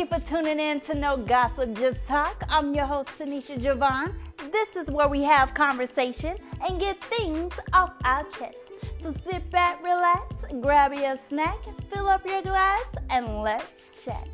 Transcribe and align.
you 0.00 0.06
for 0.06 0.20
tuning 0.20 0.58
in 0.58 0.80
to 0.80 0.94
No 0.94 1.18
Gossip 1.18 1.74
Just 1.74 2.06
Talk. 2.06 2.42
I'm 2.48 2.72
your 2.72 2.86
host, 2.86 3.10
Tenisha 3.18 3.58
Javon. 3.60 4.14
This 4.50 4.74
is 4.74 4.90
where 4.90 5.08
we 5.08 5.22
have 5.24 5.52
conversation 5.52 6.38
and 6.66 6.80
get 6.80 6.98
things 7.04 7.52
off 7.74 7.92
our 8.04 8.24
chest. 8.30 8.56
So 8.96 9.12
sit 9.12 9.50
back, 9.50 9.82
relax, 9.82 10.46
grab 10.62 10.94
your 10.94 11.16
snack, 11.28 11.58
fill 11.90 12.08
up 12.08 12.24
your 12.24 12.40
glass, 12.40 12.86
and 13.10 13.42
let's 13.42 13.76
chat. 14.02 14.26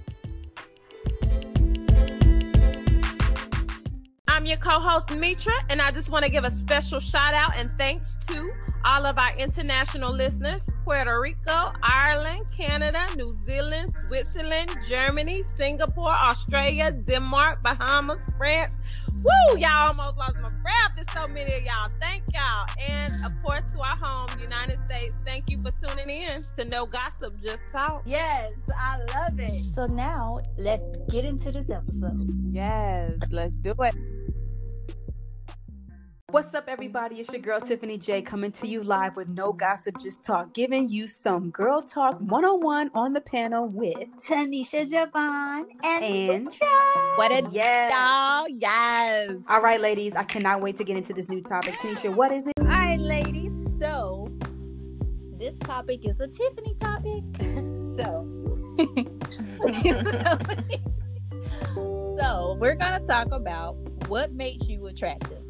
I'm 4.47 4.51
your 4.51 4.59
co-host 4.59 5.19
Mitra, 5.19 5.55
and 5.71 5.83
I 5.83 5.91
just 5.91 6.13
want 6.13 6.25
to 6.25 6.31
give 6.31 6.45
a 6.45 6.51
special 6.51 7.01
shout 7.01 7.35
out 7.35 7.57
and 7.57 7.69
thanks 7.69 8.15
to 8.29 8.49
all 8.85 9.05
of 9.05 9.19
our 9.19 9.37
international 9.37 10.15
listeners: 10.15 10.71
Puerto 10.85 11.21
Rico, 11.21 11.67
Ireland, 11.83 12.47
Canada, 12.57 13.09
New 13.17 13.27
Zealand, 13.45 13.91
Switzerland, 13.91 14.73
Germany, 14.89 15.43
Singapore, 15.43 16.13
Australia, 16.13 16.93
Denmark, 16.93 17.61
Bahamas, 17.65 18.21
France. 18.39 18.77
Woo! 19.25 19.59
Y'all 19.59 19.89
almost 19.89 20.17
lost 20.17 20.37
my 20.37 20.49
breath. 20.63 20.95
There's 20.95 21.11
so 21.11 21.27
many 21.35 21.53
of 21.53 21.65
y'all. 21.65 21.89
Thank 22.01 22.23
y'all, 22.33 22.67
and 22.89 23.13
of 23.25 23.33
course 23.43 23.73
to 23.73 23.81
our 23.81 23.97
home, 24.01 24.29
United 24.41 24.79
States. 24.87 25.17
Thank 25.27 25.51
you 25.51 25.59
for 25.59 25.73
tuning 25.89 26.23
in 26.23 26.41
to 26.55 26.65
No 26.67 26.87
Gossip, 26.87 27.33
Just 27.43 27.73
Talk. 27.73 28.03
Yes, 28.07 28.55
I 28.81 28.99
love 28.99 29.41
it. 29.41 29.65
So 29.65 29.87
now 29.87 30.39
let's 30.57 30.87
get 31.11 31.25
into 31.25 31.51
this 31.51 31.69
episode. 31.69 32.31
Yes, 32.49 33.19
let's 33.33 33.57
do 33.57 33.75
it. 33.81 34.36
What's 36.33 36.57
up, 36.57 36.65
everybody? 36.67 37.15
It's 37.21 37.33
your 37.33 37.41
girl 37.41 37.61
Tiffany 37.61 37.99
Jaye 37.99 38.27
coming 38.27 38.51
to 38.53 38.67
you 38.67 38.83
live 38.83 39.15
with 39.15 39.29
No 39.31 39.53
Gossip, 39.53 39.97
Just 40.01 40.25
Talk, 40.25 40.53
giving 40.55 40.89
you 40.89 41.07
some 41.07 41.51
girl 41.51 41.83
talk 41.83 42.19
101 42.19 42.91
on 42.97 43.13
the 43.13 43.21
panel 43.21 43.69
with 43.69 43.95
Tenisha 44.19 44.91
Javon 44.91 45.67
and, 45.85 46.05
And- 46.05 46.49
What 47.15 47.31
it 47.31 47.45
Yes. 47.53 47.93
y'all? 47.93 48.49
Yes. 48.59 49.37
All 49.49 49.61
right, 49.63 49.81
ladies, 49.81 50.17
I 50.17 50.25
cannot 50.25 50.63
wait 50.63 50.75
to 50.79 50.85
get 50.85 50.97
into 50.97 51.13
this 51.13 51.29
new 51.31 51.41
topic. 51.41 51.75
Tenisha, 51.75 52.13
what 52.13 52.33
is 52.33 52.49
it? 52.49 52.55
All 52.59 52.67
right, 52.67 52.99
ladies. 52.99 53.53
So 53.79 54.29
this 55.39 55.57
topic 55.59 56.09
is 56.09 56.19
a 56.21 56.27
Tiffany 56.27 56.75
topic. 56.81 57.23
So, 57.97 58.27
so 62.19 62.57
we're 62.61 62.75
gonna 62.75 63.01
talk 63.07 63.29
about 63.33 63.75
what 64.09 64.33
makes 64.33 64.69
you 64.69 64.87
attractive, 64.87 65.43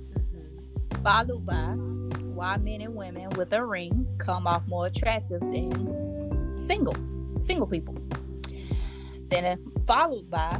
followed 1.06 1.46
by 1.46 1.72
why 2.34 2.56
men 2.56 2.80
and 2.80 2.96
women 2.96 3.30
with 3.36 3.52
a 3.52 3.64
ring 3.64 4.04
come 4.18 4.44
off 4.44 4.66
more 4.66 4.86
attractive 4.86 5.38
than 5.38 6.58
single 6.58 6.96
single 7.38 7.68
people. 7.68 7.96
Then 9.28 9.56
followed 9.86 10.28
by 10.28 10.58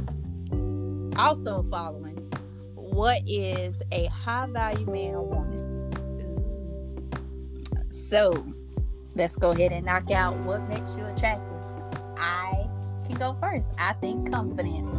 also 1.17 1.63
following 1.63 2.15
what 2.75 3.23
is 3.27 3.83
a 3.91 4.05
high 4.05 4.47
value 4.47 4.85
man 4.85 5.15
or 5.15 5.25
woman. 5.25 5.91
So 7.89 8.47
let's 9.15 9.35
go 9.35 9.51
ahead 9.51 9.73
and 9.73 9.85
knock 9.85 10.11
out 10.11 10.37
what 10.45 10.61
makes 10.69 10.95
you 10.95 11.03
attractive. 11.03 11.61
I 12.17 12.69
can 13.05 13.17
go 13.17 13.35
first. 13.41 13.69
I 13.77 13.91
think 13.99 14.31
confidence. 14.31 14.97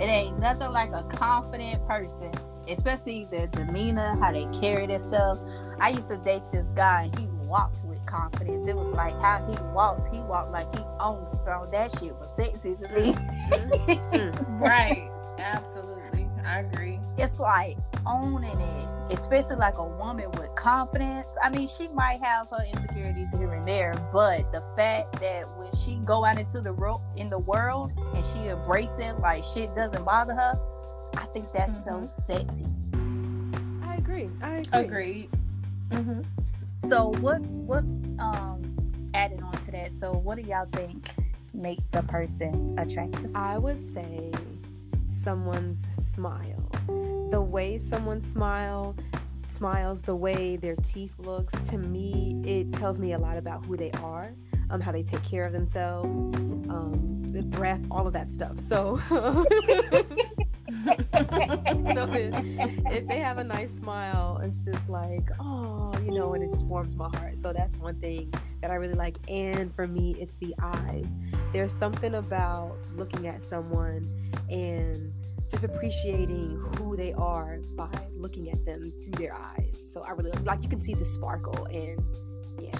It 0.00 0.06
ain't 0.06 0.38
nothing 0.38 0.72
like 0.72 0.92
a 0.94 1.02
confident 1.02 1.86
person, 1.86 2.32
especially 2.68 3.26
their 3.30 3.46
demeanor, 3.48 4.16
how 4.20 4.32
they 4.32 4.46
carry 4.60 4.86
themselves. 4.86 5.40
I 5.80 5.90
used 5.90 6.10
to 6.10 6.16
date 6.18 6.42
this 6.52 6.68
guy 6.68 7.04
and 7.12 7.18
he 7.18 7.26
walked 7.46 7.84
with 7.84 8.04
confidence. 8.06 8.68
It 8.68 8.76
was 8.76 8.88
like 8.88 9.12
how 9.18 9.46
he 9.48 9.56
walked. 9.74 10.14
He 10.14 10.20
walked 10.20 10.50
like 10.52 10.70
he 10.76 10.82
owned 11.00 11.26
the 11.32 11.38
throne. 11.38 11.70
That 11.70 11.90
shit 11.98 12.14
was 12.16 12.34
sexy 12.36 12.76
to 12.76 12.88
me. 12.94 13.12
Mm-hmm. 13.12 14.58
Right. 14.58 15.08
Absolutely. 15.38 16.28
I 16.44 16.60
agree. 16.60 16.98
it's 17.18 17.38
like 17.38 17.76
owning 18.06 18.58
it, 18.58 19.12
especially 19.12 19.56
like 19.56 19.76
a 19.78 19.84
woman 19.86 20.30
with 20.32 20.54
confidence. 20.56 21.32
I 21.42 21.50
mean, 21.50 21.68
she 21.68 21.88
might 21.88 22.20
have 22.22 22.48
her 22.50 22.64
insecurities 22.72 23.32
here 23.36 23.52
and 23.52 23.66
there, 23.68 23.92
but 24.12 24.50
the 24.52 24.62
fact 24.76 25.20
that 25.20 25.44
when 25.58 25.70
she 25.76 25.96
go 26.04 26.24
out 26.24 26.38
into 26.38 26.60
the 26.60 26.72
ro- 26.72 27.02
in 27.16 27.28
the 27.30 27.38
world 27.38 27.92
and 28.14 28.24
she 28.24 28.48
embrace 28.48 28.98
it 28.98 29.18
like 29.20 29.42
shit 29.44 29.74
doesn't 29.76 30.04
bother 30.04 30.34
her, 30.34 30.58
I 31.18 31.26
think 31.26 31.52
that's 31.52 31.84
so 31.84 32.06
sexy. 32.06 32.66
I 33.82 33.96
agree. 33.96 34.30
I 34.40 34.56
agree. 34.56 34.80
Agreed. 34.80 35.30
Mm-hmm. 35.90 36.20
So 36.76 37.08
what 37.20 37.40
what 37.40 37.82
um 38.20 38.58
added 39.14 39.42
on 39.42 39.52
to 39.62 39.72
that? 39.72 39.90
So 39.90 40.12
what 40.12 40.36
do 40.36 40.42
y'all 40.42 40.68
think 40.72 41.08
makes 41.52 41.94
a 41.94 42.02
person 42.04 42.76
attractive? 42.78 43.32
I 43.34 43.58
would 43.58 43.78
say 43.78 44.30
someone's 45.08 45.88
smile. 45.88 46.70
The 47.30 47.42
way 47.42 47.78
someone 47.78 48.20
smile 48.20 48.96
smiles, 49.48 50.02
the 50.02 50.14
way 50.14 50.56
their 50.56 50.76
teeth 50.76 51.18
looks, 51.18 51.54
to 51.70 51.78
me, 51.78 52.40
it 52.44 52.72
tells 52.72 53.00
me 53.00 53.14
a 53.14 53.18
lot 53.18 53.36
about 53.36 53.64
who 53.64 53.76
they 53.76 53.90
are, 53.92 54.34
um, 54.70 54.80
how 54.80 54.92
they 54.92 55.02
take 55.02 55.22
care 55.22 55.44
of 55.44 55.52
themselves, 55.52 56.22
um, 56.68 57.22
the 57.24 57.42
breath, 57.42 57.80
all 57.90 58.06
of 58.06 58.12
that 58.12 58.32
stuff. 58.32 58.58
So, 58.58 59.00
so 61.94 62.06
if, 62.12 62.34
if 62.92 63.08
they 63.08 63.18
have 63.18 63.38
a 63.38 63.44
nice 63.44 63.72
smile, 63.74 64.38
it's 64.42 64.64
just 64.64 64.90
like, 64.90 65.28
oh, 65.40 65.94
you 66.02 66.10
know, 66.10 66.34
and 66.34 66.44
it 66.44 66.50
just 66.50 66.66
warms 66.66 66.94
my 66.94 67.08
heart. 67.16 67.36
So 67.36 67.52
that's 67.52 67.76
one 67.76 67.98
thing 67.98 68.32
that 68.60 68.70
I 68.70 68.74
really 68.74 68.94
like. 68.94 69.16
And 69.28 69.74
for 69.74 69.86
me, 69.86 70.14
it's 70.18 70.36
the 70.36 70.54
eyes. 70.62 71.16
There's 71.52 71.72
something 71.72 72.16
about 72.16 72.76
looking 72.94 73.26
at 73.26 73.40
someone 73.40 74.10
and 74.50 75.12
just 75.50 75.64
appreciating 75.64 76.60
who 76.76 76.96
they 76.96 77.14
are 77.14 77.58
by 77.74 77.90
looking 78.14 78.50
at 78.50 78.64
them 78.66 78.92
through 79.02 79.12
their 79.12 79.34
eyes. 79.34 79.92
So 79.92 80.02
I 80.02 80.10
really 80.12 80.32
like 80.42 80.62
you 80.62 80.68
can 80.68 80.82
see 80.82 80.94
the 80.94 81.04
sparkle 81.04 81.66
and 81.66 81.98
yeah. 82.60 82.78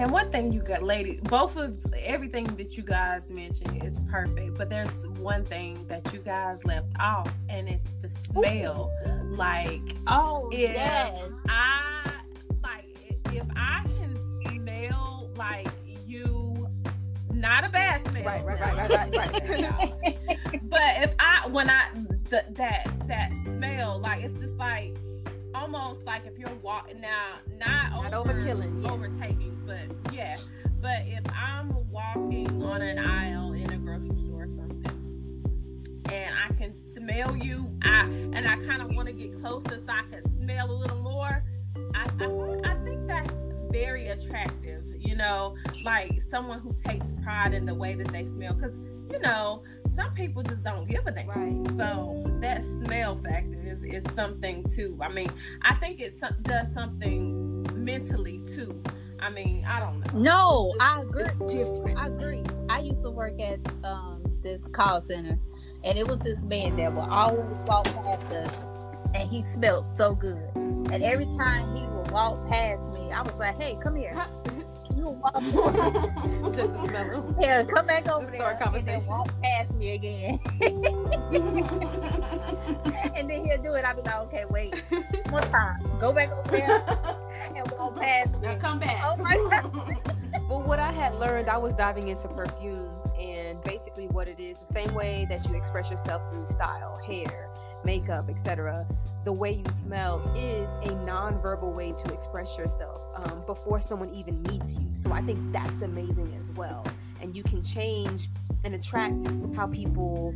And 0.00 0.10
one 0.10 0.30
thing 0.30 0.50
you 0.50 0.62
got, 0.62 0.82
lady, 0.82 1.20
both 1.24 1.58
of 1.58 1.76
everything 1.94 2.44
that 2.56 2.74
you 2.74 2.82
guys 2.82 3.28
mentioned 3.28 3.84
is 3.84 4.00
perfect, 4.10 4.56
but 4.56 4.70
there's 4.70 5.06
one 5.18 5.44
thing 5.44 5.86
that 5.88 6.10
you 6.10 6.20
guys 6.20 6.64
left 6.64 6.90
off, 6.98 7.30
and 7.50 7.68
it's 7.68 7.92
the 8.00 8.08
smell. 8.08 8.90
Like, 9.28 9.82
oh 10.06 10.48
if 10.54 10.72
yes. 10.72 11.28
I 11.50 12.12
like, 12.62 12.86
if 13.26 13.44
I 13.54 13.84
can 13.98 14.16
smell 14.42 15.28
like 15.36 15.68
you, 16.06 16.66
not 17.34 17.66
a 17.66 17.68
bad 17.68 18.00
smell, 18.10 18.24
Right, 18.24 18.42
right, 18.42 18.58
now, 18.58 18.76
right, 18.96 19.16
right, 19.16 19.50
right, 19.50 19.60
right. 19.60 20.60
but 20.62 20.96
if 21.02 21.14
I 21.18 21.46
when 21.48 21.68
I 21.68 21.90
th- 22.30 22.44
that 22.52 22.90
that 23.06 23.32
smell, 23.44 23.98
like 23.98 24.24
it's 24.24 24.40
just 24.40 24.56
like 24.56 24.96
almost 25.54 26.04
like 26.06 26.26
if 26.26 26.38
you're 26.38 26.54
walking 26.62 27.00
now, 27.00 27.34
not, 27.58 27.92
Not 27.92 28.14
over, 28.14 28.32
overkilling, 28.32 28.84
yeah. 28.84 28.90
overtaking, 28.92 29.60
but 29.66 30.12
yeah. 30.14 30.36
But 30.80 31.02
if 31.06 31.22
I'm 31.34 31.90
walking 31.90 32.62
on 32.62 32.82
an 32.82 32.98
aisle 32.98 33.52
in 33.52 33.70
a 33.72 33.76
grocery 33.76 34.16
store 34.16 34.44
or 34.44 34.48
something, 34.48 34.86
and 36.10 36.34
I 36.34 36.52
can 36.54 36.74
smell 36.94 37.36
you, 37.36 37.70
I 37.82 38.02
and 38.32 38.48
I 38.48 38.56
kind 38.56 38.82
of 38.82 38.94
want 38.94 39.08
to 39.08 39.12
get 39.14 39.38
closer 39.40 39.78
so 39.78 39.92
I 39.92 40.02
can 40.10 40.28
smell 40.30 40.70
a 40.70 40.72
little 40.72 40.98
more. 41.02 41.44
I 41.94 42.08
I, 42.20 42.70
I 42.72 42.74
think 42.84 43.06
that's 43.06 43.32
very 43.70 44.08
attractive. 44.08 44.84
You 44.98 45.16
know, 45.16 45.56
like 45.84 46.20
someone 46.20 46.60
who 46.60 46.74
takes 46.74 47.14
pride 47.22 47.54
in 47.54 47.66
the 47.66 47.74
way 47.74 47.94
that 47.94 48.08
they 48.08 48.26
smell, 48.26 48.54
because 48.54 48.78
you 49.10 49.18
know 49.20 49.62
some 49.88 50.12
people 50.14 50.42
just 50.42 50.62
don't 50.62 50.86
give 50.86 51.06
a 51.06 51.10
damn. 51.10 51.28
Right. 51.28 51.76
So 51.76 52.24
that 52.40 52.62
smell 52.62 53.16
factor 53.16 53.60
is, 53.60 53.82
is 53.84 54.04
something 54.14 54.64
too. 54.64 54.98
I 55.00 55.08
mean, 55.08 55.30
I 55.62 55.74
think 55.74 56.00
it 56.00 56.14
does 56.42 56.72
something 56.72 57.66
mentally 57.74 58.42
too. 58.46 58.82
I 59.20 59.30
mean, 59.30 59.64
I 59.66 59.80
don't 59.80 60.00
know. 60.00 60.18
No, 60.18 60.74
I 60.80 61.02
agree. 61.02 61.24
It's 61.24 61.38
different. 61.38 61.98
I 61.98 62.06
agree. 62.06 62.42
I 62.68 62.80
used 62.80 63.02
to 63.04 63.10
work 63.10 63.38
at 63.40 63.58
um, 63.84 64.22
this 64.42 64.66
call 64.68 65.00
center, 65.00 65.38
and 65.84 65.98
it 65.98 66.06
was 66.06 66.18
this 66.20 66.40
man 66.42 66.76
that 66.76 66.94
would 66.94 67.08
always 67.08 67.44
walk 67.66 67.84
past 67.84 68.32
us, 68.32 68.62
and 69.14 69.28
he 69.28 69.42
smelled 69.44 69.84
so 69.84 70.14
good. 70.14 70.42
And 70.92 71.02
every 71.04 71.26
time 71.36 71.74
he 71.76 71.86
would 71.86 72.10
walk 72.10 72.48
past 72.48 72.90
me, 72.92 73.12
I 73.12 73.22
was 73.22 73.38
like, 73.38 73.56
"Hey, 73.60 73.76
come 73.80 73.96
here." 73.96 74.14
Can 74.44 74.98
You 74.98 75.10
walk, 75.10 75.34
Just 76.52 76.72
to 76.72 76.78
smell 76.78 77.22
them. 77.22 77.36
yeah, 77.40 77.62
come 77.62 77.86
back 77.86 78.08
over 78.08 78.22
Just 78.22 78.32
there, 78.32 78.56
start 78.56 78.74
and 78.74 78.86
then 78.86 79.06
walk 79.06 79.30
past 79.42 79.72
me 79.74 79.94
again. 79.94 80.40
and 83.16 83.30
then 83.30 83.44
he'll 83.46 83.62
do 83.62 83.74
it. 83.74 83.84
I'll 83.84 83.94
be 83.94 84.02
like, 84.02 84.18
"Okay, 84.22 84.44
wait, 84.50 84.74
one 85.30 85.48
time, 85.50 85.80
go 86.00 86.12
back 86.12 86.30
over 86.32 86.50
there 86.50 86.84
and 87.54 87.70
walk 87.70 88.00
past 88.00 88.32
me." 88.40 88.48
Now 88.48 88.56
come 88.56 88.80
back. 88.80 89.00
Oh 89.04 89.16
my 89.16 89.36
god! 89.50 90.20
But 90.48 90.66
what 90.66 90.80
I 90.80 90.90
had 90.90 91.14
learned, 91.14 91.48
I 91.48 91.58
was 91.58 91.76
diving 91.76 92.08
into 92.08 92.26
perfumes, 92.26 93.12
and 93.16 93.62
basically 93.62 94.08
what 94.08 94.26
it 94.26 94.40
is, 94.40 94.58
the 94.58 94.66
same 94.66 94.92
way 94.94 95.24
that 95.30 95.48
you 95.48 95.54
express 95.54 95.88
yourself 95.90 96.28
through 96.28 96.48
style, 96.48 96.98
hair, 97.06 97.49
makeup, 97.84 98.28
etc. 98.28 98.86
The 99.24 99.32
way 99.32 99.62
you 99.64 99.70
smell 99.70 100.20
is 100.36 100.76
a 100.76 100.94
nonverbal 101.04 101.74
way 101.74 101.92
to 101.92 102.12
express 102.12 102.56
yourself 102.56 103.00
um, 103.16 103.42
before 103.46 103.80
someone 103.80 104.08
even 104.10 104.42
meets 104.42 104.76
you. 104.76 104.88
So 104.94 105.12
I 105.12 105.20
think 105.22 105.38
that's 105.52 105.82
amazing 105.82 106.32
as 106.34 106.50
well. 106.52 106.86
And 107.20 107.34
you 107.34 107.42
can 107.42 107.62
change 107.62 108.28
and 108.64 108.74
attract 108.74 109.26
how 109.54 109.66
people 109.66 110.34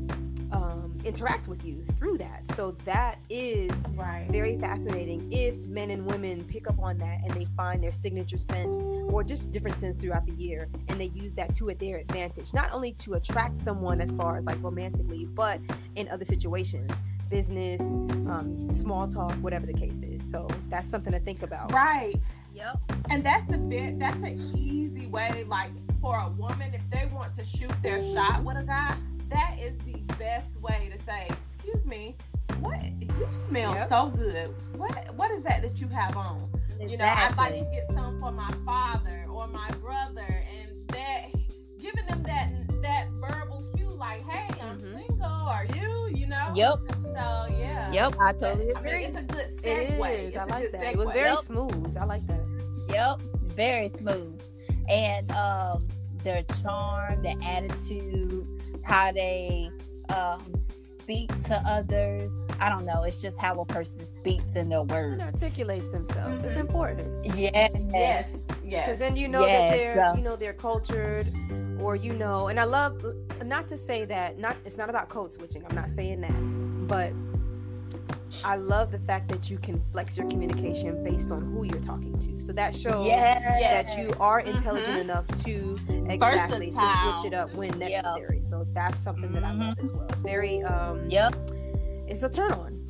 um, 0.54 0.96
interact 1.04 1.48
with 1.48 1.64
you 1.64 1.82
through 1.94 2.16
that. 2.18 2.48
So 2.48 2.70
that 2.84 3.18
is 3.28 3.86
Right. 3.94 4.26
very 4.30 4.56
fascinating 4.58 5.28
if 5.32 5.56
men 5.66 5.90
and 5.90 6.06
women 6.06 6.44
pick 6.44 6.68
up 6.68 6.78
on 6.78 6.96
that 6.98 7.22
and 7.24 7.32
they 7.34 7.44
find 7.56 7.82
their 7.82 7.92
signature 7.92 8.38
scent 8.38 8.76
or 9.12 9.22
just 9.24 9.50
different 9.50 9.80
scents 9.80 9.98
throughout 9.98 10.24
the 10.26 10.32
year 10.32 10.68
and 10.88 11.00
they 11.00 11.06
use 11.06 11.34
that 11.34 11.54
to 11.56 11.74
their 11.74 11.98
advantage 11.98 12.54
not 12.54 12.70
only 12.72 12.92
to 12.92 13.14
attract 13.14 13.56
someone 13.56 14.00
as 14.00 14.14
far 14.14 14.36
as 14.36 14.46
like 14.46 14.62
romantically 14.62 15.24
but 15.24 15.58
in 15.96 16.08
other 16.10 16.24
situations 16.24 17.02
business 17.30 17.98
um, 18.28 18.72
small 18.72 19.08
talk 19.08 19.32
whatever 19.36 19.66
the 19.66 19.72
case 19.72 20.02
is 20.04 20.22
so 20.30 20.46
that's 20.68 20.88
something 20.88 21.12
to 21.12 21.18
think 21.18 21.42
about 21.42 21.72
Right. 21.72 22.14
Yep. 22.52 22.78
And 23.10 23.24
that's 23.24 23.50
a 23.52 23.58
bit 23.58 23.98
that's 23.98 24.22
an 24.22 24.38
easy 24.56 25.06
way, 25.08 25.44
like 25.48 25.70
for 26.00 26.16
a 26.20 26.28
woman, 26.30 26.72
if 26.72 26.82
they 26.90 27.08
want 27.12 27.32
to 27.34 27.44
shoot 27.44 27.72
their 27.82 28.00
shot 28.14 28.44
with 28.44 28.56
a 28.56 28.62
guy, 28.62 28.94
that 29.34 29.56
is 29.60 29.76
the 29.78 29.98
best 30.18 30.60
way 30.60 30.90
to 30.92 30.98
say, 30.98 31.26
excuse 31.30 31.86
me, 31.86 32.16
what 32.60 32.80
you 33.00 33.28
smell 33.32 33.74
Yep. 33.74 33.88
so 33.88 34.08
good. 34.08 34.54
What 34.76 34.92
what 35.16 35.30
is 35.30 35.42
that 35.44 35.62
that 35.62 35.80
you 35.80 35.88
have 35.88 36.16
on? 36.16 36.50
You 36.80 36.96
know, 36.96 37.04
I'd 37.04 37.36
like 37.36 37.52
to 37.54 37.68
get 37.72 37.86
some 37.92 38.18
for 38.20 38.30
my 38.32 38.50
father 38.64 39.26
or 39.28 39.46
my 39.48 39.68
brother 39.80 40.26
and 40.58 40.88
that 40.88 41.26
giving 41.78 42.06
them 42.06 42.22
that 42.24 42.50
that 42.82 43.08
verbal 43.20 43.62
cue 43.74 43.88
like, 43.90 44.22
hey, 44.28 44.48
I'm 44.62 44.78
Mhm. 44.80 44.94
single, 45.08 45.26
are 45.26 45.66
you? 45.74 46.08
You 46.14 46.26
know? 46.26 46.46
Yep. 46.54 46.74
So 47.14 47.46
yeah. 47.58 47.90
Yep. 47.92 48.14
I 48.20 48.32
totally 48.32 48.72
I 48.74 48.80
mean, 48.80 48.94
agree. 48.94 49.04
it's 49.04 49.16
a 49.16 49.22
good 49.22 49.46
it 49.62 49.90
segue. 49.98 50.14
is 50.18 50.28
It's 50.28 50.36
i 50.36 50.44
like 50.44 50.70
that 50.72 50.84
it 50.92 50.96
was 50.98 51.10
very 51.10 51.28
Yep. 51.28 51.38
smooth 51.38 51.96
i 52.00 52.04
like 52.04 52.26
that 52.26 52.40
Yep, 52.88 53.20
very 53.56 53.88
smooth. 53.88 54.40
And 54.88 55.30
um 55.32 55.86
their 56.24 56.42
charm, 56.62 57.22
their 57.22 57.34
attitude, 57.42 58.46
how 58.84 59.12
they 59.12 59.70
um 60.14 60.42
speak 60.54 61.28
to 61.40 61.54
others. 61.66 62.30
I 62.60 62.68
don't 62.70 62.84
know. 62.86 63.02
It's 63.02 63.20
just 63.20 63.38
how 63.38 63.60
a 63.60 63.64
person 63.66 64.06
speaks 64.06 64.56
in 64.56 64.68
their 64.68 64.82
words. 64.82 65.12
and 65.20 65.22
articulates 65.22 65.88
themselves 65.88 66.42
it's 66.44 66.54
Mhm. 66.56 66.60
important 66.60 67.26
Yes. 67.36 67.76
Yes. 67.92 68.36
Yes. 68.64 68.86
because 68.86 68.98
then 69.00 69.16
you 69.16 69.28
know 69.28 69.40
Yes, 69.46 69.70
that 69.70 69.76
they're 69.76 70.16
you 70.16 70.22
know 70.22 70.36
they're 70.36 70.52
cultured 70.54 71.26
or 71.80 71.96
you 71.96 72.12
know 72.14 72.48
and 72.48 72.58
i 72.60 72.64
love 72.64 73.04
not 73.44 73.66
to 73.68 73.76
say 73.76 74.04
that 74.04 74.38
not 74.38 74.56
it's 74.64 74.78
not 74.78 74.88
about 74.88 75.08
code 75.08 75.30
switching 75.32 75.62
i'm 75.68 75.74
not 75.74 75.90
saying 75.90 76.20
that 76.20 76.32
but 76.86 77.12
i 78.44 78.56
love 78.56 78.90
the 78.90 78.98
fact 78.98 79.28
that 79.28 79.48
you 79.50 79.58
can 79.58 79.78
flex 79.92 80.16
your 80.18 80.28
communication 80.28 81.02
based 81.04 81.30
on 81.30 81.40
who 81.40 81.64
you're 81.64 81.80
talking 81.80 82.18
to 82.18 82.38
so 82.40 82.52
that 82.52 82.74
shows 82.74 83.06
Yes. 83.06 83.94
that 83.94 84.02
you 84.02 84.12
are 84.20 84.42
Mhm. 84.42 84.54
intelligent 84.54 84.98
enough 84.98 85.26
to 85.44 85.76
exactly 86.08 86.70
to 86.70 86.78
switch 86.78 87.24
it 87.32 87.34
up 87.34 87.54
when 87.54 87.78
Yeah. 87.80 88.00
necessary 88.02 88.40
so 88.40 88.66
that's 88.72 88.98
something 88.98 89.32
that 89.32 89.44
i 89.44 89.52
love 89.52 89.78
as 89.78 89.92
well 89.92 90.06
it's 90.08 90.22
very 90.22 90.62
um 90.64 91.08
Yep. 91.08 91.34
it's 92.08 92.22
a 92.22 92.28
turn 92.28 92.52
on 92.52 92.80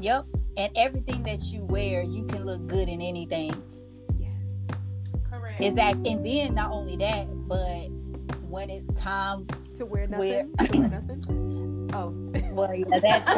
Yep. 0.00 0.26
And 0.56 0.70
everything 0.76 1.22
that 1.22 1.42
you 1.44 1.64
wear, 1.64 2.02
you 2.02 2.24
can 2.26 2.44
look 2.44 2.66
good 2.66 2.88
in 2.88 3.00
anything. 3.00 3.54
yes 4.16 4.30
Correct. 5.30 5.60
Exactly. 5.62 6.12
And 6.12 6.24
then 6.26 6.54
not 6.54 6.72
only 6.72 6.96
that, 6.96 7.26
but 7.48 7.88
when 8.50 8.68
it's 8.70 8.88
time, 8.92 9.46
to 9.76 9.86
wear 9.86 10.06
Wear- 10.08 10.44
nothing 10.44 10.72
to 10.72 10.78
wear 10.78 10.88
nothing 10.90 11.20
oh 11.94 12.12
well, 12.52 12.74
yeah, 12.74 12.98
that's 13.00 13.24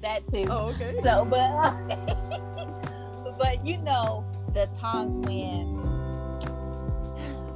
that 0.00 0.26
too. 0.26 0.46
oh 0.50 0.68
okay 0.70 0.92
So, 1.02 1.24
but 1.24 1.72
but 3.38 3.64
you 3.66 3.78
know 3.82 4.24
the 4.54 4.66
times 4.78 5.18
when 5.18 5.76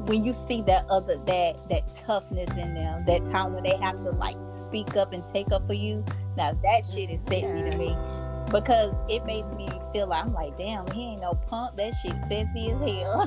when 0.07 0.25
you 0.25 0.33
see 0.33 0.63
that 0.63 0.85
other 0.91 1.17
that 1.27 1.69
that 1.71 1.93
toughness 2.07 2.51
in 2.51 2.75
them, 2.75 3.05
that 3.07 3.27
time 3.27 3.55
when 3.55 3.63
they 3.63 3.77
have 3.77 3.97
to 3.99 4.11
like 4.11 4.37
speak 4.41 4.97
up 4.97 5.13
and 5.13 5.27
take 5.27 5.51
up 5.53 5.67
for 5.67 5.75
you. 5.75 6.05
Now 6.37 6.53
that 6.53 6.85
shit 6.85 7.11
is 7.11 7.21
sexy 7.29 7.71
to 7.71 7.77
me 7.77 7.89
Yes. 7.89 8.22
Because 8.53 8.95
it 9.09 9.25
makes 9.25 9.53
me 9.55 9.69
feel 9.93 10.09
like 10.09 10.25
I'm 10.25 10.33
like, 10.33 10.57
damn, 10.57 10.87
he 10.93 11.13
ain't 11.13 11.23
no 11.23 11.35
punk. 11.35 11.77
That 11.77 11.95
shit 11.95 12.17
sexy 12.21 12.71
as 12.71 12.79
hell. 12.79 13.27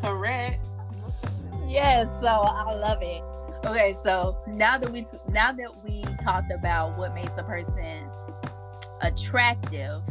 Correct. 0.00 0.64
yes, 1.66 2.08
so 2.20 2.26
I 2.28 2.74
love 2.74 2.98
it. 3.02 3.22
Okay, 3.66 3.94
so 4.04 4.38
now 4.46 4.78
that 4.78 4.90
we 4.90 5.06
now 5.30 5.52
that 5.52 5.84
we 5.84 6.04
talked 6.22 6.52
about 6.52 6.96
what 6.96 7.14
makes 7.14 7.36
a 7.38 7.42
person 7.42 8.08
attractive, 9.02 10.02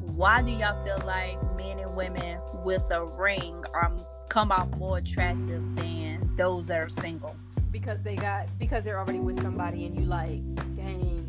why 0.00 0.42
do 0.42 0.50
y'all 0.50 0.84
feel 0.84 1.04
like 1.06 1.38
men 1.56 1.78
and 1.78 1.94
women 1.96 2.38
with 2.64 2.84
a 2.90 3.04
ring 3.04 3.64
are 3.74 3.92
come 4.28 4.52
out 4.52 4.70
more 4.78 4.98
attractive 4.98 5.62
than 5.74 6.36
those 6.36 6.68
that 6.68 6.80
are 6.80 6.88
single? 6.88 7.36
because 7.72 8.02
they 8.02 8.14
got 8.14 8.46
because 8.58 8.84
they're 8.84 8.98
already 8.98 9.18
with 9.18 9.40
somebody 9.40 9.86
and 9.86 9.98
you 9.98 10.04
like 10.04 10.42
dang 10.74 11.21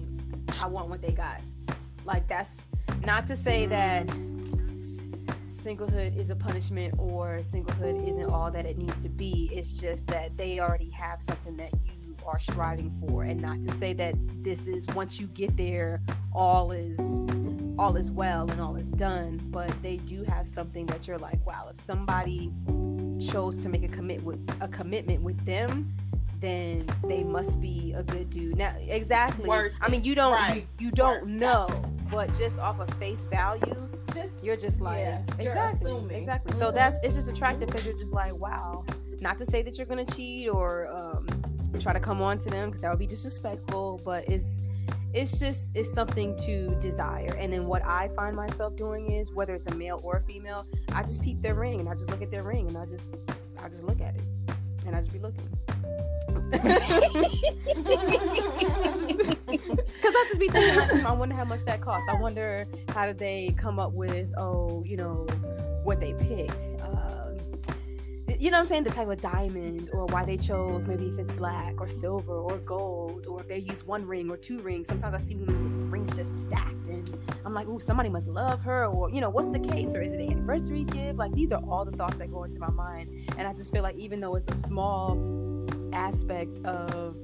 i 0.62 0.68
want 0.68 0.90
what 0.90 1.02
they 1.02 1.12
got. 1.12 1.42
Like 2.06 2.28
that's 2.28 2.70
not 3.06 3.28
to 3.28 3.36
say 3.36 3.66
that 3.68 4.08
singlehood 5.50 6.18
is 6.18 6.30
a 6.30 6.36
punishment 6.36 6.94
or 6.98 7.38
singlehood 7.38 8.06
isn't 8.08 8.30
all 8.30 8.52
that 8.52 8.66
it 8.66 8.78
needs 8.78 9.00
to 9.00 9.10
be. 9.10 9.50
It's 9.54 9.80
just 9.80 10.08
that 10.08 10.36
they 10.36 10.60
already 10.60 10.90
have 10.90 11.22
something 11.22 11.56
that 11.58 11.72
you 11.86 12.16
are 12.26 12.40
striving 12.40 12.92
for. 12.92 13.24
And 13.24 13.42
not 13.42 13.62
to 13.64 13.72
say 13.72 13.94
that 13.94 14.16
this 14.44 14.68
is 14.68 14.88
once 14.88 15.20
you 15.20 15.28
get 15.28 15.56
there 15.56 16.02
all 16.34 16.72
is 16.72 17.00
all 17.78 17.96
is 17.96 18.12
well 18.12 18.50
and 18.52 18.62
all 18.62 18.76
is 18.76 18.92
done 18.92 19.40
but 19.46 19.72
they 19.82 19.98
do 19.98 20.24
have 20.24 20.48
something 20.48 20.86
that 20.86 21.08
you're 21.08 21.18
like 21.18 21.44
wow 21.46 21.68
if 21.70 21.76
somebody 21.76 22.52
chose 23.20 23.64
to 23.64 23.70
make 23.70 23.84
a 23.84 23.88
commit 23.88 24.24
with 24.24 24.40
a 24.62 24.68
commitment 24.68 25.22
with 25.24 25.44
them 25.46 25.92
then 26.44 26.86
they 27.08 27.24
must 27.24 27.62
be 27.62 27.94
a 27.96 28.04
good 28.04 28.30
dude. 28.30 28.58
Now, 28.58 28.76
exactly. 28.82 29.50
I 29.50 29.88
mean, 29.90 30.04
you 30.04 30.14
don't 30.14 30.34
Right. 30.34 30.68
you, 30.78 30.88
you 30.88 30.92
don't 30.92 31.26
know, 31.26 31.70
but 32.12 32.34
just 32.34 32.60
off 32.60 32.80
of 32.80 32.90
face 32.96 33.24
value, 33.26 33.76
Just 34.14 34.34
you're 34.44 34.58
just 34.58 34.82
like 34.82 35.00
Yeah, 35.00 35.22
exactly, 35.40 35.96
exactly. 36.12 36.52
So 36.52 36.70
Mhm. 36.70 36.76
that's 36.76 36.98
it's 37.04 37.16
just 37.16 37.30
attractive 37.30 37.68
because 37.70 37.86
you're 37.88 37.98
just 37.98 38.14
like, 38.14 38.36
wow. 38.40 38.84
Not 39.22 39.38
to 39.38 39.46
say 39.46 39.64
that 39.64 39.78
you're 39.78 39.88
gonna 39.88 40.06
cheat 40.06 40.50
or 40.50 40.88
um, 40.90 41.26
try 41.80 41.94
to 41.94 42.00
come 42.00 42.22
on 42.22 42.38
to 42.40 42.50
them 42.50 42.70
because 42.70 42.82
that 42.82 42.90
would 42.90 43.00
be 43.00 43.08
disrespectful, 43.08 44.02
but 44.04 44.28
it's 44.28 44.62
it's 45.14 45.40
just 45.40 45.78
it's 45.78 45.92
something 45.92 46.36
to 46.46 46.76
desire. 46.82 47.34
And 47.40 47.54
then 47.54 47.66
what 47.68 47.86
I 47.88 48.10
find 48.10 48.36
myself 48.36 48.76
doing 48.76 49.12
is 49.12 49.32
whether 49.32 49.54
it's 49.56 49.68
a 49.68 49.76
male 49.76 50.02
or 50.04 50.18
a 50.18 50.22
female, 50.22 50.66
I 50.94 51.04
just 51.04 51.22
peep 51.24 51.40
their 51.42 51.56
ring 51.56 51.80
and 51.80 51.88
I 51.88 51.94
just 51.94 52.10
look 52.12 52.22
at 52.22 52.30
their 52.30 52.44
ring 52.44 52.68
and 52.68 52.78
I 52.78 52.86
just 52.86 53.30
I 53.64 53.70
just 53.70 53.84
look 53.86 54.02
at 54.02 54.16
it 54.16 54.24
and 54.86 54.94
I 54.96 55.00
just 55.00 55.14
be 55.14 55.20
looking. 55.20 55.48
Because 60.04 60.16
I 60.16 60.26
just 60.28 60.40
be 60.40 60.48
thinking, 60.48 61.06
I 61.06 61.12
wonder 61.12 61.36
how 61.36 61.46
much 61.46 61.64
that 61.66 61.82
costs. 61.82 62.08
I 62.10 62.20
wonder 62.20 62.68
how 62.90 63.06
did 63.06 63.18
they 63.18 63.54
come 63.58 63.80
up 63.80 63.94
with, 63.94 64.32
oh, 64.38 64.84
you 64.86 64.98
know, 64.98 65.26
what 65.84 66.00
they 66.00 66.14
picked. 66.14 66.66
Um, 66.82 67.38
you 68.44 68.52
know 68.52 68.58
what 68.58 68.62
I'm 68.62 68.66
saying? 68.66 68.84
The 68.84 68.90
type 68.90 69.08
of 69.08 69.22
diamond 69.22 69.90
or 69.94 70.06
why 70.08 70.26
they 70.26 70.36
chose 70.38 70.86
maybe 70.86 71.08
if 71.08 71.18
it's 71.18 71.32
black 71.32 71.80
or 71.80 71.88
silver 71.88 72.34
or 72.34 72.58
gold 72.58 73.26
or 73.28 73.40
if 73.42 73.48
they 73.48 73.60
use 73.60 73.86
one 73.86 74.06
ring 74.06 74.30
or 74.30 74.36
two 74.36 74.60
rings. 74.60 74.88
Sometimes 74.88 75.16
I 75.16 75.20
see 75.20 75.36
women 75.36 75.84
with 75.84 75.94
rings 75.94 76.16
just 76.18 76.44
stacked 76.44 76.90
and 76.90 77.18
I'm 77.46 77.54
like, 77.54 77.68
ooh, 77.68 77.80
somebody 77.80 78.10
must 78.10 78.28
love 78.28 78.62
her 78.64 78.86
or, 78.86 79.10
you 79.10 79.22
know, 79.22 79.30
what's 79.30 79.48
the 79.48 79.60
case 79.60 79.96
or 79.96 80.02
is 80.02 80.14
it 80.14 80.22
an 80.22 80.32
anniversary 80.32 80.84
gift? 80.84 81.18
Like 81.18 81.34
these 81.34 81.54
are 81.54 81.62
all 81.70 81.86
the 81.86 81.96
thoughts 81.96 82.18
that 82.18 82.32
go 82.32 82.44
into 82.44 82.60
my 82.60 82.70
mind. 82.70 83.10
And 83.38 83.48
I 83.48 83.54
just 83.54 83.72
feel 83.72 83.84
like 83.84 83.96
even 83.96 84.20
though 84.20 84.36
it's 84.36 84.50
a 84.50 84.56
small 84.56 85.16
aspect 85.94 86.60
of 86.66 87.16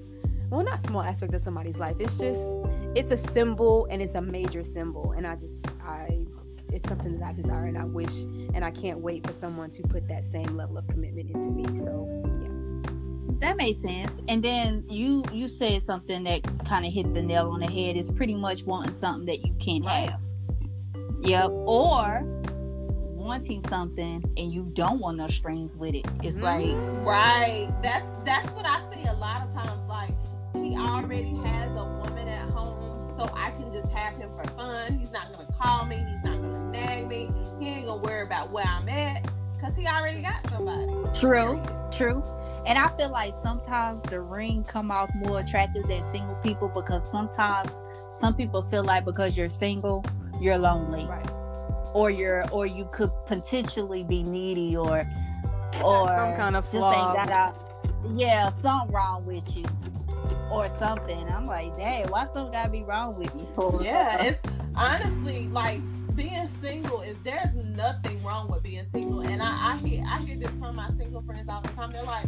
well 0.50 0.64
not 0.64 0.82
small 0.82 1.02
aspect 1.02 1.34
of 1.34 1.42
somebody's 1.42 1.80
life 1.80 1.96
it's 2.00 2.18
just 2.18 2.62
it's 2.96 3.12
a 3.12 3.18
symbol 3.18 3.88
and 3.92 4.02
it's 4.02 4.16
a 4.16 4.22
major 4.22 4.64
symbol 4.64 5.12
and 5.14 5.28
i 5.28 5.36
just 5.36 5.78
i 5.84 6.26
it's 6.72 6.88
something 6.88 7.18
that 7.18 7.26
i 7.26 7.34
desire 7.34 7.66
and 7.66 7.78
i 7.78 7.84
wish 7.84 8.24
and 8.54 8.64
i 8.64 8.72
can't 8.72 9.00
wait 9.00 9.26
for 9.26 9.34
someone 9.34 9.70
to 9.70 9.82
put 9.84 10.08
that 10.08 10.24
same 10.24 10.56
level 10.56 10.78
of 10.78 10.88
commitment 10.88 11.30
into 11.30 11.50
me 11.50 11.76
so 11.76 12.08
yeah. 12.42 12.50
That 13.40 13.56
makes 13.56 13.80
sense. 13.80 14.22
And 14.28 14.44
then 14.44 14.84
you 14.90 15.24
you 15.32 15.48
said 15.48 15.82
something 15.82 16.24
that 16.26 16.42
kind 16.66 16.86
of 16.86 16.92
hit 16.92 17.14
the 17.14 17.22
nail 17.22 17.52
on 17.52 17.62
the 17.62 17.68
head. 17.68 17.96
Is 17.96 18.12
pretty 18.12 18.36
much 18.36 18.66
wanting 18.66 18.92
something 18.92 19.26
that 19.28 19.46
you 19.46 19.54
can't 19.60 19.86
have. 19.86 20.20
Yep. 21.22 21.50
Or 21.52 22.22
wanting 23.30 23.62
something 23.62 24.24
and 24.38 24.52
you 24.52 24.72
don't 24.74 25.00
want 25.00 25.16
no 25.18 25.28
strings 25.28 25.78
with 25.78 25.94
it. 25.94 26.04
It's 26.24 26.38
Mhm. 26.38 26.42
like 26.42 27.06
Right. 27.06 27.70
That's 27.84 28.04
that's 28.26 28.52
what 28.54 28.66
I 28.66 28.80
see 28.92 29.08
a 29.08 29.14
lot 29.14 29.44
of 29.46 29.54
times. 29.54 29.88
Like 29.88 30.16
he 30.56 30.76
already 30.76 31.36
has 31.44 31.70
a 31.76 31.84
woman 32.02 32.28
at 32.28 32.50
home, 32.50 33.06
so 33.16 33.30
I 33.36 33.52
can 33.52 33.72
just 33.72 33.90
have 33.92 34.18
him 34.18 34.32
for 34.36 34.44
fun. 34.54 34.98
He's 34.98 35.12
not 35.12 35.32
gonna 35.32 35.48
call 35.62 35.86
me. 35.86 35.98
He's 35.98 36.24
not 36.24 36.42
gonna 36.42 36.72
nag 36.72 37.08
me. 37.08 37.30
He 37.60 37.68
ain't 37.70 37.86
gonna 37.86 38.02
worry 38.02 38.24
about 38.24 38.50
where 38.52 38.66
I'm 38.66 38.90
at. 38.90 39.30
because 39.56 39.76
he 39.76 39.86
already 39.86 40.22
got 40.22 40.40
somebody. 40.50 40.88
True, 41.14 41.62
true. 41.92 42.24
And 42.66 42.80
I 42.80 42.88
feel 42.96 43.10
like 43.10 43.34
sometimes 43.44 44.02
the 44.04 44.22
ring 44.22 44.64
come 44.64 44.90
off 44.90 45.10
more 45.16 45.42
attractive 45.42 45.86
than 45.90 46.02
single 46.06 46.36
people 46.36 46.70
because 46.70 47.04
sometimes 47.12 47.82
some 48.14 48.34
people 48.34 48.62
feel 48.62 48.86
like 48.86 49.04
because 49.04 49.36
you're 49.38 49.50
single, 49.50 50.06
you're 50.40 50.58
lonely. 50.58 51.06
Right. 51.08 51.30
Or 51.94 52.10
you're 52.12 52.46
or 52.52 52.66
you 52.66 52.86
could 52.92 53.12
potentially 53.26 54.04
be 54.04 54.24
needy 54.24 54.78
or 54.78 55.10
or 55.84 56.08
Some 56.08 56.36
kind 56.36 56.56
of 56.56 56.64
just 56.66 56.78
flaw. 56.78 57.16
ain't 57.18 57.30
got 57.30 57.36
out. 57.36 57.56
Yeah, 58.14 58.50
something 58.50 58.94
wrong 58.94 59.26
with 59.26 59.56
you. 59.58 59.66
Or 60.52 60.68
something. 60.68 61.28
I'm 61.30 61.46
like, 61.46 61.76
dang, 61.78 62.08
why 62.10 62.26
something 62.26 62.52
gotta 62.52 62.70
be 62.70 62.84
wrong 62.84 63.18
with 63.18 63.34
me 63.36 63.46
for? 63.56 63.80
Yeah, 63.84 64.24
it's 64.24 64.42
honestly 64.76 65.48
like 65.50 65.82
being 66.16 66.48
single 66.60 67.02
is 67.02 67.18
there's 67.20 67.54
nothing 67.56 68.22
wrong 68.24 68.50
with 68.50 68.64
being 68.64 68.86
single, 68.86 69.22
and 69.22 69.42
I, 69.42 69.74
I 69.74 69.78
hear 69.88 70.04
I 70.08 70.20
hear 70.22 70.38
this 70.38 70.52
from 70.60 70.76
my 70.76 70.90
single 70.92 71.22
friends 71.22 71.50
all 71.50 71.62
the 71.62 71.70
time. 71.70 71.90
They're 71.92 72.04
like, 72.04 72.26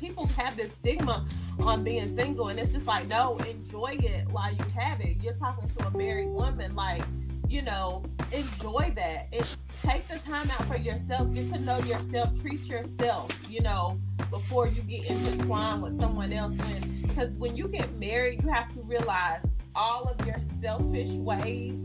people 0.00 0.26
have 0.38 0.56
this 0.56 0.72
stigma 0.72 1.26
on 1.60 1.84
being 1.84 2.06
single, 2.14 2.48
and 2.48 2.58
it's 2.58 2.72
just 2.72 2.86
like, 2.86 3.06
no, 3.08 3.36
enjoy 3.48 3.98
it 4.02 4.28
while 4.28 4.52
you 4.52 4.64
have 4.78 5.00
it. 5.00 5.22
You're 5.22 5.34
talking 5.34 5.68
to 5.68 5.86
a 5.86 5.96
married 5.96 6.28
woman, 6.28 6.74
like. 6.74 7.02
You 7.48 7.62
know, 7.62 8.02
enjoy 8.32 8.92
that. 8.96 9.28
It, 9.32 9.56
take 9.82 10.04
the 10.04 10.18
time 10.18 10.48
out 10.50 10.64
for 10.66 10.76
yourself. 10.76 11.34
Get 11.34 11.52
to 11.52 11.60
know 11.60 11.76
yourself. 11.78 12.40
Treat 12.40 12.66
yourself. 12.66 13.50
You 13.50 13.60
know, 13.60 14.00
before 14.30 14.66
you 14.68 14.82
get 14.82 15.08
intertwined 15.08 15.82
with 15.82 15.98
someone 15.98 16.32
else. 16.32 17.02
Because 17.02 17.36
when 17.36 17.56
you 17.56 17.68
get 17.68 17.92
married, 17.98 18.42
you 18.42 18.48
have 18.50 18.72
to 18.74 18.82
realize 18.82 19.46
all 19.76 20.04
of 20.04 20.26
your 20.26 20.40
selfish 20.60 21.10
ways 21.10 21.84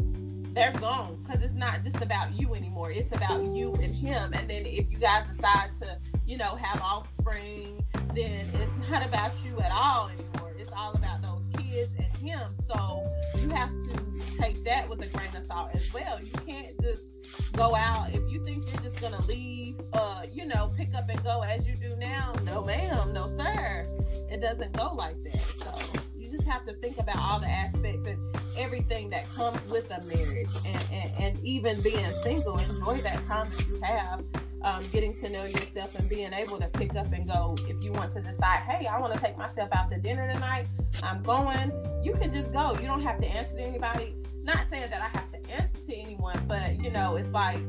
they're 0.54 0.74
gone 0.74 1.18
because 1.24 1.44
it's 1.44 1.54
not 1.54 1.84
just 1.84 2.02
about 2.02 2.34
you 2.40 2.54
anymore 2.56 2.92
it's 2.92 3.12
about 3.12 3.44
you 3.56 3.74
and 3.76 3.96
him 3.96 4.34
and 4.34 4.50
then 4.50 4.66
if 4.66 4.92
you 4.92 4.98
guys 4.98 5.26
decide 5.28 5.70
to 5.76 5.98
you 6.26 6.38
know 6.38 6.56
have 6.56 6.82
offspring 6.82 7.84
then 8.14 8.32
it's 8.32 8.78
not 8.90 9.08
about 9.08 9.32
you 9.46 9.60
at 9.60 9.72
all 9.72 10.10
anymore 10.10 10.52
it's 10.58 10.72
all 10.72 10.92
about 10.94 11.22
those 11.22 11.39
kids 11.80 11.96
and 11.98 12.30
him. 12.30 12.56
So 12.68 13.12
you 13.40 13.50
have 13.56 13.70
to 13.70 14.38
take 14.38 14.64
that 14.64 14.90
with 14.90 15.02
a 15.02 15.18
grain 15.18 15.36
of 15.36 15.46
salt 15.46 15.74
as 15.76 15.94
well. 15.94 16.20
You 16.20 16.32
can't 16.46 16.82
just 16.82 17.56
go 17.56 17.76
out. 17.76 18.10
If 18.14 18.30
you 18.30 18.44
think 18.44 18.64
you're 18.68 18.84
just 18.84 19.02
gonna 19.02 19.22
leave 19.26 19.80
uh 19.94 20.24
you 20.32 20.46
know 20.46 20.72
pick 20.78 20.94
up 20.96 21.10
and 21.10 21.22
go 21.24 21.42
as 21.42 21.66
you 21.66 21.76
do 21.76 21.96
now 21.98 22.34
no 22.44 22.64
ma'am 22.64 23.14
no 23.14 23.28
sir. 23.38 23.88
It 24.32 24.42
doesn't 24.42 24.74
go 24.74 24.94
like 24.94 25.22
that. 25.24 25.32
So 25.32 26.00
you 26.18 26.30
just 26.30 26.48
have 26.48 26.66
to 26.66 26.74
think 26.74 26.98
about 27.00 27.18
all 27.18 27.40
the 27.40 27.48
aspects 27.48 28.06
and 28.06 28.20
everything 28.58 29.10
that 29.10 29.26
comes 29.36 29.72
with 29.72 29.90
a 29.92 30.00
marriage 30.08 30.50
and, 30.68 31.04
and, 31.04 31.24
and 31.24 31.46
even 31.46 31.76
being 31.84 32.06
single. 32.06 32.58
Enjoy 32.58 32.94
that 33.04 33.26
time 33.28 33.46
that 33.46 33.66
you 33.68 33.82
have 33.84 34.49
um, 34.64 34.82
getting 34.92 35.14
to 35.14 35.30
know 35.30 35.44
yourself 35.46 35.98
and 35.98 36.10
being 36.10 36.34
able 36.34 36.58
to 36.58 36.68
pick 36.78 36.96
up 36.96 37.12
and 37.14 37.28
go 37.28 37.56
if 37.68 37.84
you 37.84 37.92
want 37.94 38.12
to 38.12 38.22
decide 38.22 38.60
hey 38.62 38.88
i 38.88 39.00
want 39.00 39.14
to 39.14 39.20
take 39.20 39.38
myself 39.38 39.70
out 39.74 39.90
to 39.90 40.00
dinner 40.00 40.32
tonight 40.34 40.68
i'm 41.04 41.24
going 41.24 41.72
you 42.04 42.14
can 42.14 42.34
just 42.34 42.54
go. 42.54 42.74
You 42.74 42.88
don't 42.88 43.02
have 43.02 43.20
to 43.20 43.28
answer 43.28 43.58
to 43.58 43.62
anybody. 43.62 44.16
Not 44.44 44.60
saying 44.70 44.90
that 44.90 45.02
i 45.02 45.18
have 45.18 45.30
to 45.32 45.52
answer 45.52 45.80
to 45.86 45.96
anyone 45.96 46.42
but 46.48 46.80
you 46.82 46.90
know 46.90 47.18
it's 47.18 47.32
like 47.32 47.60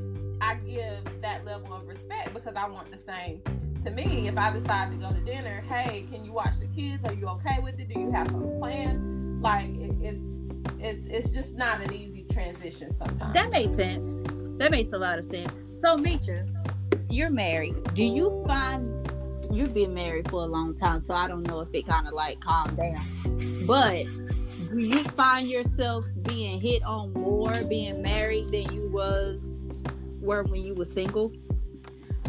i 0.40 0.54
give 0.54 0.98
that 1.20 1.44
level 1.44 1.74
of 1.74 1.86
respect 1.86 2.32
because 2.32 2.54
i 2.54 2.66
want 2.68 2.90
the 2.90 2.98
same 2.98 3.42
to 3.82 3.90
me. 3.90 4.28
If 4.28 4.36
i 4.36 4.52
decide 4.52 4.90
to 4.90 4.96
go 4.96 5.12
to 5.12 5.20
dinner 5.20 5.64
hey 5.68 6.06
can 6.10 6.24
you 6.24 6.32
watch 6.32 6.58
the 6.60 6.66
kids? 6.66 7.04
Are 7.04 7.14
you 7.14 7.26
okay 7.28 7.58
with 7.62 7.78
it? 7.78 7.88
Do 7.88 7.98
you 7.98 8.10
have 8.12 8.28
some 8.28 8.58
plan 8.58 9.40
like 9.42 9.68
it, 9.68 9.94
it's 10.00 10.24
it's 10.78 11.06
it's 11.06 11.30
just 11.30 11.58
not 11.58 11.80
an 11.80 11.92
easy 11.92 12.24
transition 12.30 12.94
sometimes. 12.94 13.34
That 13.34 13.50
makes 13.50 13.74
sense. 13.74 14.20
That 14.58 14.70
makes 14.70 14.92
a 14.92 14.98
lot 14.98 15.18
of 15.18 15.24
sense. 15.24 15.52
So, 15.82 15.96
Mitra, 15.96 16.46
you're 17.08 17.30
married. 17.30 17.74
Do 17.94 18.04
you 18.04 18.44
find 18.46 19.00
you've 19.52 19.74
been 19.74 19.94
married 19.94 20.30
for 20.30 20.42
a 20.42 20.46
long 20.46 20.74
time, 20.76 21.02
so 21.04 21.14
I 21.14 21.26
don't 21.26 21.46
know 21.46 21.60
if 21.60 21.74
it 21.74 21.86
kind 21.86 22.06
of 22.06 22.12
like 22.12 22.40
calmed 22.40 22.76
down. 22.76 22.94
But 23.66 24.04
do 24.70 24.78
you 24.78 25.02
find 25.04 25.48
yourself 25.48 26.04
being 26.28 26.60
hit 26.60 26.82
on 26.84 27.12
more 27.14 27.52
being 27.64 28.02
married 28.02 28.44
than 28.46 28.72
you 28.74 28.88
was 28.92 29.54
were 30.20 30.44
when 30.44 30.60
you 30.60 30.74
were 30.74 30.84
single? 30.84 31.32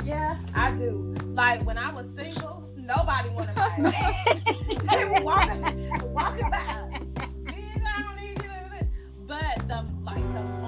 Yeah, 0.05 0.37
I 0.55 0.71
do. 0.71 1.13
Like 1.25 1.65
when 1.65 1.77
I 1.77 1.91
was 1.91 2.09
single, 2.09 2.69
nobody 2.75 3.29
wanted 3.29 3.57
ass. 3.57 4.63
they 4.95 5.05
were 5.05 5.23
walking, 5.23 6.11
walking 6.13 6.49
by. 6.49 6.57
I 6.57 8.03
don't 8.03 8.15
need 8.15 8.41
you." 8.41 8.87
But 9.27 9.67
the 9.67 9.85
like 10.03 10.23
the 10.33 10.61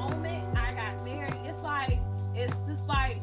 like 2.94 3.18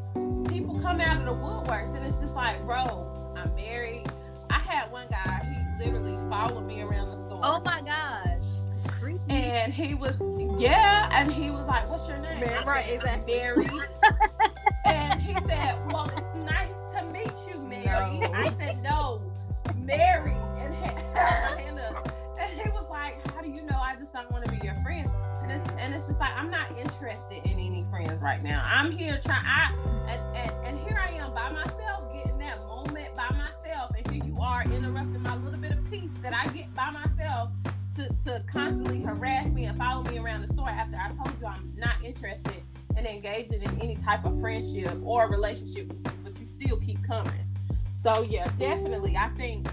people 0.49 0.79
come 0.81 1.01
out 1.01 1.17
of 1.19 1.25
the 1.25 1.33
woodworks, 1.33 1.97
and 1.97 2.05
it's 2.05 2.19
just 2.19 2.35
like, 2.35 2.61
bro, 2.65 3.35
I'm 3.37 3.55
married. 3.55 4.07
I 4.51 4.59
had 4.59 4.91
one 4.91 5.07
guy. 5.09 5.47
He 5.79 5.85
literally 5.85 6.19
followed 6.29 6.67
me 6.67 6.83
around 6.83 7.11
the 7.11 7.17
store. 7.17 7.41
Oh 7.43 7.61
my 7.65 7.81
gosh. 7.83 8.93
Creepy. 8.99 9.21
And 9.29 9.73
he 9.73 9.95
was, 9.95 10.21
yeah, 10.59 11.09
and 11.13 11.33
he 11.33 11.51
was 11.51 11.67
like, 11.67 11.89
"What's 11.89 12.09
your 12.09 12.19
name?" 12.19 12.41
Man, 12.41 12.63
I 12.63 12.65
right, 12.65 12.85
said, 12.85 13.19
exactly. 13.19 13.35
Mary. 13.35 13.69
and 14.85 15.21
he 15.23 15.35
said, 15.35 15.79
"Well, 15.87 16.11
like 26.21 26.37
I'm 26.37 26.51
not 26.51 26.71
interested 26.79 27.45
in 27.45 27.59
any 27.59 27.85
friends 27.91 28.21
right 28.21 28.43
now. 28.43 28.63
I'm 28.65 28.93
here 28.93 29.19
trying. 29.25 29.45
I 29.45 29.75
and, 30.09 30.37
and 30.37 30.67
and 30.67 30.79
here 30.87 30.99
I 30.99 31.13
am 31.15 31.33
by 31.33 31.51
myself, 31.51 32.13
getting 32.13 32.39
that 32.39 32.59
moment 32.67 33.15
by 33.17 33.29
myself, 33.31 33.93
and 33.97 34.11
here 34.11 34.25
you 34.25 34.39
are 34.41 34.63
interrupting 34.65 35.23
my 35.23 35.37
little 35.37 35.59
bit 35.59 35.73
of 35.73 35.91
peace 35.91 36.13
that 36.23 36.35
I 36.35 36.47
get 36.53 36.73
by 36.75 36.91
myself 36.91 37.51
to, 37.97 38.09
to 38.25 38.43
constantly 38.47 39.01
harass 39.01 39.47
me 39.47 39.65
and 39.65 39.77
follow 39.77 40.03
me 40.05 40.19
around 40.19 40.43
the 40.43 40.49
store 40.49 40.69
after 40.69 40.97
I 40.97 41.09
told 41.09 41.33
you 41.41 41.47
I'm 41.47 41.73
not 41.77 41.97
interested 42.05 42.63
in 42.97 43.07
engaging 43.07 43.63
in 43.63 43.81
any 43.81 43.97
type 43.97 44.25
of 44.25 44.41
friendship 44.41 44.97
or 45.03 45.29
relationship 45.29 45.93
but 46.23 46.39
you 46.39 46.47
still 46.47 46.77
keep 46.79 47.03
coming. 47.03 47.33
So 47.95 48.23
yeah, 48.29 48.51
definitely. 48.59 49.17
I 49.17 49.29
think 49.31 49.69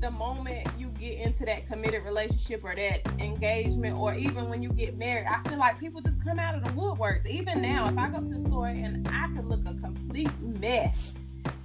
the 0.00 0.10
moment 0.10 0.66
you 0.78 0.89
get 1.00 1.18
into 1.18 1.44
that 1.46 1.66
committed 1.66 2.04
relationship 2.04 2.62
or 2.62 2.74
that 2.74 3.06
engagement 3.18 3.96
or 3.96 4.14
even 4.14 4.48
when 4.50 4.62
you 4.62 4.68
get 4.70 4.96
married, 4.98 5.26
I 5.26 5.48
feel 5.48 5.58
like 5.58 5.80
people 5.80 6.00
just 6.00 6.22
come 6.22 6.38
out 6.38 6.54
of 6.54 6.62
the 6.62 6.70
woodworks. 6.70 7.26
Even 7.26 7.62
now, 7.62 7.88
if 7.88 7.96
I 7.96 8.08
go 8.08 8.20
to 8.20 8.28
the 8.28 8.40
store 8.42 8.66
and 8.68 9.08
I 9.08 9.28
could 9.34 9.46
look 9.46 9.60
a 9.66 9.74
complete 9.80 10.30
mess 10.40 11.16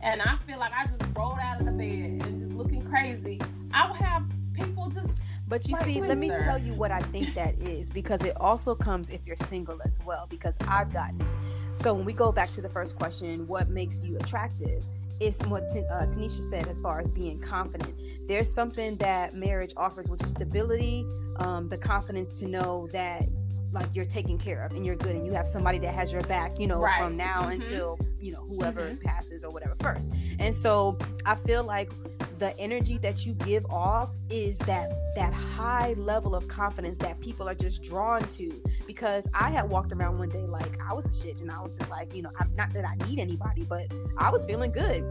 and 0.02 0.22
I 0.22 0.38
feel 0.48 0.58
like 0.58 0.72
I 0.74 0.86
just 0.86 1.02
rolled 1.16 1.40
out 1.40 1.60
of 1.60 1.66
the 1.66 1.72
bed 1.74 2.26
and 2.26 2.40
just 2.40 2.54
looking 2.54 2.82
crazy, 2.90 3.42
I 3.74 3.88
will 3.88 3.96
have 3.96 4.24
people 4.54 4.90
just 4.90 5.20
But 5.48 5.68
you 5.68 5.74
Like, 5.74 5.86
see, 5.86 6.02
let 6.02 6.18
me 6.18 6.30
sir. 6.30 6.44
tell 6.44 6.58
you 6.58 6.74
what 6.74 6.92
I 6.92 7.02
think 7.02 7.34
that 7.36 7.56
is 7.60 7.90
because 7.90 8.24
it 8.24 8.36
also 8.40 8.74
comes 8.74 9.10
if 9.10 9.20
you're 9.28 9.36
single 9.36 9.80
as 9.84 10.00
well. 10.06 10.28
Because 10.30 10.58
I've 10.68 10.92
gotten 10.94 11.20
it. 11.22 11.28
So 11.74 11.94
when 11.94 12.06
we 12.06 12.14
go 12.14 12.32
back 12.32 12.50
to 12.52 12.62
the 12.62 12.70
first 12.70 12.96
question, 12.96 13.46
what 13.48 13.68
makes 13.70 14.04
you 14.04 14.18
attractive? 14.18 14.82
It's 15.20 15.42
what 15.46 15.70
T- 15.70 15.80
uh, 15.92 16.06
Tenisha 16.06 16.42
said 16.42 16.68
as 16.68 16.82
far 16.82 17.00
as 17.00 17.12
being 17.12 17.40
confident. 17.40 17.94
There's 18.28 18.52
something 18.52 18.98
that 18.98 19.34
marriage 19.34 19.74
offers, 19.78 20.10
which 20.10 20.22
is 20.24 20.32
stability, 20.32 21.06
um, 21.38 21.68
the 21.68 21.78
confidence 21.78 22.34
to 22.34 22.48
know 22.48 22.88
that 22.92 23.24
like 23.72 23.88
you're 23.94 24.06
taken 24.06 24.38
care 24.38 24.64
of 24.64 24.72
and 24.72 24.86
you're 24.86 24.96
good, 24.96 25.16
and 25.16 25.26
you 25.26 25.34
have 25.34 25.48
somebody 25.48 25.78
that 25.80 25.94
has 25.94 26.12
your 26.12 26.22
back. 26.24 26.58
You 26.60 26.68
know, 26.68 26.80
Right. 26.80 26.98
from 27.02 27.18
now 27.18 27.44
Mhm. 27.44 27.56
until 27.56 27.98
you 28.20 28.32
know 28.32 28.42
whoever 28.48 28.90
Mhm. 28.92 29.02
passes 29.02 29.44
or 29.44 29.52
whatever 29.52 29.76
first. 29.76 30.14
And 30.40 30.54
so 30.56 30.98
I 31.26 31.36
feel 31.36 31.64
like 31.64 31.92
the 32.40 32.58
energy 32.60 32.98
that 33.00 33.26
you 33.26 33.34
give 33.36 33.66
off 33.68 34.12
is 34.30 34.58
that 34.60 34.90
that 35.16 35.34
high 35.34 35.94
level 35.98 36.36
of 36.36 36.48
confidence 36.48 36.98
that 36.98 37.20
people 37.22 37.48
are 37.48 37.56
just 37.56 37.82
drawn 37.84 38.22
to 38.28 38.62
because 38.88 39.30
i 39.34 39.50
had 39.50 39.70
walked 39.70 39.92
around 39.94 40.18
one 40.18 40.30
day 40.30 40.46
like 40.46 40.78
i 40.82 40.94
was 40.94 41.06
the 41.06 41.14
shit 41.28 41.40
and 41.40 41.50
i 41.52 41.62
was 41.62 41.78
just 41.78 41.90
like 41.90 42.14
you 42.14 42.22
know 42.22 42.32
I'm, 42.40 42.54
not 42.56 42.72
that 42.74 42.86
i 42.86 42.96
need 43.08 43.20
anybody 43.20 43.64
but 43.64 43.86
i 44.18 44.30
was 44.30 44.46
feeling 44.46 44.72
good 44.72 45.04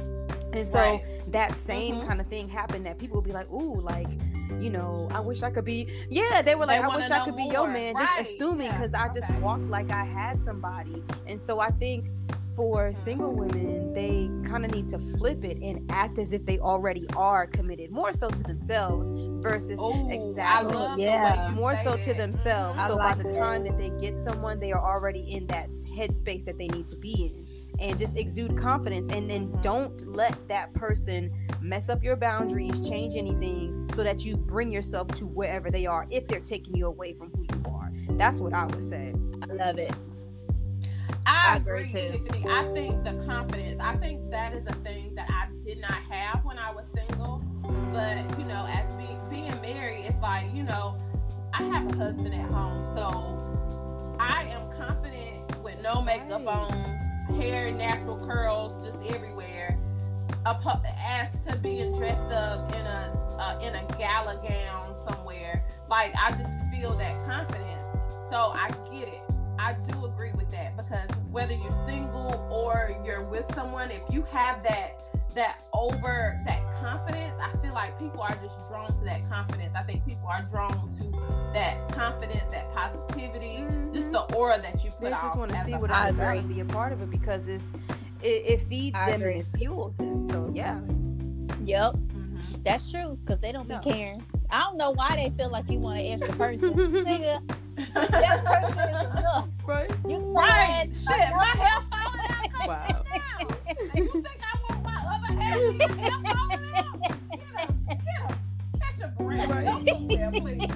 and 0.52 0.66
so 0.66 0.78
Right. 0.78 1.02
that 1.28 1.52
same 1.52 1.96
Mhm. 1.96 2.06
kind 2.06 2.20
of 2.20 2.26
thing 2.26 2.48
happened 2.48 2.84
that 2.86 2.98
people 2.98 3.16
would 3.16 3.24
be 3.24 3.32
like 3.32 3.50
ooh 3.50 3.80
like 3.80 4.08
you 4.60 4.70
know 4.70 5.08
i 5.12 5.20
wish 5.20 5.42
i 5.42 5.50
could 5.50 5.64
be 5.64 5.88
yeah 6.10 6.42
they 6.42 6.54
were 6.54 6.66
They 6.66 6.78
like 6.78 6.90
i 6.90 6.94
wish 6.94 7.10
i 7.10 7.24
could 7.24 7.36
be 7.36 7.44
your 7.44 7.64
more. 7.64 7.72
man 7.72 7.94
just 7.96 8.12
Right. 8.12 8.20
assuming 8.20 8.66
Yeah. 8.66 8.72
because 8.76 8.94
i 8.94 9.08
just 9.08 9.30
Okay. 9.30 9.40
walked 9.40 9.64
like 9.64 9.90
i 9.90 10.04
had 10.04 10.40
somebody 10.40 11.02
and 11.26 11.40
so 11.40 11.58
i 11.60 11.70
think 11.70 12.06
for 12.54 12.92
single 12.92 13.34
women, 13.34 13.92
they 13.92 14.28
kind 14.48 14.64
of 14.64 14.70
need 14.72 14.88
to 14.90 14.98
flip 14.98 15.44
it 15.44 15.58
and 15.62 15.84
act 15.90 16.18
as 16.18 16.32
if 16.32 16.44
they 16.44 16.58
already 16.58 17.06
are 17.16 17.46
committed, 17.46 17.90
more 17.90 18.12
so 18.12 18.28
to 18.28 18.42
themselves 18.44 19.12
versus 19.42 19.80
Ooh, 19.82 20.08
exactly. 20.10 20.72
I 20.72 20.78
love 20.78 20.96
the 20.96 21.02
Yeah. 21.02 21.52
more 21.54 21.74
so 21.76 21.92
that. 21.92 22.02
to 22.02 22.14
themselves. 22.14 22.80
I 22.80 22.86
So 22.88 22.96
like 22.96 23.16
by 23.16 23.22
the 23.22 23.28
that. 23.28 23.38
time 23.38 23.64
that 23.64 23.76
they 23.78 23.90
get 24.00 24.18
someone, 24.18 24.58
they 24.60 24.72
are 24.72 24.82
already 24.82 25.20
in 25.32 25.46
that 25.48 25.68
headspace 25.96 26.44
that 26.44 26.58
they 26.58 26.68
need 26.68 26.86
to 26.88 26.96
be 26.96 27.32
in. 27.32 27.44
And 27.80 27.98
just 27.98 28.16
exude 28.18 28.56
confidence 28.56 29.08
and 29.08 29.28
then 29.28 29.52
don't 29.60 30.06
let 30.06 30.36
that 30.48 30.72
person 30.74 31.32
mess 31.60 31.88
up 31.88 32.04
your 32.04 32.14
boundaries, 32.16 32.88
change 32.88 33.16
anything, 33.16 33.88
so 33.92 34.04
that 34.04 34.24
you 34.24 34.36
bring 34.36 34.70
yourself 34.70 35.08
to 35.08 35.26
wherever 35.26 35.70
they 35.70 35.86
are 35.86 36.06
if 36.10 36.28
they're 36.28 36.40
taking 36.40 36.76
you 36.76 36.86
away 36.86 37.14
from 37.14 37.30
who 37.32 37.42
you 37.42 37.62
are. 37.66 37.92
That's 38.16 38.40
what 38.40 38.52
I 38.54 38.66
would 38.66 38.82
say. 38.82 39.12
I 39.42 39.52
love 39.54 39.78
it. 39.78 39.92
I 41.26 41.54
I, 41.54 41.56
agree, 41.56 41.84
agree, 41.84 42.02
too. 42.02 42.18
Tiffany. 42.24 42.44
I 42.48 42.64
think 42.74 43.04
the 43.04 43.12
confidence. 43.26 43.80
I 43.80 43.96
think 43.96 44.30
that 44.30 44.52
is 44.54 44.66
a 44.66 44.74
thing 44.76 45.14
that 45.14 45.28
I 45.30 45.48
did 45.64 45.80
not 45.80 45.94
have 46.10 46.44
when 46.44 46.58
I 46.58 46.70
was 46.72 46.86
single. 46.94 47.42
But 47.92 48.38
you 48.38 48.44
know, 48.44 48.66
as 48.68 48.94
be, 48.96 49.06
being 49.30 49.60
married, 49.62 50.04
it's 50.06 50.20
like 50.20 50.52
you 50.54 50.62
know, 50.64 50.98
I 51.52 51.62
have 51.64 51.92
a 51.92 51.96
husband 51.96 52.34
at 52.34 52.46
home, 52.50 52.94
so 52.96 54.16
I 54.20 54.44
am 54.44 54.70
confident 54.72 55.62
with 55.62 55.82
no 55.82 56.02
makeup 56.02 56.46
on, 56.46 56.72
hair, 57.40 57.70
natural 57.72 58.18
curls, 58.26 58.86
just 58.86 59.02
everywhere. 59.14 59.78
As 60.46 61.30
to 61.46 61.56
being 61.58 61.92
dressed 61.96 62.32
up 62.32 62.70
in 62.74 62.84
a 62.86 63.36
uh, 63.38 63.58
in 63.62 63.74
a 63.74 63.84
gala 63.98 64.36
gown 64.46 64.94
somewhere, 65.08 65.64
like 65.88 66.12
I 66.16 66.32
just 66.32 66.52
feel 66.72 66.96
that 66.98 67.18
confidence. 67.26 67.82
So 68.30 68.52
I 68.54 68.70
get 68.90 69.08
it. 69.08 69.22
I 69.58 69.74
do 69.88 70.03
if 73.94 74.02
you 74.12 74.22
have 74.32 74.62
that 74.64 75.00
that 75.34 75.64
over 75.72 76.40
that 76.46 76.60
confidence, 76.80 77.34
I 77.42 77.56
feel 77.58 77.74
like 77.74 77.98
people 77.98 78.20
are 78.20 78.36
just 78.36 78.56
drawn 78.68 78.96
to 78.96 79.04
that 79.04 79.28
confidence. 79.28 79.74
I 79.74 79.82
think 79.82 80.06
people 80.06 80.28
are 80.28 80.42
drawn 80.42 80.88
to 80.98 81.50
that 81.54 81.88
confidence, 81.92 82.44
that 82.52 82.72
positivity, 82.72 83.64
just 83.92 84.12
the 84.12 84.20
aura 84.36 84.60
that 84.60 84.84
you 84.84 84.90
put 84.92 85.00
They 85.00 85.12
out. 85.12 85.22
just 85.22 85.36
want 85.36 85.50
to 85.50 85.56
see 85.58 85.74
what 85.74 85.90
I 85.90 86.08
it's 86.08 86.12
about 86.16 86.36
agree. 86.38 86.54
be 86.54 86.60
a 86.60 86.64
part 86.64 86.92
of 86.92 87.02
it 87.02 87.10
because 87.10 87.48
it's 87.48 87.74
it, 88.22 88.42
it 88.46 88.60
feeds 88.62 88.96
I 88.96 89.10
them 89.10 89.22
agree. 89.22 89.32
and 89.32 89.40
it 89.42 89.46
fuels 89.58 89.96
them. 89.96 90.22
So 90.22 90.50
yeah, 90.54 90.78
Yep, 91.64 91.94
Mhm. 91.94 92.62
that's 92.62 92.90
true. 92.92 93.18
Cause 93.26 93.40
they 93.40 93.50
don't 93.50 93.68
No. 93.68 93.80
be 93.80 93.90
caring. 93.92 94.22
I 94.50 94.60
don't 94.60 94.76
know 94.76 94.92
why 94.92 95.16
they 95.16 95.30
feel 95.30 95.50
like 95.50 95.68
you 95.68 95.78
want 95.80 95.98
an 95.98 96.06
extra 96.12 96.32
person, 96.36 96.74
nigga. 96.76 97.40
That 97.94 98.44
person 98.44 98.88
is 98.88 99.02
enough. 99.18 99.48
right? 99.66 99.90
You 100.08 100.18
can 100.18 100.32
Right. 100.32 100.88
Shit, 100.92 101.34
my 101.34 101.44
hair 101.56 101.82
falling 101.90 102.20
out. 102.30 102.44
Wow. 102.68 103.53
You 103.94 104.08
think 104.08 104.40
I 104.42 104.58
want 104.68 104.84
my 104.84 104.98
other 105.14 105.40
half 105.40 105.56
of 105.56 105.62
your 105.62 105.96
hair 105.96 106.18
falling 106.24 106.76
out? 106.76 107.00
Get 107.00 107.42
him. 107.42 107.86
Get 107.88 107.98
him. 107.98 108.38
Catch 108.80 109.00
a. 109.00 109.22
Right. 109.22 109.66
Go 109.66 109.72
somewhere, 109.92 110.30
please. 110.32 110.64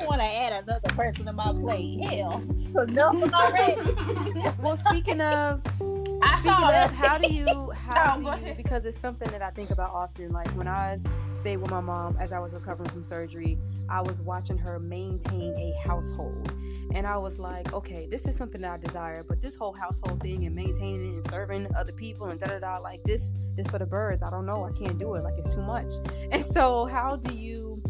I 0.00 0.04
want 0.06 0.20
to 0.20 0.26
add 0.26 0.62
another 0.64 0.88
person 0.88 1.26
to 1.26 1.32
my 1.32 1.52
plate. 1.52 2.04
Hell, 2.04 2.42
it's 2.48 2.74
enough 2.74 3.32
already. 3.32 3.80
Well, 4.62 4.76
speaking 4.76 5.20
of 5.20 5.60
I 6.22 6.36
Speaking 6.38 6.52
saw 6.52 6.84
of, 6.84 6.90
how 6.94 7.18
do 7.18 7.32
you 7.32 7.70
how 7.76 8.16
No, 8.16 8.36
do 8.36 8.48
you 8.48 8.54
because 8.54 8.86
it's 8.86 8.96
something 8.96 9.30
that 9.30 9.42
I 9.42 9.50
think 9.50 9.70
about 9.70 9.90
often. 9.92 10.32
Like 10.32 10.50
when 10.50 10.68
I 10.68 10.98
stayed 11.32 11.58
with 11.58 11.70
my 11.70 11.80
mom 11.80 12.16
as 12.18 12.32
I 12.32 12.38
was 12.38 12.52
recovering 12.54 12.90
from 12.90 13.02
surgery, 13.02 13.58
I 13.88 14.00
was 14.02 14.20
watching 14.20 14.58
her 14.58 14.78
maintain 14.78 15.54
a 15.56 15.72
household. 15.88 16.54
And 16.94 17.06
I 17.06 17.16
was 17.18 17.38
like, 17.38 17.72
okay, 17.72 18.06
this 18.10 18.26
is 18.26 18.36
something 18.36 18.60
that 18.62 18.70
I 18.72 18.76
desire, 18.76 19.22
but 19.22 19.40
this 19.40 19.54
whole 19.54 19.72
household 19.72 20.20
thing 20.20 20.44
and 20.44 20.54
maintaining 20.54 21.10
it 21.10 21.14
and 21.14 21.24
serving 21.24 21.68
other 21.76 21.92
people 21.92 22.26
and 22.28 22.40
da 22.40 22.48
da 22.48 22.58
da, 22.58 22.78
like 22.78 23.02
this, 23.04 23.32
this 23.56 23.68
for 23.68 23.78
the 23.78 23.86
birds. 23.86 24.22
I 24.22 24.30
don't 24.30 24.46
know. 24.46 24.64
I 24.64 24.72
can't 24.72 24.98
do 24.98 25.14
it. 25.14 25.22
Like 25.22 25.34
it's 25.38 25.54
too 25.54 25.62
much. 25.62 25.92
And 26.32 26.42
so, 26.42 26.86
how 26.86 27.16
do 27.16 27.34
you? 27.34 27.82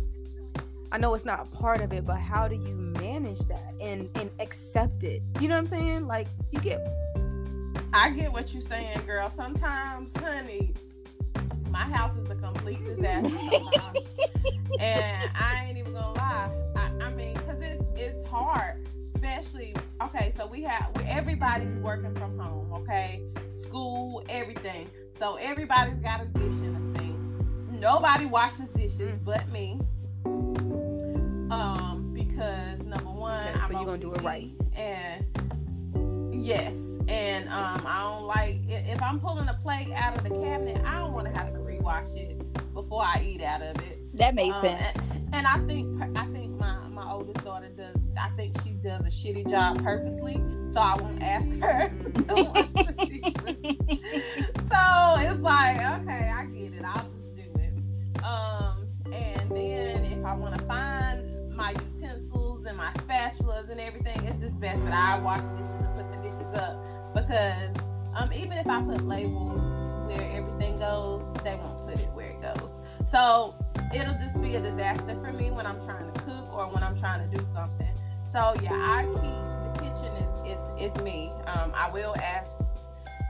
I 0.92 0.98
know 0.98 1.14
it's 1.14 1.24
not 1.24 1.40
a 1.46 1.50
part 1.50 1.80
of 1.80 1.92
it, 1.92 2.04
but 2.04 2.18
how 2.18 2.48
do 2.48 2.56
you 2.56 2.74
manage 2.74 3.40
that 3.40 3.72
and 3.80 4.08
and 4.16 4.30
accept 4.40 5.04
it? 5.04 5.22
Do 5.34 5.42
you 5.42 5.48
know 5.48 5.54
what 5.54 5.60
I'm 5.60 5.66
saying? 5.66 6.06
Like 6.06 6.26
you 6.50 6.60
get 6.60 6.80
I 7.92 8.10
get 8.10 8.32
what 8.32 8.52
you're 8.52 8.62
saying, 8.62 9.00
girl. 9.06 9.28
Sometimes, 9.30 10.16
honey, 10.16 10.74
my 11.70 11.82
house 11.82 12.16
is 12.16 12.30
a 12.30 12.36
complete 12.36 12.84
disaster 12.84 13.36
sometimes. 13.50 14.16
and 14.80 15.30
I 15.34 15.64
ain't 15.66 15.78
even 15.78 15.92
gonna 15.92 16.12
lie. 16.12 16.50
I, 16.76 17.04
I 17.04 17.14
mean, 17.14 17.34
because 17.34 17.60
it's, 17.60 17.84
it's 17.96 18.28
hard. 18.28 18.86
Especially, 19.08 19.74
okay, 20.02 20.32
so 20.36 20.46
we 20.46 20.62
have, 20.62 20.90
we, 20.96 21.02
everybody's 21.04 21.74
working 21.80 22.14
from 22.14 22.38
home, 22.38 22.72
okay? 22.72 23.22
School, 23.52 24.24
everything. 24.28 24.88
So 25.12 25.36
everybody's 25.36 25.98
got 25.98 26.22
a 26.22 26.26
dish 26.26 26.42
in 26.42 26.74
the 26.74 26.98
sink. 26.98 27.16
Nobody 27.80 28.26
washes 28.26 28.68
dishes 28.70 29.18
but 29.18 29.48
me. 29.48 29.80
Um, 31.50 32.12
because 32.14 32.80
number 32.84 33.10
one, 33.10 33.40
Okay, 33.40 33.52
I'm 33.54 33.60
so 33.62 33.72
you're 33.72 33.84
gonna 33.84 33.98
do 33.98 34.14
it 34.14 34.22
right. 34.22 34.50
And 34.76 35.24
yes, 36.40 36.74
and 37.08 37.48
um, 37.48 37.82
I 37.86 38.02
don't 38.02 38.26
like 38.26 38.56
if 38.68 39.02
I'm 39.02 39.20
pulling 39.20 39.48
a 39.48 39.54
plate 39.62 39.92
out 39.94 40.16
of 40.16 40.22
the 40.22 40.30
cabinet, 40.30 40.82
I 40.84 40.98
don't 40.98 41.12
want 41.12 41.26
to 41.28 41.32
have 41.34 41.52
to 41.54 41.60
rewash 41.60 42.14
it 42.16 42.36
before 42.74 43.02
I 43.02 43.22
eat 43.24 43.42
out 43.42 43.62
of 43.62 43.76
it. 43.82 43.98
That 44.16 44.34
makes 44.34 44.56
Um, 44.56 44.62
sense. 44.62 44.96
And, 45.12 45.34
and 45.34 45.46
I 45.46 45.58
think 45.66 46.02
I 46.16 46.24
think 46.26 46.58
my 46.58 46.76
my 46.88 47.10
oldest 47.12 47.44
daughter 47.44 47.68
does. 47.68 47.96
I 48.20 48.28
think 48.36 48.60
she 48.62 48.70
does 48.74 49.00
a 49.06 49.10
shitty 49.10 49.48
job 49.48 49.82
purposely, 49.82 50.42
so 50.72 50.80
I 50.80 50.96
won't 51.00 51.22
ask 51.22 51.48
her. 51.60 51.88
to 51.88 52.34
wash 52.34 52.66
the 52.74 53.20
so 54.70 55.16
it's 55.18 55.40
like, 55.40 55.76
okay, 56.00 56.30
I 56.30 56.46
get 56.46 56.74
it. 56.74 56.82
I'll 56.84 57.04
just 57.04 57.36
do 57.36 57.42
it. 57.60 58.24
Um, 58.24 58.86
and 59.12 59.50
then 59.50 60.04
if 60.04 60.24
I 60.24 60.34
want 60.34 60.58
to 60.58 60.64
find 60.66 61.54
my 61.56 61.70
utensils 61.70 62.39
and 62.70 62.78
my 62.78 62.92
spatulas 62.92 63.68
and 63.68 63.80
everything, 63.80 64.24
it's 64.26 64.38
just 64.38 64.60
best 64.60 64.82
that 64.84 64.94
I 64.94 65.18
wash 65.18 65.40
the 65.40 65.48
dishes 65.56 65.70
and 65.80 65.94
put 65.96 66.12
the 66.12 66.28
dishes 66.28 66.54
up 66.54 67.14
because 67.14 67.74
um, 68.14 68.32
even 68.32 68.52
if 68.58 68.66
I 68.68 68.80
put 68.82 69.04
labels 69.04 69.62
where 70.06 70.30
everything 70.32 70.78
goes, 70.78 71.20
they 71.42 71.54
won't 71.56 71.84
put 71.84 72.00
it 72.00 72.08
where 72.14 72.30
it 72.30 72.40
goes. 72.40 72.80
So 73.10 73.56
it'll 73.92 74.14
just 74.14 74.40
be 74.40 74.54
a 74.54 74.60
disaster 74.60 75.18
for 75.20 75.32
me 75.32 75.50
when 75.50 75.66
I'm 75.66 75.84
trying 75.84 76.12
to 76.12 76.20
cook 76.20 76.54
or 76.54 76.68
when 76.68 76.84
I'm 76.84 76.96
trying 76.96 77.28
to 77.28 77.36
do 77.36 77.44
something. 77.52 77.90
So 78.30 78.54
yeah, 78.62 78.72
I 78.72 79.02
keep 79.02 79.74
the 79.74 79.90
kitchen 79.90 80.14
is 80.22 80.86
is, 80.86 80.92
is 80.92 81.02
me. 81.02 81.32
Um, 81.46 81.72
I 81.74 81.90
will 81.90 82.14
ask 82.22 82.52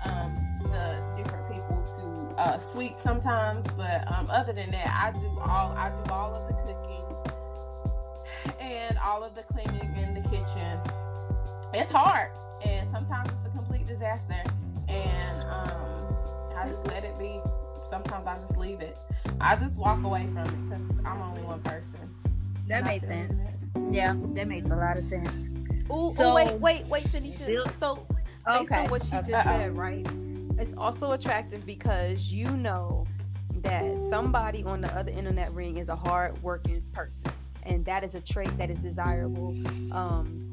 um, 0.05 0.37
the 0.65 1.03
different 1.17 1.49
people 1.49 1.83
to 1.97 2.35
uh, 2.39 2.59
sweep 2.59 3.01
sometimes, 3.01 3.65
but 3.75 4.07
um, 4.13 4.29
other 4.31 4.53
than 4.53 4.71
that, 4.73 5.01
I 5.03 5.19
do 5.19 5.39
all 5.41 5.73
I 5.73 5.89
do 5.89 6.13
all 6.13 6.35
of 6.35 6.47
the 6.49 6.55
cooking 6.63 6.90
and 8.61 8.99
all 8.99 9.23
of 9.25 9.35
the 9.35 9.43
cleaning 9.43 9.95
in 9.97 10.15
the 10.15 10.21
kitchen. 10.29 10.79
It's 11.73 11.91
hard, 11.91 12.31
and 12.65 12.91
sometimes 12.91 13.31
it's 13.31 13.47
a 13.47 13.51
complete 13.51 13.87
disaster, 13.87 14.43
and 14.89 15.43
um, 15.45 16.17
I 16.57 16.69
just 16.69 16.87
let 16.87 17.05
it 17.05 17.19
be. 17.19 17.41
Sometimes 17.89 18.27
I 18.27 18.37
just 18.39 18.57
leave 18.57 18.81
it. 18.81 18.99
I 19.41 19.57
just 19.57 19.77
walk 19.79 20.03
away 20.05 20.27
from 20.29 20.47
it 20.47 20.69
because 20.69 20.99
I'm 21.07 21.21
only 21.23 21.43
one 21.43 21.61
person. 21.63 22.15
That 22.67 22.85
Not 22.85 22.91
makes 22.93 23.09
sense. 23.09 23.39
it. 23.41 23.47
Yeah, 23.93 24.15
that 24.35 24.47
makes 24.49 24.71
a 24.71 24.77
lot 24.77 24.97
of 24.97 25.05
sense. 25.05 25.49
Ooh, 25.93 26.07
So- 26.09 26.31
oh, 26.31 26.35
wait, 26.35 26.53
wait, 26.61 26.87
wait, 26.87 27.03
Tenisha. 27.05 27.47
Bill- 27.47 27.67
So, 27.77 28.07
based 28.47 28.71
Okay. 28.71 28.85
on 28.85 28.91
what 28.91 29.03
she 29.03 29.17
okay. 29.17 29.31
just 29.33 29.45
said, 29.45 29.77
right? 29.77 30.07
It's 30.59 30.75
also 30.75 31.13
attractive 31.13 31.67
because 31.67 32.33
you 32.33 32.49
know 32.49 33.07
that 33.63 33.99
somebody 33.99 34.63
on 34.65 34.81
the 34.81 34.95
other 34.95 35.11
internet 35.11 35.53
ring 35.53 35.79
is 35.79 35.89
a 35.89 35.97
hard 35.97 36.41
working 36.43 36.83
person. 36.93 37.33
And 37.65 37.85
that 37.85 38.05
is 38.05 38.15
a 38.15 38.21
trait 38.21 38.57
that 38.59 38.71
is 38.71 38.79
desirable 38.79 39.55
um, 39.93 40.53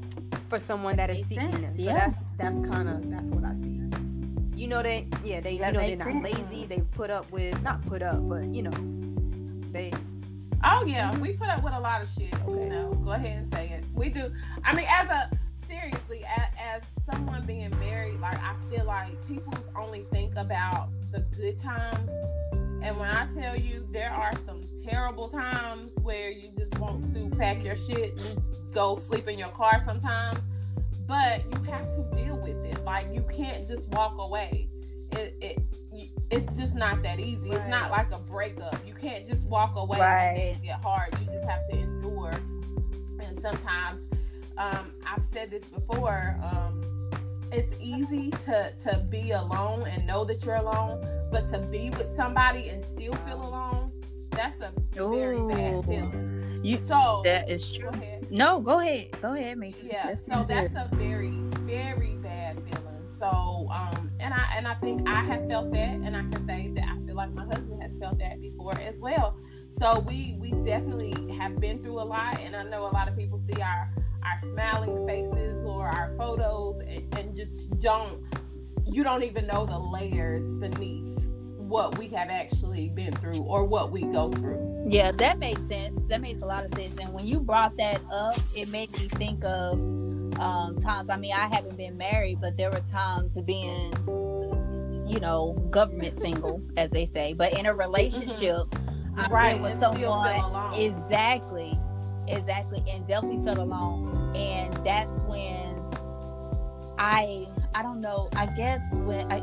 for 0.50 0.60
someone 0.60 0.96
that 0.98 1.10
is 1.10 1.26
seeking 1.26 1.50
sense, 1.50 1.62
them. 1.62 1.80
So 1.80 1.86
yeah. 1.86 1.94
that's 1.94 2.28
that's 2.38 2.62
kind 2.62 2.90
of 2.90 3.10
that's 3.10 3.32
what 3.32 3.44
I 3.44 3.54
see. 3.54 3.82
You 4.56 4.68
know 4.68 4.82
they 4.82 5.08
yeah 5.24 5.40
they 5.40 5.58
That 5.58 5.74
you 5.74 5.80
know 5.80 5.88
they're 5.88 5.98
not 5.98 6.08
sense. 6.08 6.24
lazy. 6.24 6.66
They've 6.66 6.90
put 6.92 7.10
up 7.10 7.32
with 7.32 7.62
not 7.62 7.86
put 7.86 8.02
up, 8.02 8.28
but 8.28 8.46
you 8.46 8.64
know 8.64 8.74
they 9.72 9.92
Oh 10.64 10.86
yeah, 10.86 11.16
we 11.20 11.34
put 11.34 11.50
up 11.50 11.64
with 11.64 11.74
a 11.74 11.80
lot 11.80 12.02
of 12.02 12.10
shit. 12.12 12.34
Okay. 12.34 12.64
You 12.64 12.70
know, 12.70 12.94
go 13.04 13.12
ahead 13.12 13.38
and 13.38 13.54
say 13.54 13.70
it. 13.70 13.86
We 13.94 14.10
do. 14.10 14.32
I 14.64 14.76
mean, 14.76 14.86
as 14.90 15.08
a 15.10 15.30
seriously, 15.68 16.24
as, 16.26 16.50
as 16.60 16.84
someone 17.12 17.46
being 17.46 17.70
married, 17.80 18.20
like 18.20 18.40
I 18.40 18.56
feel 18.70 18.86
like 18.86 19.28
people 19.28 19.54
only 19.76 20.06
think 20.12 20.36
about 20.36 20.90
the 21.12 21.20
good 21.38 21.60
times, 21.60 22.10
and 22.82 22.98
when 22.98 23.10
I 23.10 23.28
tell 23.34 23.56
you 23.58 23.88
there 23.92 24.12
are 24.12 24.36
some 24.46 24.62
terrible 24.88 25.28
times 25.28 25.96
where 26.02 26.30
you 26.32 26.50
just 26.58 26.78
want 26.80 27.12
to 27.14 27.30
pack 27.36 27.64
your 27.64 27.76
shit 27.76 28.20
and 28.36 28.74
go 28.74 28.96
sleep 28.96 29.28
in 29.28 29.38
your 29.40 29.50
car 29.50 29.80
sometimes, 29.80 30.40
but 31.08 31.42
you 31.54 31.64
have 31.72 31.88
to 31.96 32.04
deal 32.16 32.38
with 32.38 32.64
it. 32.66 32.84
Like 32.84 33.08
you 33.14 33.26
can't 33.36 33.68
just 33.68 33.90
walk 33.92 34.16
away. 34.20 34.70
It, 35.12 35.36
it 35.42 35.60
it's 36.30 36.46
just 36.58 36.76
not 36.76 37.02
that 37.04 37.20
easy. 37.20 37.50
It's 37.52 37.68
not 37.68 37.90
like 37.90 38.12
a 38.12 38.20
breakup. 38.20 38.78
You 38.86 38.94
can't 38.94 39.28
just 39.28 39.44
walk 39.46 39.76
away 39.78 39.98
Right. 40.00 40.52
and 40.56 40.64
get 40.64 40.84
hard. 40.84 41.18
You 41.20 41.26
just 41.26 41.46
have 41.46 41.68
to 41.70 41.78
endure. 41.78 42.32
And 43.22 43.40
sometimes, 43.40 44.08
um, 44.58 44.94
I've 45.08 45.24
said 45.24 45.50
this 45.50 45.66
before. 45.66 46.38
Um, 46.44 46.82
it's 47.58 47.74
easy 47.80 48.30
to 48.46 48.72
to 48.86 49.00
be 49.10 49.32
alone 49.32 49.88
and 49.88 50.06
know 50.06 50.24
that 50.26 50.44
you're 50.46 50.56
alone, 50.56 51.02
but 51.32 51.48
to 51.50 51.60
be 51.60 51.90
with 51.92 52.12
somebody 52.14 52.70
and 52.70 52.84
still 52.84 53.14
feel 53.26 53.42
alone, 53.42 53.92
that's 54.32 54.62
a 54.62 54.72
very 54.92 55.38
Ooh. 55.38 55.50
bad 55.50 55.86
feeling. 55.86 56.60
You- 56.64 56.78
so 56.78 57.22
That 57.24 57.50
is 57.50 57.70
go 57.72 57.90
true. 57.90 57.90
ahead. 58.00 58.28
No, 58.32 58.60
go 58.62 58.80
ahead. 58.80 59.20
Go 59.22 59.34
ahead, 59.34 59.58
too. 59.76 59.88
Yeah, 59.88 60.08
That's 60.08 60.26
so 60.26 60.38
good. 60.44 60.48
that's 60.50 60.76
a 60.76 60.90
very, 60.96 61.32
very 61.66 62.16
bad 62.18 62.58
feeling. 62.66 62.84
So, 63.18 63.68
um, 63.72 64.12
and 64.20 64.34
I 64.34 64.46
and 64.58 64.68
I 64.68 64.74
think 64.76 65.08
I 65.08 65.24
have 65.24 65.48
felt 65.48 65.72
that, 65.74 65.90
and 66.06 66.16
I 66.16 66.22
can 66.32 66.46
say 66.48 66.72
that 66.76 66.84
I 66.84 67.06
feel 67.06 67.16
like 67.16 67.34
my 67.34 67.46
husband 67.46 67.82
has 67.82 67.98
felt 67.98 68.20
that 68.20 68.40
before 68.42 68.78
as 68.80 69.00
well. 69.00 69.38
So 69.70 70.00
we 70.00 70.36
we 70.40 70.52
definitely 70.64 71.16
have 71.36 71.60
been 71.60 71.82
through 71.82 72.00
a 72.00 72.04
lot, 72.16 72.40
and 72.42 72.56
I 72.56 72.64
know 72.64 72.84
a 72.86 72.94
lot 72.94 73.08
of 73.08 73.16
people 73.18 73.40
see 73.40 73.60
our 73.62 73.90
our 74.28 74.40
smiling 74.52 75.08
faces 75.08 75.64
or 75.66 75.88
our 75.88 76.12
photos 76.18 76.80
and, 76.80 77.18
and 77.18 77.36
just 77.36 77.80
don't 77.80 78.24
you 78.86 79.04
don't 79.04 79.24
even 79.24 79.48
know 79.48 79.66
the 79.66 79.78
layers 79.78 80.46
beneath 80.56 81.28
what 81.58 81.98
we 81.98 82.08
have 82.08 82.30
actually 82.30 82.90
been 82.90 83.14
through 83.18 83.42
or 83.44 83.66
what 83.66 83.92
we 83.92 84.04
go 84.04 84.32
through. 84.32 84.86
Yeah, 84.88 85.12
that 85.12 85.38
makes 85.38 85.62
sense. 85.64 86.08
That 86.08 86.22
makes 86.22 86.40
a 86.42 86.46
lot 86.46 86.64
of 86.64 86.74
sense. 86.74 86.98
And 86.98 87.14
when 87.14 87.26
you 87.26 87.42
brought 87.42 87.76
that 87.78 88.00
up, 88.10 88.34
it 88.56 88.72
made 88.72 88.90
me 88.92 89.08
think 89.10 89.44
of 89.44 89.74
um, 90.40 90.78
times. 90.78 91.10
I 91.10 91.18
mean, 91.18 91.34
I 91.34 91.48
haven't 91.48 91.78
been 91.78 91.98
married, 91.98 92.40
but 92.40 92.56
there 92.56 92.72
were 92.72 92.80
times 92.80 93.42
being, 93.42 93.92
you 95.06 95.20
know, 95.20 95.54
government 95.70 96.16
single, 96.16 96.62
as 96.78 96.92
they 96.92 97.06
say, 97.06 97.34
but 97.34 97.58
in 97.58 97.66
a 97.66 97.76
relationship, 97.76 98.56
mm-hmm. 98.56 99.20
I 99.20 99.28
right, 99.30 99.62
with 99.62 99.78
someone 99.78 100.74
exactly, 100.74 101.78
exactly, 102.28 102.82
and 102.94 103.06
definitely 103.06 103.44
felt 103.44 103.58
alone. 103.58 104.07
And 104.36 104.74
that's 104.86 105.22
when 105.24 105.82
I, 106.98 107.48
I 107.74 107.82
don't 107.82 108.02
know. 108.02 108.30
I 108.34 108.48
guess 108.48 108.82
when 108.96 109.32
I 109.32 109.42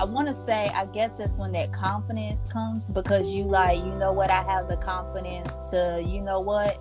I 0.00 0.04
want 0.04 0.28
to 0.28 0.34
say, 0.34 0.70
I 0.74 0.86
guess 0.86 1.12
that's 1.12 1.36
when 1.36 1.52
that 1.52 1.72
confidence 1.72 2.46
comes 2.46 2.88
because 2.88 3.30
you 3.30 3.44
like, 3.44 3.76
you 3.78 3.94
know 3.96 4.12
what, 4.12 4.30
I 4.30 4.42
have 4.42 4.66
the 4.66 4.78
confidence 4.78 5.52
to, 5.72 6.02
you 6.08 6.22
know 6.22 6.40
what, 6.40 6.78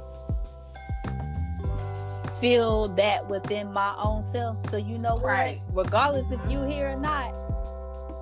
feel 2.40 2.88
that 2.96 3.28
within 3.28 3.74
my 3.74 3.94
own 4.02 4.24
self. 4.24 4.64
So 4.70 4.78
you 4.78 4.98
know 4.98 5.18
right. 5.20 5.60
what, 5.68 5.86
regardless 5.86 6.32
if 6.32 6.40
you 6.50 6.64
here 6.64 6.88
or 6.88 6.98
not, 6.98 7.36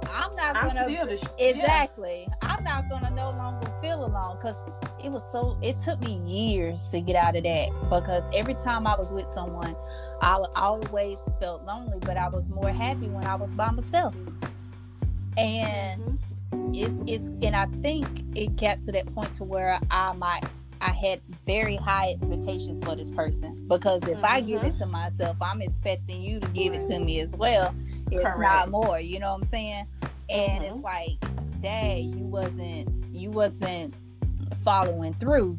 I'm 0.09 0.35
not 0.35 0.55
gonna 0.55 1.17
sh- 1.17 1.23
exactly. 1.37 2.27
Yeah. 2.27 2.49
I'm 2.49 2.63
not 2.63 2.89
gonna 2.89 3.11
no 3.11 3.29
longer 3.31 3.69
feel 3.79 4.03
alone 4.03 4.37
because 4.37 4.55
it 5.03 5.11
was 5.11 5.29
so. 5.31 5.57
It 5.61 5.79
took 5.79 5.99
me 6.01 6.15
years 6.25 6.89
to 6.91 6.99
get 6.99 7.15
out 7.15 7.35
of 7.35 7.43
that 7.43 7.69
because 7.89 8.29
every 8.33 8.53
time 8.53 8.87
I 8.87 8.95
was 8.97 9.11
with 9.11 9.27
someone, 9.27 9.75
I 10.21 10.43
always 10.55 11.19
felt 11.39 11.63
lonely, 11.63 11.99
but 12.01 12.17
I 12.17 12.29
was 12.29 12.49
more 12.49 12.69
happy 12.69 13.07
when 13.09 13.25
I 13.25 13.35
was 13.35 13.51
by 13.51 13.71
myself 13.71 14.15
and 15.37 16.19
mm-hmm. 16.51 16.71
it's 16.73 17.01
it's 17.07 17.29
and 17.45 17.55
I 17.55 17.65
think 17.81 18.07
it 18.35 18.55
got 18.55 18.81
to 18.83 18.91
that 18.93 19.13
point 19.13 19.33
to 19.35 19.43
where 19.43 19.79
I 19.91 20.13
might 20.13 20.41
I 20.81 20.91
had 20.91 21.21
very 21.45 21.75
high 21.75 22.11
expectations 22.11 22.83
for 22.83 22.95
this 22.95 23.09
person 23.09 23.67
because 23.67 24.03
if 24.03 24.17
mm-hmm. 24.17 24.25
I 24.25 24.41
give 24.41 24.63
it 24.63 24.73
mm-hmm. 24.73 24.83
to 24.83 24.85
myself, 24.87 25.37
I'm 25.41 25.61
expecting 25.61 26.21
you 26.21 26.39
to 26.39 26.47
give 26.49 26.73
it 26.73 26.85
to 26.85 26.99
me 26.99 27.19
as 27.19 27.35
well. 27.35 27.73
It's 28.11 28.23
Correct. 28.23 28.39
not 28.39 28.69
more, 28.69 28.99
you 28.99 29.19
know 29.19 29.31
what 29.31 29.37
I'm 29.37 29.43
saying? 29.43 29.87
And 30.29 30.63
mm-hmm. 30.63 30.63
it's 30.63 30.75
like, 30.75 31.61
dad, 31.61 31.97
you 32.03 32.25
wasn't 32.25 32.89
you 33.11 33.31
wasn't 33.31 33.95
following 34.55 35.13
through. 35.15 35.57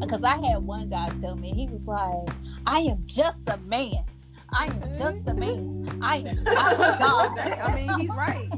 Because 0.00 0.22
I 0.24 0.36
had 0.46 0.58
one 0.64 0.88
guy 0.90 1.10
tell 1.20 1.36
me, 1.36 1.50
he 1.52 1.66
was 1.68 1.86
like, 1.86 2.28
I 2.66 2.80
am 2.80 3.02
just 3.06 3.48
a 3.48 3.56
man. 3.58 4.04
I 4.52 4.66
am 4.66 4.92
just 4.94 5.26
a 5.26 5.34
man. 5.34 5.98
I 6.02 6.18
am 6.18 6.44
not 6.44 6.72
a 6.74 6.96
God. 6.98 7.38
I 7.38 7.74
mean, 7.74 7.98
he's 7.98 8.10
right. 8.14 8.48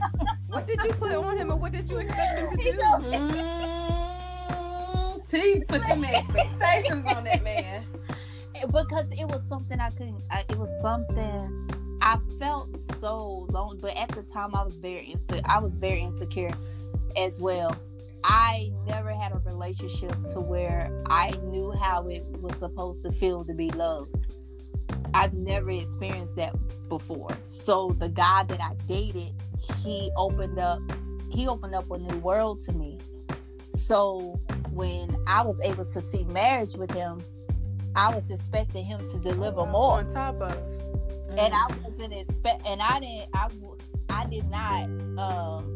What 0.48 0.66
did 0.66 0.82
you 0.82 0.92
put 0.94 1.12
on 1.12 1.36
him, 1.36 1.52
or 1.52 1.56
what 1.56 1.72
did 1.72 1.88
you 1.88 1.98
expect 1.98 2.38
him 2.38 2.50
to 2.50 2.56
do? 2.62 2.72
Mm, 4.48 5.28
T 5.28 5.62
put 5.68 5.82
some 5.82 6.04
expectations 6.04 7.12
on 7.12 7.24
that 7.24 7.42
man. 7.42 7.84
Because 8.72 9.10
it 9.12 9.26
was 9.28 9.46
something 9.48 9.78
I 9.78 9.90
couldn't. 9.90 10.22
I, 10.30 10.44
it 10.48 10.56
was 10.56 10.70
something 10.80 11.98
I 12.00 12.18
felt 12.38 12.74
so 12.74 13.46
lonely, 13.50 13.78
but 13.80 13.96
at 13.96 14.08
the 14.10 14.22
time 14.22 14.54
I 14.54 14.62
was 14.62 14.76
very 14.76 15.06
insecure. 15.06 15.42
I 15.44 15.58
was 15.58 15.74
very 15.74 16.02
insecure 16.02 16.50
as 17.16 17.32
well. 17.38 17.76
I 18.24 18.70
never 18.86 19.12
had 19.12 19.32
a 19.32 19.38
relationship 19.38 20.18
to 20.32 20.40
where 20.40 20.90
I 21.06 21.32
knew 21.44 21.72
how 21.72 22.08
it 22.08 22.24
was 22.40 22.56
supposed 22.56 23.04
to 23.04 23.12
feel 23.12 23.44
to 23.44 23.54
be 23.54 23.70
loved. 23.72 24.26
I've 25.12 25.34
never 25.34 25.70
experienced 25.70 26.34
that 26.36 26.54
before. 26.88 27.28
So 27.44 27.90
the 27.98 28.08
guy 28.08 28.44
that 28.44 28.60
I 28.60 28.74
dated, 28.88 29.32
he 29.82 30.10
opened 30.16 30.58
up 30.58 30.80
he 31.30 31.48
opened 31.48 31.74
up 31.74 31.90
a 31.90 31.98
new 31.98 32.16
world 32.18 32.60
to 32.62 32.72
me. 32.72 32.98
So 33.70 34.40
when 34.70 35.16
I 35.26 35.42
was 35.42 35.60
able 35.60 35.84
to 35.84 36.00
see 36.00 36.24
marriage 36.24 36.74
with 36.76 36.92
him, 36.92 37.20
I 37.96 38.14
was 38.14 38.30
expecting 38.30 38.84
him 38.84 39.04
to 39.06 39.18
deliver 39.18 39.66
more 39.66 39.98
on 39.98 40.08
top 40.08 40.40
of. 40.40 40.52
Mm-hmm. 40.52 41.38
And 41.38 41.54
I 41.54 41.66
wasn't 41.82 42.14
expect 42.14 42.66
and 42.66 42.80
I 42.80 43.00
didn't 43.00 43.28
I 43.34 43.48
I 44.08 44.26
did 44.26 44.48
not 44.48 44.84
um 45.18 45.73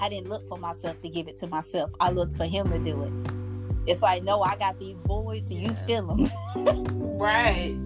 I 0.00 0.08
didn't 0.08 0.28
look 0.30 0.48
for 0.48 0.58
myself 0.58 1.00
to 1.02 1.08
give 1.08 1.28
it 1.28 1.36
to 1.38 1.46
myself. 1.46 1.90
I 2.00 2.10
looked 2.10 2.36
for 2.36 2.46
him 2.46 2.70
to 2.70 2.78
do 2.78 3.02
it. 3.02 3.12
It's 3.86 4.02
like, 4.02 4.22
no, 4.22 4.40
I 4.40 4.56
got 4.56 4.78
these 4.78 5.00
voids 5.02 5.50
and 5.50 5.60
yeah. 5.60 5.68
you 5.68 5.74
fill 5.74 6.06
them. 6.06 6.26
right. 7.18 7.76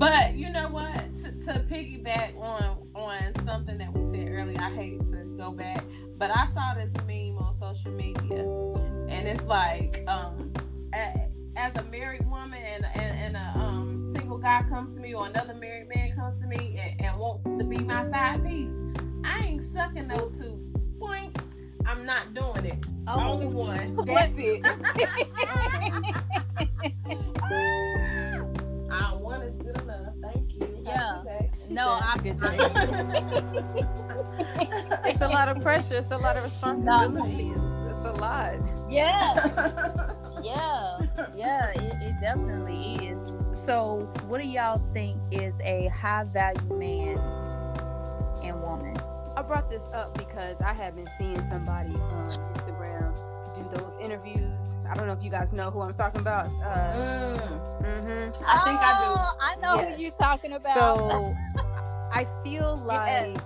But 0.00 0.34
you 0.34 0.50
know 0.50 0.68
what? 0.68 0.94
To, 1.20 1.32
to 1.44 1.60
piggyback 1.68 2.34
on 2.40 2.88
on 2.94 3.44
something 3.44 3.76
that 3.78 3.92
we 3.92 4.02
said 4.10 4.28
earlier, 4.30 4.56
I 4.58 4.70
hate 4.74 5.00
to 5.10 5.24
go 5.36 5.52
back, 5.52 5.84
but 6.16 6.34
I 6.34 6.46
saw 6.46 6.74
this 6.74 6.90
meme 7.06 7.36
on 7.36 7.54
social 7.54 7.92
media, 7.92 8.40
and 9.08 9.28
it's 9.28 9.44
like, 9.44 10.02
um, 10.08 10.52
as 10.94 11.76
a 11.76 11.82
married 11.84 12.26
woman 12.30 12.54
and 12.54 12.86
and, 12.94 13.36
and 13.36 13.36
a 13.36 13.58
um, 13.58 14.10
single 14.16 14.38
guy 14.38 14.62
comes 14.62 14.94
to 14.94 15.00
me, 15.00 15.12
or 15.12 15.26
another 15.26 15.52
married 15.52 15.88
man 15.94 16.16
comes 16.16 16.40
to 16.40 16.46
me 16.46 16.78
and, 16.80 16.98
and 17.02 17.18
wants 17.18 17.44
to 17.44 17.62
be 17.64 17.76
my 17.78 18.08
side 18.08 18.42
piece, 18.42 18.72
I 19.22 19.44
ain't 19.44 19.62
sucking 19.62 20.08
no 20.08 20.30
two 20.30 20.58
points. 20.98 21.49
I'm 21.86 22.04
not 22.06 22.34
doing 22.34 22.66
it. 22.66 22.86
Oh. 23.06 23.32
Only 23.32 23.46
one. 23.46 23.96
That's 24.06 24.32
it. 24.36 24.64
I 28.90 29.14
one 29.14 29.42
is 29.42 29.56
good 29.58 29.80
enough. 29.80 30.14
Thank 30.22 30.54
you. 30.54 30.66
Yeah. 30.78 31.22
No, 31.70 31.98
I'm 32.00 32.20
good. 32.22 32.36
it's 35.06 35.20
a 35.20 35.28
lot 35.28 35.48
of 35.48 35.60
pressure. 35.60 35.96
It's 35.96 36.10
a 36.10 36.18
lot 36.18 36.36
of 36.36 36.44
responsibility. 36.44 37.50
It's, 37.50 37.64
it's 37.88 38.04
a 38.04 38.12
lot. 38.12 38.58
Yeah. 38.88 39.34
yeah. 40.42 40.98
Yeah. 41.34 41.70
It, 41.74 42.02
it 42.02 42.14
definitely 42.20 43.06
is. 43.06 43.34
So, 43.52 44.10
what 44.26 44.40
do 44.40 44.46
y'all 44.46 44.82
think 44.92 45.18
is 45.30 45.60
a 45.62 45.88
high 45.88 46.24
value 46.24 46.76
man 46.76 47.18
and 48.42 48.60
woman? 48.62 48.96
I 49.36 49.42
brought 49.42 49.70
this 49.70 49.88
up 49.92 50.16
because 50.18 50.60
I 50.60 50.72
have 50.72 50.96
been 50.96 51.08
seeing 51.18 51.42
somebody 51.42 51.94
on 51.94 52.28
Instagram 52.54 53.30
do 53.54 53.76
those 53.76 53.98
interviews. 53.98 54.76
I 54.88 54.94
don't 54.94 55.06
know 55.06 55.12
if 55.12 55.22
you 55.22 55.30
guys 55.30 55.52
know 55.52 55.70
who 55.70 55.80
I'm 55.80 55.92
talking 55.92 56.20
about. 56.20 56.46
Uh, 56.46 56.94
mm. 56.94 57.82
mm-hmm. 57.82 58.44
I 58.46 58.60
think 58.64 58.80
I 58.80 58.98
do. 58.98 59.06
Oh, 59.06 59.36
I 59.40 59.56
know 59.56 59.82
yes. 59.82 59.96
who 59.96 60.02
you're 60.02 60.12
talking 60.12 60.52
about. 60.52 60.74
So 60.74 61.34
I 62.12 62.26
feel 62.42 62.82
like 62.84 63.38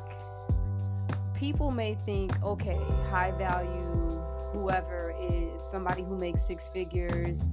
people 1.35 1.71
may 1.71 1.95
think, 1.95 2.43
okay, 2.43 2.79
high 3.09 3.33
value, 3.33 4.23
whoever 4.53 5.15
is 5.21 5.63
somebody 5.63 6.03
who 6.03 6.17
makes 6.17 6.43
six 6.43 6.69
figures, 6.69 7.49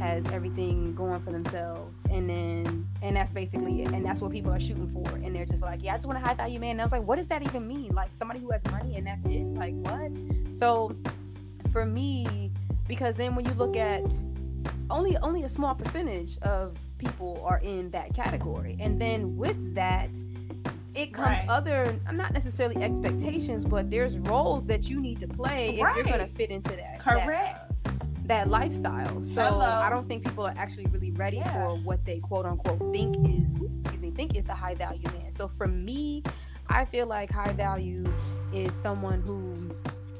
has 0.00 0.26
everything 0.28 0.94
going 0.94 1.20
for 1.20 1.30
themselves, 1.30 2.02
and 2.10 2.28
then 2.28 2.88
and 3.02 3.14
that's 3.14 3.30
basically 3.30 3.82
it, 3.82 3.92
and 3.92 4.04
that's 4.04 4.20
what 4.20 4.32
people 4.32 4.52
are 4.52 4.60
shooting 4.60 4.88
for, 4.88 5.08
and 5.16 5.34
they're 5.34 5.44
just 5.44 5.62
like, 5.62 5.82
yeah, 5.82 5.92
I 5.92 5.96
just 5.96 6.06
want 6.06 6.18
a 6.18 6.20
high 6.22 6.34
value 6.34 6.58
man. 6.58 6.72
And 6.72 6.80
I 6.80 6.84
was 6.84 6.92
like, 6.92 7.02
what 7.02 7.16
does 7.16 7.28
that 7.28 7.42
even 7.42 7.68
mean? 7.68 7.94
Like 7.94 8.12
somebody 8.12 8.40
who 8.40 8.50
has 8.50 8.64
money 8.66 8.96
and 8.96 9.06
that's 9.06 9.24
it? 9.24 9.44
Like 9.54 9.74
what? 9.74 10.10
So 10.52 10.96
for 11.70 11.86
me 11.86 12.50
because 12.88 13.16
then 13.16 13.34
when 13.34 13.44
you 13.44 13.52
look 13.54 13.76
at 13.76 14.02
only 14.90 15.16
only 15.18 15.44
a 15.44 15.48
small 15.48 15.74
percentage 15.74 16.38
of 16.38 16.76
people 16.98 17.42
are 17.46 17.60
in 17.62 17.90
that 17.90 18.12
category 18.14 18.76
and 18.80 19.00
then 19.00 19.36
with 19.36 19.74
that 19.74 20.10
it 20.96 21.14
comes 21.14 21.38
right. 21.38 21.48
other 21.48 21.96
not 22.12 22.32
necessarily 22.32 22.82
expectations 22.82 23.64
but 23.64 23.88
there's 23.90 24.18
roles 24.18 24.66
that 24.66 24.90
you 24.90 25.00
need 25.00 25.20
to 25.20 25.28
play 25.28 25.78
right. 25.80 25.96
if 25.96 26.06
you're 26.06 26.16
going 26.16 26.28
to 26.28 26.34
fit 26.34 26.50
into 26.50 26.70
that 26.70 26.98
correct 26.98 27.74
that, 27.84 27.89
that 28.30 28.46
lifestyle 28.46 29.24
so 29.24 29.42
Hello. 29.42 29.64
i 29.64 29.90
don't 29.90 30.08
think 30.08 30.24
people 30.24 30.46
are 30.46 30.54
actually 30.56 30.86
really 30.92 31.10
ready 31.10 31.38
yeah. 31.38 31.52
for 31.52 31.74
what 31.78 32.04
they 32.06 32.20
quote 32.20 32.46
unquote 32.46 32.92
think 32.92 33.16
is 33.28 33.56
excuse 33.80 34.00
me 34.00 34.12
think 34.12 34.36
is 34.36 34.44
the 34.44 34.54
high 34.54 34.74
value 34.74 35.08
man 35.18 35.32
so 35.32 35.48
for 35.48 35.66
me 35.66 36.22
i 36.68 36.84
feel 36.84 37.08
like 37.08 37.28
high 37.28 37.52
value 37.52 38.04
is 38.52 38.72
someone 38.72 39.20
who 39.20 39.74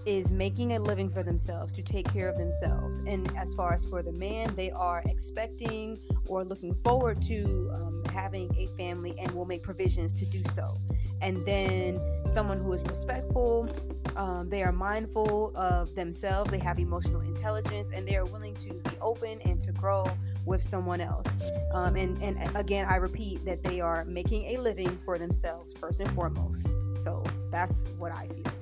is 0.07 0.33
making 0.33 0.73
a 0.73 0.79
living 0.79 1.09
for 1.09 1.23
themselves 1.23 1.73
to 1.75 1.83
take 1.83 2.11
care 2.13 2.29
of 2.29 2.37
themselves. 2.37 2.99
And 3.07 3.31
as 3.37 3.55
far 3.55 3.75
as 3.75 3.89
for 3.89 4.03
the 4.03 4.13
man, 4.13 4.55
they 4.57 4.71
are 4.71 5.03
expecting 5.07 5.99
or 6.27 6.45
looking 6.45 6.75
forward 6.75 7.21
to 7.23 7.69
um, 7.73 8.03
having 8.13 8.51
a 8.57 8.67
family 8.77 9.15
and 9.21 9.31
will 9.33 9.45
make 9.45 9.63
provisions 9.63 10.13
to 10.15 10.27
do 10.31 10.39
so. 10.39 10.75
And 11.21 11.45
then 11.45 12.01
someone 12.25 12.59
who 12.59 12.73
is 12.73 12.83
respectful, 12.85 13.69
um, 14.17 14.49
they 14.49 14.63
are 14.63 14.73
mindful 14.73 15.53
of 15.57 15.95
themselves, 15.95 16.51
they 16.51 16.59
have 16.59 16.79
emotional 16.79 17.21
intelligence, 17.21 17.93
and 17.93 18.07
they 18.09 18.17
are 18.17 18.25
willing 18.25 18.55
to 18.57 18.73
be 18.73 18.97
open 19.01 19.41
and 19.43 19.61
to 19.63 19.73
grow 19.73 20.07
with 20.47 20.63
someone 20.63 21.01
else. 21.01 21.43
Um, 21.73 21.97
and, 21.97 22.21
and 22.23 22.57
again, 22.57 22.87
I 22.89 22.97
repeat 22.97 23.45
that 23.45 23.63
they 23.63 23.81
are 23.81 24.05
making 24.05 24.57
a 24.57 24.61
living 24.61 24.97
for 25.05 25.19
themselves 25.19 25.75
first 25.75 26.01
and 26.01 26.11
foremost. 26.13 26.71
So 26.97 27.23
that's 27.51 27.89
what 27.99 28.13
I 28.13 28.27
feel. 28.29 28.60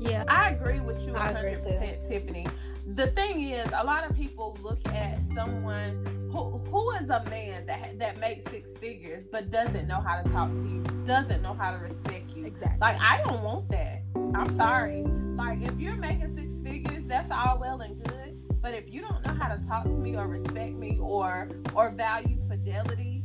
Yeah, 0.00 0.24
I 0.28 0.50
agree 0.50 0.80
with 0.80 1.06
you 1.06 1.12
100%, 1.12 2.08
Tiffany. 2.08 2.46
the 2.94 3.08
thing 3.08 3.42
is, 3.42 3.66
a 3.76 3.84
lot 3.84 4.08
of 4.08 4.16
people 4.16 4.56
look 4.62 4.80
at 4.88 5.22
someone 5.22 6.28
who 6.32 6.58
who 6.58 6.90
is 6.92 7.10
a 7.10 7.22
man 7.28 7.66
that 7.66 7.98
that 7.98 8.18
makes 8.18 8.44
six 8.46 8.78
figures 8.78 9.26
but 9.26 9.50
doesn't 9.50 9.86
know 9.88 10.00
how 10.00 10.22
to 10.22 10.28
talk 10.30 10.48
to 10.56 10.62
you, 10.62 10.82
doesn't 11.04 11.42
know 11.42 11.54
how 11.54 11.72
to 11.72 11.78
respect 11.78 12.30
you. 12.36 12.46
Exactly. 12.46 12.78
Like 12.80 12.98
I 13.00 13.20
don't 13.24 13.42
want 13.42 13.68
that. 13.70 14.02
I'm 14.34 14.50
sorry. 14.52 15.02
Like 15.02 15.60
if 15.62 15.78
you're 15.78 15.96
making 15.96 16.32
six 16.34 16.62
figures, 16.62 17.04
that's 17.06 17.30
all 17.30 17.58
well 17.60 17.80
and 17.80 18.02
good. 18.04 18.40
But 18.62 18.74
if 18.74 18.92
you 18.92 19.00
don't 19.00 19.24
know 19.26 19.34
how 19.34 19.54
to 19.54 19.66
talk 19.66 19.84
to 19.84 19.90
me 19.90 20.16
or 20.16 20.28
respect 20.28 20.74
me 20.74 20.98
or 21.00 21.50
or 21.74 21.90
value 21.90 22.38
fidelity, 22.48 23.24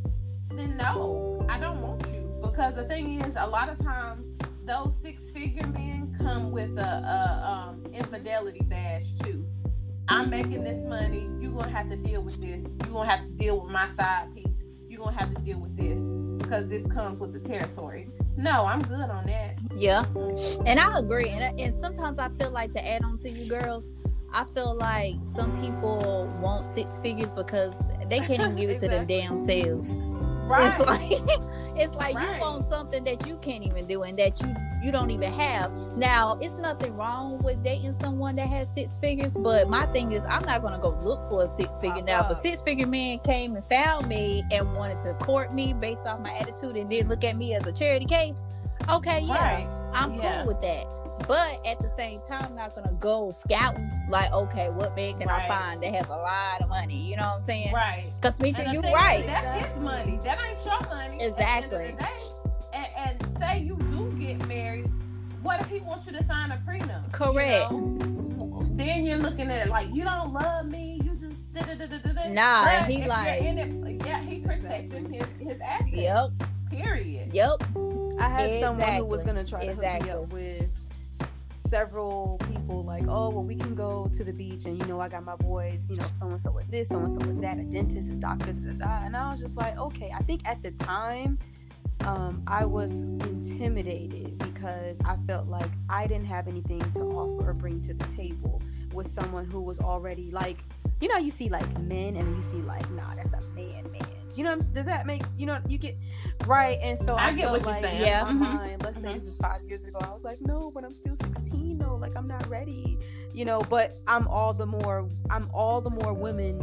then 0.51 0.75
no, 0.77 1.45
I 1.47 1.59
don't 1.59 1.79
want 1.81 2.05
you. 2.07 2.21
Because 2.41 2.75
the 2.75 2.85
thing 2.85 3.21
is, 3.21 3.35
a 3.37 3.45
lot 3.45 3.69
of 3.69 3.77
times 3.83 4.25
those 4.65 4.99
six 4.99 5.29
figure 5.31 5.67
men 5.67 6.13
come 6.17 6.51
with 6.51 6.77
a, 6.77 6.81
a 6.81 7.49
um, 7.49 7.85
infidelity 7.93 8.61
badge 8.63 9.17
too. 9.19 9.47
I'm 10.07 10.29
making 10.29 10.63
this 10.63 10.85
money. 10.85 11.29
You're 11.39 11.53
gonna 11.53 11.69
have 11.69 11.89
to 11.89 11.97
deal 11.97 12.21
with 12.21 12.41
this. 12.41 12.67
You're 12.83 12.93
gonna 12.93 13.09
have 13.09 13.21
to 13.21 13.31
deal 13.31 13.61
with 13.61 13.71
my 13.71 13.89
side 13.91 14.33
piece. 14.35 14.59
You're 14.87 14.99
gonna 15.03 15.17
have 15.17 15.33
to 15.33 15.41
deal 15.41 15.59
with 15.59 15.75
this 15.75 15.99
because 16.37 16.67
this 16.67 16.85
comes 16.87 17.19
with 17.19 17.33
the 17.33 17.39
territory. 17.39 18.09
No, 18.37 18.65
I'm 18.65 18.81
good 18.81 19.09
on 19.09 19.25
that. 19.27 19.57
Yeah, 19.75 20.03
and 20.65 20.79
I 20.79 20.99
agree. 20.99 21.29
And, 21.29 21.59
and 21.59 21.73
sometimes 21.73 22.19
I 22.19 22.29
feel 22.29 22.51
like 22.51 22.71
to 22.73 22.87
add 22.87 23.03
on 23.03 23.17
to 23.19 23.29
you 23.29 23.49
girls, 23.49 23.91
I 24.33 24.45
feel 24.53 24.75
like 24.75 25.15
some 25.23 25.61
people 25.61 26.27
want 26.41 26.67
six 26.67 26.97
figures 26.99 27.31
because 27.31 27.81
they 28.09 28.19
can't 28.19 28.41
even 28.41 28.55
give 28.55 28.69
it 28.69 28.79
to 28.79 28.87
them 28.87 29.05
damn 29.07 29.39
selves. 29.39 29.97
Right. 30.45 30.71
It's 30.79 30.79
like 30.87 31.39
it's 31.77 31.95
like 31.95 32.15
Right. 32.15 32.35
you 32.35 32.41
want 32.41 32.69
something 32.69 33.03
that 33.03 33.27
you 33.27 33.37
can't 33.37 33.63
even 33.63 33.85
do 33.87 34.03
and 34.03 34.17
that 34.19 34.41
you 34.41 34.55
you 34.83 34.91
don't 34.91 35.09
even 35.09 35.31
have. 35.33 35.71
Now, 35.97 36.37
it's 36.41 36.55
nothing 36.55 36.95
wrong 36.95 37.39
with 37.39 37.63
dating 37.63 37.93
someone 37.93 38.35
that 38.35 38.47
has 38.47 38.71
six 38.71 38.97
figures, 38.97 39.35
but 39.35 39.67
my 39.67 39.85
thing 39.87 40.11
is 40.11 40.23
I'm 40.25 40.43
not 40.45 40.61
gonna 40.61 40.79
go 40.79 40.89
look 41.03 41.27
for 41.29 41.43
a 41.43 41.47
six 41.47 41.77
figure. 41.79 42.03
Now, 42.03 42.19
if 42.21 42.25
a 42.27 42.29
uh-uh. 42.29 42.33
six 42.35 42.61
figure 42.61 42.85
man 42.87 43.17
came 43.19 43.55
and 43.55 43.65
found 43.65 44.07
me 44.07 44.43
and 44.51 44.73
wanted 44.75 44.99
to 45.01 45.13
court 45.15 45.53
me 45.53 45.73
based 45.73 46.05
off 46.05 46.19
my 46.19 46.31
attitude 46.39 46.77
and 46.77 46.91
then 46.91 47.07
look 47.09 47.23
at 47.23 47.35
me 47.35 47.55
as 47.55 47.65
a 47.65 47.71
charity 47.71 48.05
case, 48.05 48.43
okay, 48.89 49.21
yeah, 49.21 49.33
Right. 49.55 49.67
I'm 49.93 50.13
Yeah. 50.13 50.37
cool 50.37 50.47
with 50.47 50.61
that. 50.61 50.85
But 51.27 51.65
at 51.65 51.79
the 51.79 51.89
same 51.95 52.21
time, 52.21 52.45
I'm 52.49 52.55
not 52.55 52.75
gonna 52.75 52.93
go 52.99 53.31
scouting 53.31 53.89
like, 54.09 54.31
okay, 54.31 54.69
what 54.69 54.95
man 54.95 55.17
can 55.19 55.27
Right. 55.27 55.43
I 55.43 55.47
find 55.47 55.81
that 55.81 55.93
has 55.95 56.05
a 56.07 56.09
lot 56.09 56.61
of 56.61 56.69
money? 56.69 56.95
You 56.95 57.15
know 57.17 57.23
what 57.23 57.37
I'm 57.37 57.43
saying? 57.43 57.73
Right. 57.73 58.11
Because 58.21 58.39
Misha, 58.39 58.61
And 58.61 58.69
the 58.69 58.73
you're 58.87 58.93
right. 58.93 59.19
is, 59.19 59.25
That's 59.25 59.65
his 59.73 59.81
money. 59.83 60.19
That 60.23 60.37
ain't 60.45 60.65
your 60.65 60.79
money. 60.89 61.21
at 61.23 61.37
the 61.37 61.49
end 61.49 61.65
of 61.65 61.71
the 61.71 61.89
Exactly. 61.89 62.31
And, 62.73 62.87
and 63.21 63.37
say 63.39 63.59
you 63.61 63.77
do 63.77 64.11
get 64.19 64.45
married, 64.47 64.89
what 65.41 65.61
if 65.61 65.67
he 65.69 65.79
wants 65.79 66.05
you 66.07 66.11
to 66.13 66.23
sign 66.23 66.51
a 66.51 66.57
prenup? 66.67 67.05
you 67.05 67.09
Correct. 67.11 67.71
know? 67.71 68.67
Then 68.71 69.05
you're 69.05 69.17
looking 69.17 69.49
at 69.49 69.65
it 69.67 69.69
like 69.69 69.87
you 69.93 70.03
don't 70.03 70.33
love 70.33 70.65
me. 70.65 70.99
You 71.03 71.15
just 71.15 71.51
da 71.53 71.61
da 71.61 71.75
da 71.75 71.85
da 71.85 71.97
da. 71.97 72.11
da. 72.11 72.29
Nah, 72.33 72.65
But 72.65 72.73
and 72.73 72.93
he 72.93 73.07
like- 73.07 73.41
in 73.41 73.57
it, 73.57 74.05
yeah, 74.05 74.21
he 74.21 74.39
protecting 74.41 75.09
his 75.13 75.25
his 75.37 75.61
assets. 75.61 75.89
Yep. 75.93 76.29
Period. 76.71 77.33
Yep. 77.33 77.63
I 78.19 78.27
had 78.29 78.59
someone 78.59 78.91
who 78.95 79.05
was 79.05 79.23
gonna 79.23 79.45
try 79.45 79.65
to 79.65 79.73
hook 79.73 80.03
me 80.03 80.09
up 80.11 80.33
with 80.33 80.74
several 81.57 82.37
people 82.51 82.83
like, 82.83 83.05
oh 83.07 83.29
well 83.29 83.43
we 83.43 83.55
can 83.55 83.75
go 83.75 84.09
to 84.13 84.23
the 84.23 84.33
beach 84.33 84.65
and 84.65 84.77
you 84.77 84.85
know 84.85 84.99
I 84.99 85.09
got 85.09 85.23
my 85.23 85.35
boys, 85.35 85.89
you 85.89 85.97
know, 85.97 86.07
so 86.09 86.27
and 86.27 86.41
so 86.41 86.57
is 86.57 86.67
this, 86.67 86.89
so 86.89 86.99
and 86.99 87.11
so 87.11 87.21
is 87.21 87.37
that, 87.39 87.57
a 87.57 87.63
dentist, 87.63 88.11
a 88.11 88.15
doctor, 88.15 88.53
da, 88.53 88.71
da, 88.71 88.85
da. 88.85 89.05
and 89.05 89.15
I 89.15 89.31
was 89.31 89.41
just 89.41 89.57
like, 89.57 89.77
okay. 89.77 90.11
I 90.15 90.19
think 90.19 90.41
at 90.45 90.61
the 90.61 90.71
time 90.71 91.39
um, 92.01 92.43
I 92.47 92.65
was 92.65 93.03
intimidated 93.03 94.37
because 94.37 95.01
I 95.01 95.15
felt 95.27 95.47
like 95.47 95.71
I 95.89 96.07
didn't 96.07 96.27
have 96.27 96.47
anything 96.47 96.79
to 96.93 97.03
offer 97.03 97.49
or 97.49 97.53
bring 97.53 97.81
to 97.81 97.93
the 97.93 98.05
table 98.05 98.61
with 98.93 99.07
someone 99.07 99.45
who 99.45 99.61
was 99.61 99.79
already 99.79 100.31
like, 100.31 100.63
you 101.01 101.07
know, 101.07 101.17
you 101.17 101.29
see 101.29 101.49
like 101.49 101.79
men 101.81 102.15
and 102.15 102.35
you 102.35 102.41
see 102.41 102.57
like, 102.57 102.89
nah, 102.91 103.15
that's 103.15 103.33
a 103.33 103.41
man, 103.55 103.91
man. 103.91 104.14
You 104.37 104.43
know, 104.43 104.57
does 104.73 104.85
that 104.85 105.05
make 105.05 105.21
you 105.37 105.45
know 105.45 105.59
you 105.67 105.77
get 105.77 105.95
right? 106.45 106.77
And 106.81 106.97
so 106.97 107.15
I, 107.15 107.27
I 107.27 107.31
get 107.33 107.45
felt 107.49 107.57
what 107.59 107.65
you're 107.65 107.81
saying. 107.81 108.01
Yeah. 108.01 108.29
in 108.29 108.39
my 108.39 108.45
Mhm. 108.47 108.53
mind, 108.55 108.83
let's 108.83 108.99
say 109.01 109.07
Mhm. 109.09 109.13
this 109.13 109.25
is 109.25 109.35
five 109.35 109.61
years 109.67 109.85
ago. 109.85 109.99
I 110.01 110.11
was 110.11 110.23
like, 110.23 110.39
no, 110.41 110.71
but 110.73 110.83
I'm 110.83 110.93
still 110.93 111.15
16. 111.15 111.77
No, 111.77 111.95
like 111.95 112.15
I'm 112.15 112.27
not 112.27 112.47
ready. 112.49 112.97
You 113.33 113.45
know, 113.45 113.61
but 113.69 113.97
I'm 114.07 114.27
all 114.27 114.53
the 114.53 114.65
more. 114.65 115.07
I'm 115.29 115.49
all 115.53 115.81
the 115.81 115.89
more 115.89 116.13
women. 116.13 116.61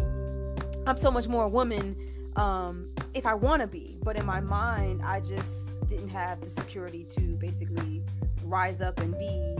I'm 0.87 0.97
so 0.97 1.11
much 1.11 1.29
more 1.29 1.49
woman. 1.49 1.97
Um, 2.37 2.89
if 3.15 3.27
I 3.27 3.35
want 3.35 3.61
to 3.61 3.69
be, 3.69 3.99
but 4.03 4.17
in 4.17 4.25
my 4.25 4.41
mind, 4.41 5.03
I 5.05 5.21
just 5.21 5.85
didn't 5.87 6.09
have 6.09 6.41
the 6.41 6.49
security 6.49 7.05
to 7.11 7.21
basically 7.37 8.03
rise 8.45 8.81
up 8.81 8.99
and 9.01 9.17
be 9.19 9.59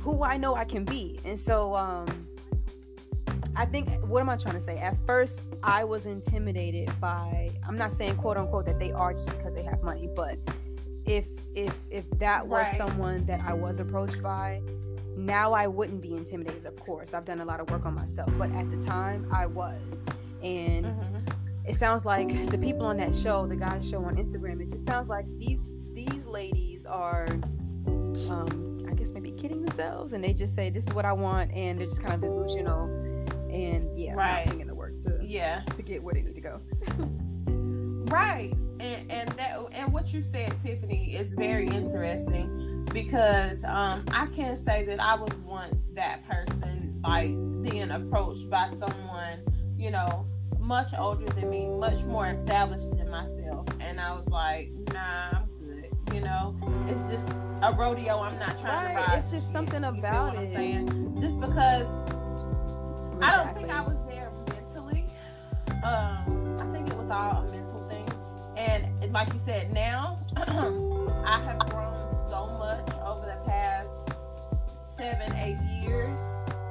who 0.00 0.22
I 0.22 0.36
know 0.36 0.54
I 0.54 0.64
can 0.64 0.84
be. 0.84 1.18
And 1.24 1.38
so, 1.38 1.74
um, 1.74 2.06
I 3.56 3.64
think 3.64 3.88
what 4.06 4.20
am 4.20 4.28
I 4.30 4.36
trying 4.36 4.54
to 4.54 4.60
say? 4.60 4.78
At 4.78 4.96
first, 5.06 5.42
I 5.62 5.84
was 5.84 6.06
intimidated 6.06 6.90
by. 7.00 7.50
I'm 7.66 7.76
not 7.76 7.92
saying 7.92 8.16
quote 8.16 8.36
unquote 8.36 8.66
that 8.66 8.78
they 8.78 8.92
are 8.92 9.12
just 9.12 9.30
because 9.30 9.54
they 9.54 9.62
have 9.62 9.82
money, 9.82 10.08
but 10.14 10.38
if 11.06 11.26
if 11.54 11.76
if 11.90 12.08
that 12.18 12.46
was 12.46 12.66
Right. 12.66 12.76
someone 12.76 13.24
that 13.26 13.40
I 13.44 13.52
was 13.52 13.80
approached 13.80 14.22
by, 14.22 14.60
now 15.16 15.52
I 15.52 15.66
wouldn't 15.66 16.00
be 16.00 16.14
intimidated. 16.14 16.64
Of 16.66 16.78
course, 16.80 17.12
I've 17.14 17.24
done 17.24 17.40
a 17.40 17.44
lot 17.44 17.60
of 17.60 17.70
work 17.70 17.84
on 17.84 17.94
myself, 17.94 18.30
but 18.38 18.50
at 18.52 18.70
the 18.70 18.78
time 18.78 19.26
I 19.32 19.46
was, 19.46 20.06
and 20.42 20.86
Mhm. 20.86 21.34
it 21.66 21.74
sounds 21.74 22.06
like 22.06 22.28
the 22.50 22.58
people 22.58 22.86
on 22.86 22.96
that 22.98 23.14
show, 23.14 23.46
the 23.46 23.56
guys 23.56 23.88
show 23.88 24.02
on 24.04 24.16
Instagram, 24.16 24.60
it 24.62 24.68
just 24.68 24.86
sounds 24.86 25.08
like 25.08 25.26
these 25.38 25.80
these 25.92 26.26
ladies 26.26 26.86
are 26.86 27.26
um 28.30 28.78
I 28.88 28.94
guess 28.94 29.12
maybe 29.12 29.32
kidding 29.32 29.62
themselves 29.62 30.12
and 30.12 30.22
they 30.22 30.32
just 30.32 30.54
say 30.54 30.70
this 30.70 30.86
is 30.86 30.94
what 30.94 31.04
I 31.04 31.12
want 31.12 31.50
and 31.54 31.78
they're 31.78 31.86
just 31.86 32.00
kind 32.02 32.14
of 32.14 32.20
delusional 32.20 32.88
and 33.52 33.98
yeah, 33.98 34.14
Right. 34.14 34.36
not 34.36 34.44
putting 34.44 34.60
in 34.60 34.66
the 34.68 34.74
work 34.74 34.98
to 35.00 35.18
Yeah. 35.22 35.60
to 35.74 35.82
get 35.82 36.02
where 36.02 36.14
they 36.14 36.22
need 36.22 36.34
to 36.34 36.40
go. 36.40 36.60
Right. 38.06 38.52
And 38.80 39.10
and 39.10 39.28
that 39.38 39.58
and 39.72 39.92
what 39.92 40.12
you 40.12 40.22
said, 40.22 40.54
Tiffany, 40.62 41.14
is 41.14 41.32
very 41.34 41.66
interesting 41.66 42.86
because 42.92 43.64
um 43.64 44.04
I 44.12 44.26
can 44.26 44.56
say 44.58 44.84
that 44.86 45.00
I 45.00 45.14
was 45.14 45.32
once 45.46 45.86
that 45.94 46.26
person 46.28 47.00
like 47.02 47.30
being 47.62 47.90
approached 47.90 48.50
by 48.50 48.68
someone, 48.68 49.38
you 49.78 49.90
know, 49.90 50.26
much 50.58 50.88
older 50.98 51.24
than 51.26 51.48
me, 51.48 51.68
much 51.68 52.02
more 52.04 52.26
established 52.26 52.90
than 52.96 53.08
myself. 53.10 53.66
And 53.80 53.98
I 54.00 54.14
was 54.14 54.28
like, 54.28 54.70
nah, 54.92 55.30
I'm 55.38 55.46
good. 55.58 55.88
You 56.14 56.20
know, 56.20 56.54
it's 56.88 57.00
just 57.10 57.30
a 57.62 57.72
rodeo. 57.76 58.20
I'm 58.20 58.38
not 58.38 58.60
trying 58.60 58.94
Right, 58.96 59.04
to 59.04 59.08
ride. 59.10 59.18
it's 59.18 59.30
just 59.30 59.52
something 59.52 59.84
about 59.84 60.30
what 60.34 60.38
I'm 60.38 60.44
it. 60.46 60.52
saying? 60.54 61.16
Just 61.18 61.40
because 61.40 61.86
I 63.22 63.36
don't 63.36 63.54
think 63.54 63.70
I 63.70 63.80
was 63.80 63.96
there 64.08 64.30
mentally. 64.48 65.04
Um, 65.84 66.58
I 66.60 66.64
think 66.72 66.88
it 66.88 66.96
was 66.96 67.08
all 67.08 67.44
a 67.44 67.50
mental 67.50 67.86
thing. 67.88 68.08
And 68.56 69.12
like 69.12 69.32
you 69.32 69.38
said, 69.38 69.72
now 69.72 70.18
I 70.36 71.40
have 71.40 71.60
grown 71.70 72.10
so 72.28 72.48
much 72.58 72.90
over 73.06 73.26
the 73.26 73.40
past 73.48 73.92
seven, 74.96 75.32
eight 75.36 75.58
years. 75.80 76.18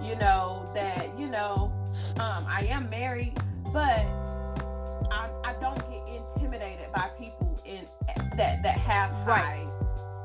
You 0.02 0.16
know 0.16 0.70
that 0.74 1.18
you 1.18 1.28
know 1.28 1.72
um, 2.20 2.46
I 2.48 2.66
am 2.70 2.90
married, 2.90 3.40
but 3.72 4.06
I, 5.10 5.30
I 5.46 5.56
don't 5.62 5.80
get 5.90 6.06
intimidated 6.08 6.92
by 6.94 7.10
people 7.18 7.58
in 7.66 7.88
that 8.36 8.62
that 8.64 8.78
have 8.78 9.12
high 9.26 9.66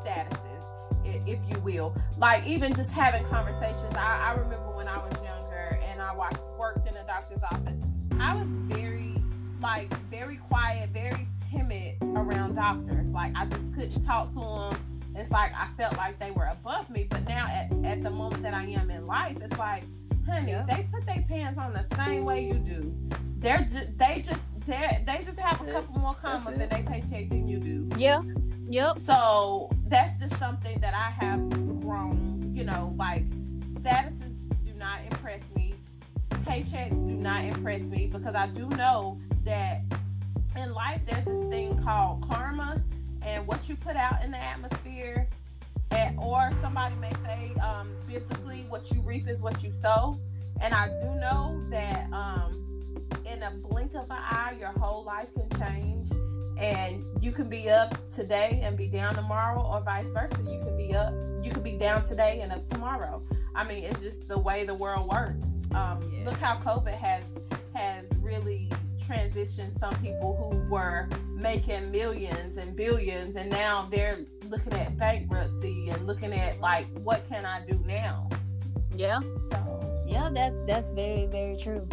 statuses, 0.02 1.28
if 1.28 1.38
you 1.48 1.60
will. 1.60 1.94
Like 2.18 2.44
even 2.46 2.74
just 2.74 2.92
having 2.92 3.24
conversations. 3.26 3.94
I, 3.96 4.32
I 4.32 4.40
remember 4.40 4.70
when 4.72 4.88
I 4.88 4.98
was 4.98 5.12
younger 5.22 5.35
and 5.35 5.35
I 6.14 6.30
worked 6.58 6.86
in 6.88 6.96
a 6.96 7.04
doctor's 7.06 7.42
office. 7.42 7.78
I 8.20 8.34
was 8.34 8.48
very 8.48 9.14
like 9.60 9.92
very 10.10 10.36
quiet, 10.36 10.90
very 10.90 11.26
timid 11.50 11.96
around 12.02 12.54
doctors. 12.54 13.10
Like 13.10 13.32
I 13.36 13.46
just 13.46 13.72
couldn't 13.74 14.00
talk 14.02 14.30
to 14.30 14.40
them. 14.40 14.76
It's 15.14 15.30
like 15.30 15.52
I 15.54 15.68
felt 15.76 15.96
like 15.96 16.18
they 16.18 16.30
were 16.30 16.46
above 16.46 16.88
me. 16.90 17.06
But 17.08 17.26
now 17.26 17.46
at, 17.46 17.72
at 17.84 18.02
the 18.02 18.10
moment 18.10 18.42
that 18.42 18.54
I 18.54 18.64
am 18.64 18.90
in 18.90 19.06
life, 19.06 19.38
it's 19.42 19.56
like, 19.58 19.82
honey, 20.26 20.52
Yeah. 20.52 20.64
they 20.68 20.86
put 20.92 21.06
their 21.06 21.24
pants 21.28 21.58
on 21.58 21.72
the 21.72 21.82
same 21.82 22.24
way 22.24 22.44
you 22.46 22.54
do. 22.54 22.94
They're 23.38 23.66
just 23.70 23.98
they 23.98 24.22
just 24.26 24.44
they 24.66 25.02
they 25.06 25.18
just 25.24 25.38
have 25.40 25.58
That's 25.58 25.62
a 25.62 25.66
it. 25.66 25.72
couple 25.72 26.00
more 26.00 26.14
commas 26.14 26.46
it. 26.48 26.60
in 26.60 26.68
their 26.68 26.82
paycheck 26.84 27.28
than 27.30 27.48
you 27.48 27.58
do. 27.58 27.88
Yep. 27.96 28.22
Yep. 28.66 28.96
So 28.98 29.70
that's 29.88 30.18
just 30.18 30.36
something 30.38 30.78
that 30.80 30.94
I 30.94 31.10
have 31.24 31.48
grown, 31.80 32.52
you 32.54 32.64
know, 32.64 32.94
like 32.96 33.28
statuses 33.68 34.34
do 34.64 34.72
not 34.78 35.00
impress 35.10 35.42
me. 35.54 35.74
Paychecks 36.46 36.94
do 37.08 37.14
not 37.14 37.44
impress 37.44 37.82
me 37.82 38.06
because 38.06 38.34
I 38.34 38.46
do 38.46 38.68
know 38.70 39.20
that 39.44 39.82
in 40.56 40.72
life 40.72 41.00
there's 41.04 41.24
this 41.24 41.48
thing 41.48 41.76
called 41.82 42.26
karma 42.28 42.82
and 43.22 43.46
what 43.46 43.68
you 43.68 43.74
put 43.76 43.96
out 43.96 44.22
in 44.22 44.30
the 44.30 44.38
atmosphere. 44.38 45.28
And, 45.90 46.18
or 46.18 46.52
somebody 46.60 46.94
may 46.96 47.12
say 47.24 47.52
um, 47.60 47.90
biblically, 48.06 48.64
what 48.68 48.90
you 48.92 49.00
reap 49.02 49.28
is 49.28 49.42
what 49.42 49.62
you 49.62 49.72
sow. 49.72 50.20
And 50.60 50.72
I 50.72 50.88
do 50.88 51.14
know 51.16 51.60
that 51.70 52.12
um, 52.12 52.98
in 53.24 53.42
a 53.42 53.50
blink 53.50 53.94
of 53.94 54.04
an 54.04 54.12
eye, 54.12 54.54
your 54.58 54.72
whole 54.78 55.04
life 55.04 55.28
can 55.34 55.48
change 55.58 56.08
and 56.58 57.04
you 57.20 57.32
can 57.32 57.48
be 57.48 57.68
up 57.68 57.94
today 58.08 58.60
and 58.62 58.76
be 58.76 58.86
down 58.86 59.14
tomorrow 59.14 59.60
or 59.60 59.80
vice 59.80 60.10
versa 60.12 60.36
you 60.48 60.58
can 60.60 60.76
be 60.76 60.94
up 60.94 61.12
you 61.42 61.50
can 61.50 61.62
be 61.62 61.76
down 61.76 62.02
today 62.04 62.40
and 62.40 62.50
up 62.50 62.66
tomorrow 62.68 63.22
I 63.56 63.64
mean, 63.64 63.84
it's 63.84 64.00
just 64.00 64.28
the 64.28 64.38
way 64.38 64.64
the 64.64 64.74
world 64.74 65.08
works. 65.08 65.48
Um, 65.74 65.98
Yeah. 66.12 66.26
Look 66.26 66.38
how 66.38 66.56
COVID 66.58 66.94
has 66.94 67.24
has 67.74 68.04
really 68.20 68.70
transitioned 68.98 69.78
some 69.78 69.94
people 69.96 70.36
who 70.36 70.58
were 70.70 71.08
making 71.34 71.90
millions 71.90 72.56
and 72.56 72.74
billions, 72.76 73.36
and 73.36 73.50
now 73.50 73.86
they're 73.90 74.18
looking 74.48 74.72
at 74.74 74.96
bankruptcy 74.96 75.88
and 75.90 76.06
looking 76.06 76.32
at 76.32 76.60
like, 76.60 76.86
what 77.02 77.28
can 77.28 77.44
I 77.44 77.60
do 77.66 77.78
now? 77.86 78.28
Yeah. 78.94 79.20
So 79.50 80.04
Yeah, 80.06 80.30
that's 80.32 80.54
that's 80.66 80.90
very 80.90 81.26
very 81.26 81.56
true. 81.56 81.86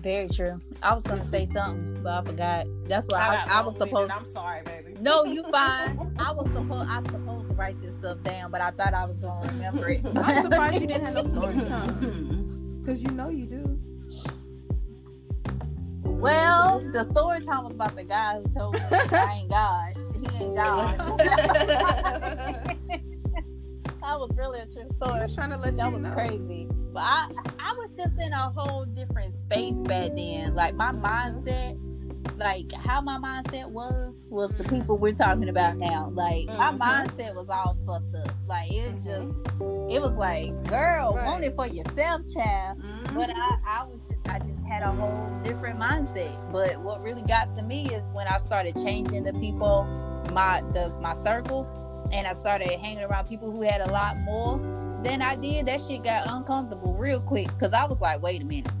Very 0.00 0.28
true. 0.28 0.60
I 0.82 0.94
was 0.94 1.02
gonna 1.02 1.20
say 1.20 1.46
something, 1.46 2.02
but 2.02 2.12
I 2.12 2.22
forgot. 2.24 2.66
That's 2.84 3.06
why 3.08 3.18
I, 3.20 3.34
got 3.36 3.48
I, 3.50 3.60
was 3.62 3.78
long-winded. 3.78 4.08
supposed. 4.08 4.12
I'm 4.12 4.24
sorry, 4.24 4.62
baby. 4.64 4.94
No, 5.00 5.24
you 5.24 5.42
fine. 5.52 6.14
I 6.18 6.32
was 6.32 6.50
supposed. 6.52 6.88
I 6.88 7.02
supposed 7.02 7.48
to 7.50 7.54
write 7.54 7.80
this 7.82 7.94
stuff 7.96 8.22
down, 8.22 8.50
but 8.50 8.60
I 8.62 8.70
thought 8.70 8.94
I 8.94 9.02
was 9.02 9.22
gonna 9.22 9.46
remember 9.52 9.88
it. 9.90 10.00
I'm 10.16 10.42
surprised 10.42 10.80
you 10.80 10.86
didn't 10.86 11.04
have 11.04 11.14
no 11.14 11.24
story 11.24 11.52
time. 11.54 12.80
Because 12.80 13.02
you 13.02 13.10
know 13.10 13.28
you 13.28 13.44
do. 13.46 13.78
well, 16.04 16.80
the 16.80 17.04
story 17.04 17.40
time 17.40 17.64
was 17.64 17.74
about 17.74 17.94
the 17.94 18.04
guy 18.04 18.40
who 18.40 18.48
told 18.48 18.74
me 18.74 18.80
I 18.90 19.40
ain't 19.40 19.50
God. 19.50 19.92
He 20.18 20.44
ain't 20.44 20.56
God. 20.56 20.96
That 24.10 24.18
was 24.18 24.36
really 24.36 24.58
a 24.60 24.66
true 24.66 24.88
story. 24.96 25.20
I 25.20 25.22
was 25.22 25.34
trying 25.36 25.50
to 25.50 25.56
let 25.56 25.76
that 25.76 25.86
you 25.86 25.92
was 25.92 26.02
know. 26.02 26.10
crazy. 26.12 26.66
But 26.92 27.00
I 27.04 27.28
I 27.60 27.74
was 27.78 27.96
just 27.96 28.20
in 28.20 28.32
a 28.32 28.50
whole 28.50 28.84
different 28.86 29.32
space 29.34 29.80
back 29.82 30.10
then. 30.16 30.54
Like 30.54 30.74
my 30.74 30.90
mindset, 30.90 31.78
like 32.36 32.72
how 32.72 33.00
my 33.00 33.18
mindset 33.18 33.70
was, 33.70 34.18
was 34.28 34.58
the 34.58 34.68
people 34.68 34.98
we're 34.98 35.12
talking 35.14 35.48
about 35.48 35.76
now. 35.76 36.10
Like 36.12 36.48
my 36.48 36.72
Mhm. 36.72 36.78
mindset 36.80 37.36
was 37.36 37.48
all 37.48 37.76
fucked 37.86 38.16
up. 38.26 38.34
Like 38.48 38.68
it 38.72 38.94
was 38.94 39.04
just, 39.04 39.46
it 39.88 40.00
was 40.02 40.12
like, 40.12 40.50
girl, 40.68 41.14
Right. 41.14 41.26
want 41.26 41.44
it 41.44 41.54
for 41.54 41.68
yourself, 41.68 42.22
child. 42.34 42.78
Mhm. 42.82 43.14
But 43.14 43.30
I, 43.30 43.58
I 43.64 43.84
was, 43.84 44.12
I 44.28 44.38
just 44.40 44.66
had 44.66 44.82
a 44.82 44.90
whole 44.90 45.30
different 45.42 45.78
mindset. 45.78 46.50
But 46.52 46.82
what 46.82 47.00
really 47.02 47.22
got 47.22 47.52
to 47.52 47.62
me 47.62 47.86
is 47.94 48.10
when 48.12 48.26
I 48.26 48.38
started 48.38 48.74
changing 48.82 49.22
the 49.22 49.32
people, 49.34 49.84
my 50.32 50.62
does 50.72 50.98
my 50.98 51.12
circle, 51.12 51.68
and 52.12 52.26
I 52.26 52.32
started 52.32 52.68
hanging 52.80 53.04
around 53.04 53.28
people 53.28 53.50
who 53.50 53.62
had 53.62 53.80
a 53.80 53.90
lot 53.90 54.18
more 54.18 54.58
than 55.02 55.22
I 55.22 55.36
did. 55.36 55.66
That 55.66 55.80
shit 55.80 56.04
got 56.04 56.26
uncomfortable 56.26 56.94
real 56.94 57.20
quick 57.20 57.48
because 57.48 57.72
I 57.72 57.86
was 57.86 58.00
like, 58.00 58.22
wait 58.22 58.42
a 58.42 58.44
minute, 58.44 58.70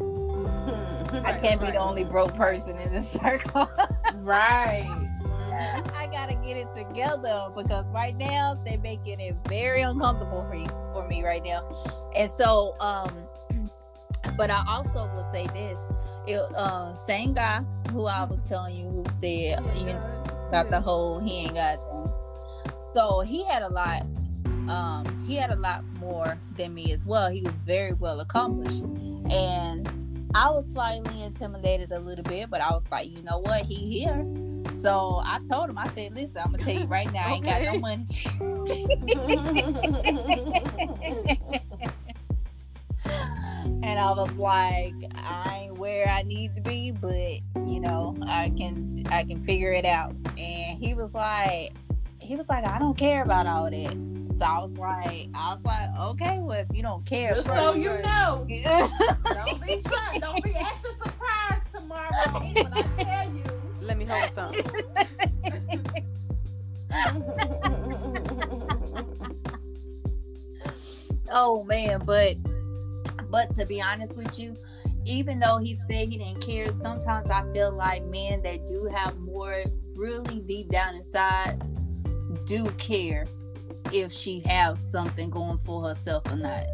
I 1.24 1.38
can't 1.40 1.60
be 1.60 1.70
the 1.70 1.78
only 1.80 2.04
broke 2.04 2.34
person 2.34 2.76
in 2.76 2.90
this 2.92 3.10
circle. 3.20 3.70
right. 4.16 5.06
I 5.94 6.08
gotta 6.12 6.34
get 6.36 6.56
it 6.56 6.72
together 6.74 7.48
because 7.56 7.90
right 7.90 8.16
now 8.16 8.54
they're 8.64 8.78
making 8.78 9.20
it 9.20 9.36
very 9.48 9.82
uncomfortable 9.82 10.46
for 10.48 10.54
you, 10.54 10.68
for 10.92 11.06
me 11.08 11.24
right 11.24 11.44
now. 11.44 11.68
And 12.16 12.30
so, 12.32 12.74
um, 12.80 13.10
but 14.36 14.50
I 14.50 14.62
also 14.68 15.10
will 15.12 15.28
say 15.32 15.46
this: 15.48 15.80
it, 16.26 16.40
uh, 16.54 16.94
same 16.94 17.34
guy 17.34 17.62
who 17.90 18.06
I 18.06 18.24
was 18.24 18.48
telling 18.48 18.76
you 18.76 18.88
who 18.88 19.04
said 19.10 19.58
you 19.76 19.86
know, 19.86 20.24
about 20.48 20.70
the 20.70 20.80
whole 20.80 21.20
he 21.20 21.44
ain't 21.44 21.54
got. 21.54 21.78
So 22.94 23.20
he 23.20 23.44
had 23.44 23.62
a 23.62 23.68
lot. 23.68 24.02
Um, 24.68 25.24
he 25.26 25.36
had 25.36 25.50
a 25.50 25.56
lot 25.56 25.84
more 25.98 26.38
than 26.56 26.74
me 26.74 26.92
as 26.92 27.06
well. 27.06 27.30
He 27.30 27.42
was 27.42 27.58
very 27.58 27.92
well 27.92 28.20
accomplished, 28.20 28.84
and 29.30 29.88
I 30.34 30.50
was 30.50 30.70
slightly 30.70 31.22
intimidated 31.22 31.92
a 31.92 31.98
little 31.98 32.24
bit. 32.24 32.50
But 32.50 32.60
I 32.60 32.70
was 32.70 32.84
like, 32.90 33.08
you 33.08 33.22
know 33.22 33.38
what? 33.38 33.64
He 33.64 34.00
here. 34.00 34.24
So 34.72 35.20
I 35.24 35.40
told 35.48 35.70
him, 35.70 35.78
I 35.78 35.88
said, 35.88 36.14
listen, 36.14 36.38
I'm 36.44 36.52
gonna 36.52 36.64
tell 36.64 36.74
you 36.74 36.86
right 36.86 37.12
now, 37.12 37.26
I 37.26 37.32
ain't 37.32 37.44
got 37.44 37.62
no 37.62 37.78
money. 37.78 38.06
and 43.82 43.98
I 43.98 44.12
was 44.12 44.32
like, 44.34 44.94
I 45.16 45.62
ain't 45.64 45.78
where 45.78 46.08
I 46.08 46.22
need 46.22 46.54
to 46.56 46.62
be, 46.62 46.92
but 46.92 47.66
you 47.66 47.80
know, 47.80 48.16
I 48.26 48.52
can 48.56 48.88
I 49.10 49.24
can 49.24 49.42
figure 49.42 49.72
it 49.72 49.84
out. 49.84 50.14
And 50.38 50.78
he 50.78 50.94
was 50.94 51.14
like, 51.14 51.72
he 52.30 52.36
was 52.36 52.48
like, 52.48 52.64
I 52.64 52.78
don't 52.78 52.96
care 52.96 53.24
about 53.24 53.48
all 53.48 53.68
that. 53.68 53.92
So 54.28 54.44
I 54.44 54.60
was 54.60 54.70
like, 54.78 55.26
I 55.34 55.56
was 55.56 55.64
like, 55.64 55.88
okay, 56.10 56.38
well 56.40 56.60
if 56.60 56.68
you 56.72 56.80
don't 56.80 57.04
care, 57.04 57.34
Just 57.34 57.48
so 57.48 57.74
you 57.74 57.88
know, 57.88 58.46
don't 59.24 59.60
be 59.60 59.82
trying, 59.84 60.20
don't 60.20 60.40
be 60.44 60.54
extra 60.54 60.92
surprised 61.02 61.72
tomorrow 61.74 62.08
when 62.32 62.72
I 62.72 62.82
tell 62.98 63.34
you. 63.34 63.42
Let 63.80 63.98
me 63.98 64.04
hold 64.04 64.30
something. 64.30 64.62
oh 71.32 71.64
man, 71.64 72.02
but 72.04 72.36
but 73.28 73.50
to 73.54 73.66
be 73.66 73.82
honest 73.82 74.16
with 74.16 74.38
you, 74.38 74.54
even 75.04 75.40
though 75.40 75.58
he 75.58 75.74
said 75.74 76.08
he 76.08 76.18
didn't 76.18 76.42
care, 76.42 76.70
sometimes 76.70 77.28
I 77.28 77.42
feel 77.52 77.72
like 77.72 78.04
men 78.04 78.40
that 78.44 78.68
do 78.68 78.84
have 78.84 79.18
more 79.18 79.62
really 79.96 80.38
deep 80.46 80.68
down 80.68 80.94
inside 80.94 81.60
do 82.50 82.68
care 82.72 83.28
if 83.92 84.10
she 84.10 84.40
has 84.40 84.80
something 84.90 85.30
going 85.30 85.56
for 85.58 85.86
herself 85.86 86.24
or 86.32 86.36
not. 86.36 86.64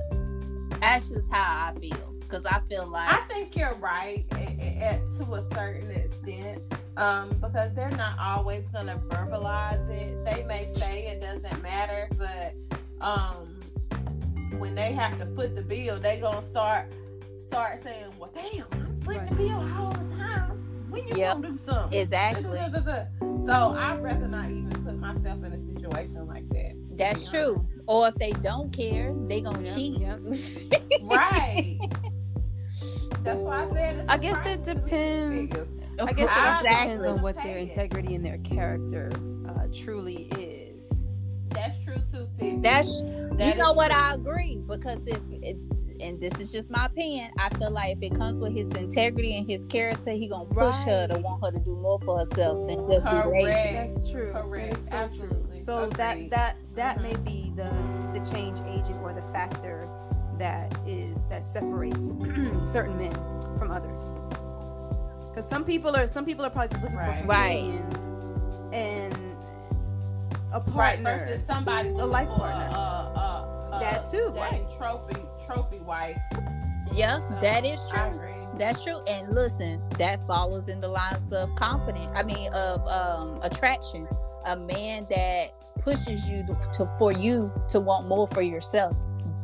That's 0.80 1.10
just 1.10 1.30
how 1.30 1.70
I 1.70 1.78
feel. 1.78 2.14
Cause 2.28 2.46
I 2.46 2.60
feel 2.68 2.86
like 2.86 3.12
I 3.12 3.20
think 3.28 3.54
you're 3.54 3.74
right 3.74 4.24
a- 4.32 4.36
a- 4.36 4.78
at- 4.82 5.10
to 5.18 5.34
a 5.34 5.42
certain 5.54 5.90
extent, 5.90 6.62
um, 6.96 7.28
because 7.42 7.74
they're 7.74 7.90
not 7.90 8.18
always 8.18 8.66
gonna 8.68 8.98
verbalize 9.08 9.88
it. 9.90 10.24
They 10.24 10.42
may 10.44 10.66
say 10.72 11.08
it 11.08 11.20
doesn't 11.20 11.62
matter, 11.62 12.08
but 12.16 12.54
um, 13.02 13.60
when 14.58 14.74
they 14.74 14.92
have 14.92 15.18
to 15.18 15.26
foot 15.36 15.54
the 15.54 15.62
bill, 15.62 16.00
they 16.00 16.18
gonna 16.20 16.42
start 16.42 16.86
start 17.38 17.78
saying, 17.80 18.06
"Well, 18.18 18.32
damn, 18.34 18.64
I'm 18.72 18.96
footing 19.02 19.26
the 19.26 19.34
bill 19.34 19.74
all 19.76 19.92
the 19.92 20.16
time. 20.16 20.65
When 20.96 21.09
you 21.09 21.16
Yep. 21.16 21.35
gonna 21.35 21.48
do 21.50 21.59
something?" 21.59 21.98
exactly. 21.98 22.59
So 23.46 23.52
I'd 23.52 24.02
rather 24.02 24.26
not 24.26 24.50
even 24.50 24.70
put 24.85 24.98
myself 24.98 25.44
in 25.44 25.52
a 25.52 25.61
situation 25.61 26.26
like 26.26 26.48
that. 26.48 26.72
That's 26.96 27.30
true. 27.30 27.54
honest. 27.56 27.80
Or 27.87 28.09
if 28.09 28.14
they 28.16 28.32
don't 28.32 28.72
care, 28.72 29.14
they 29.28 29.40
gonna 29.40 29.62
Yep, 29.64 29.76
cheat. 29.76 30.00
yep. 30.00 30.20
Right. 31.02 31.78
That's 33.22 33.40
why 33.40 33.64
I 33.64 33.68
said. 33.72 33.96
It's 33.98 34.09
I 34.09 34.18
guess 34.18 34.44
it 34.46 34.64
surprising 34.64 34.64
to 34.64 34.74
me, 34.74 35.46
depends. 35.46 35.52
I 36.00 36.12
guess 36.12 36.37
it 36.37 36.44
also 36.44 36.62
depends 36.64 37.06
on 37.06 37.22
what 37.22 37.37
their 37.37 37.56
Pay 37.56 37.62
it. 37.62 37.68
integrity 37.68 38.14
and 38.16 38.24
their 38.24 38.38
character 38.38 39.11
uh, 39.48 39.66
truly 39.72 40.28
is. 40.38 41.06
That's 41.50 41.82
true 41.85 41.96
too, 42.11 42.26
Tiffany. 42.37 42.61
That's 42.62 43.02
That 43.37 43.40
you 43.40 43.54
is 43.54 43.59
know 43.62 43.72
what 43.74 43.92
true. 43.92 44.00
I 44.00 44.14
agree 44.14 44.61
because 44.66 45.06
if 45.06 45.20
it, 45.42 45.56
and 46.00 46.20
this 46.20 46.38
is 46.40 46.52
just 46.52 46.70
my 46.70 46.87
opinion, 46.87 47.30
I 47.38 47.48
feel 47.59 47.70
like 47.70 47.96
if 47.96 48.02
it 48.02 48.14
comes 48.18 48.40
with 48.40 48.52
his 48.54 48.72
integrity 48.74 49.37
and 49.38 49.48
his 49.48 49.64
character, 49.66 50.11
he 50.12 50.28
gonna 50.28 50.46
push 50.46 50.74
her 50.85 51.06
to 51.09 51.18
want 51.20 51.44
her 51.44 51.52
to 51.52 51.64
do 51.64 51.76
more 51.76 51.98
for 52.00 52.18
herself 52.18 52.66
than 52.68 52.78
just 52.85 53.04
be 53.04 53.16
lazy. 53.16 53.46
Correct. 53.46 53.72
That's 53.72 54.11
true. 54.11 54.32
Correct. 54.32 54.70
That 54.70 54.76
is 54.78 54.88
so 54.88 54.96
Absolutely. 54.96 55.38
true. 55.48 55.56
So 55.59 55.88
that 55.90 56.12
Agreed. 56.14 56.30
that 56.30 56.56
that 56.74 56.98
Mhm. 56.98 57.02
may 57.02 57.16
be 57.16 57.52
the 57.56 57.70
the 58.18 58.20
change 58.30 58.59
agent 58.66 58.98
or 59.02 59.12
the 59.12 59.22
factor 59.32 59.88
that 60.38 60.72
is 60.87 61.26
that 61.26 61.42
separates 61.44 62.14
certain 62.70 62.96
men 62.98 63.14
from 63.59 63.70
others. 63.70 64.12
Because 65.30 65.48
some 65.48 65.64
people 65.64 65.94
are 65.96 66.06
some 66.06 66.24
people 66.24 66.44
are 66.44 66.50
probably 66.50 66.68
just 66.70 66.82
looking 66.82 66.98
Right. 66.98 67.20
for 67.20 67.26
Right. 67.26 67.64
companions 67.64 68.11
and 68.72 69.14
a 70.52 70.59
right 70.61 70.66
partner. 70.72 71.18
versus 71.18 71.44
somebody 71.44 71.88
a 71.90 72.06
life 72.06 72.28
partner. 72.28 72.68
A, 72.70 72.74
a, 72.74 72.78
a, 72.78 72.86
That 73.80 74.04
too, 74.06 74.32
dang 74.34 74.36
right. 74.36 74.66
Trophy 74.78 75.16
trophy 75.46 75.78
wife. 75.80 76.22
Yeah, 76.92 77.18
So, 77.18 77.38
that 77.40 77.66
is 77.66 77.80
I 77.92 78.08
true. 78.08 78.16
agree. 78.16 78.32
That's 78.58 78.82
true. 78.82 79.00
And 79.08 79.30
listen, 79.34 79.82
that 79.98 80.24
follows 80.26 80.68
in 80.68 80.80
the 80.80 80.88
lines 80.88 81.32
of 81.32 81.54
confidence. 81.56 82.08
I 82.14 82.22
mean, 82.22 82.50
of 82.54 82.86
um 82.88 83.38
attraction. 83.42 84.08
A 84.46 84.56
man 84.56 85.06
that 85.10 85.48
pushes 85.80 86.28
you 86.28 86.44
to, 86.46 86.54
to 86.74 86.86
for 86.98 87.10
you 87.12 87.52
to 87.68 87.80
want 87.80 88.06
more 88.08 88.26
for 88.28 88.42
yourself. 88.42 88.96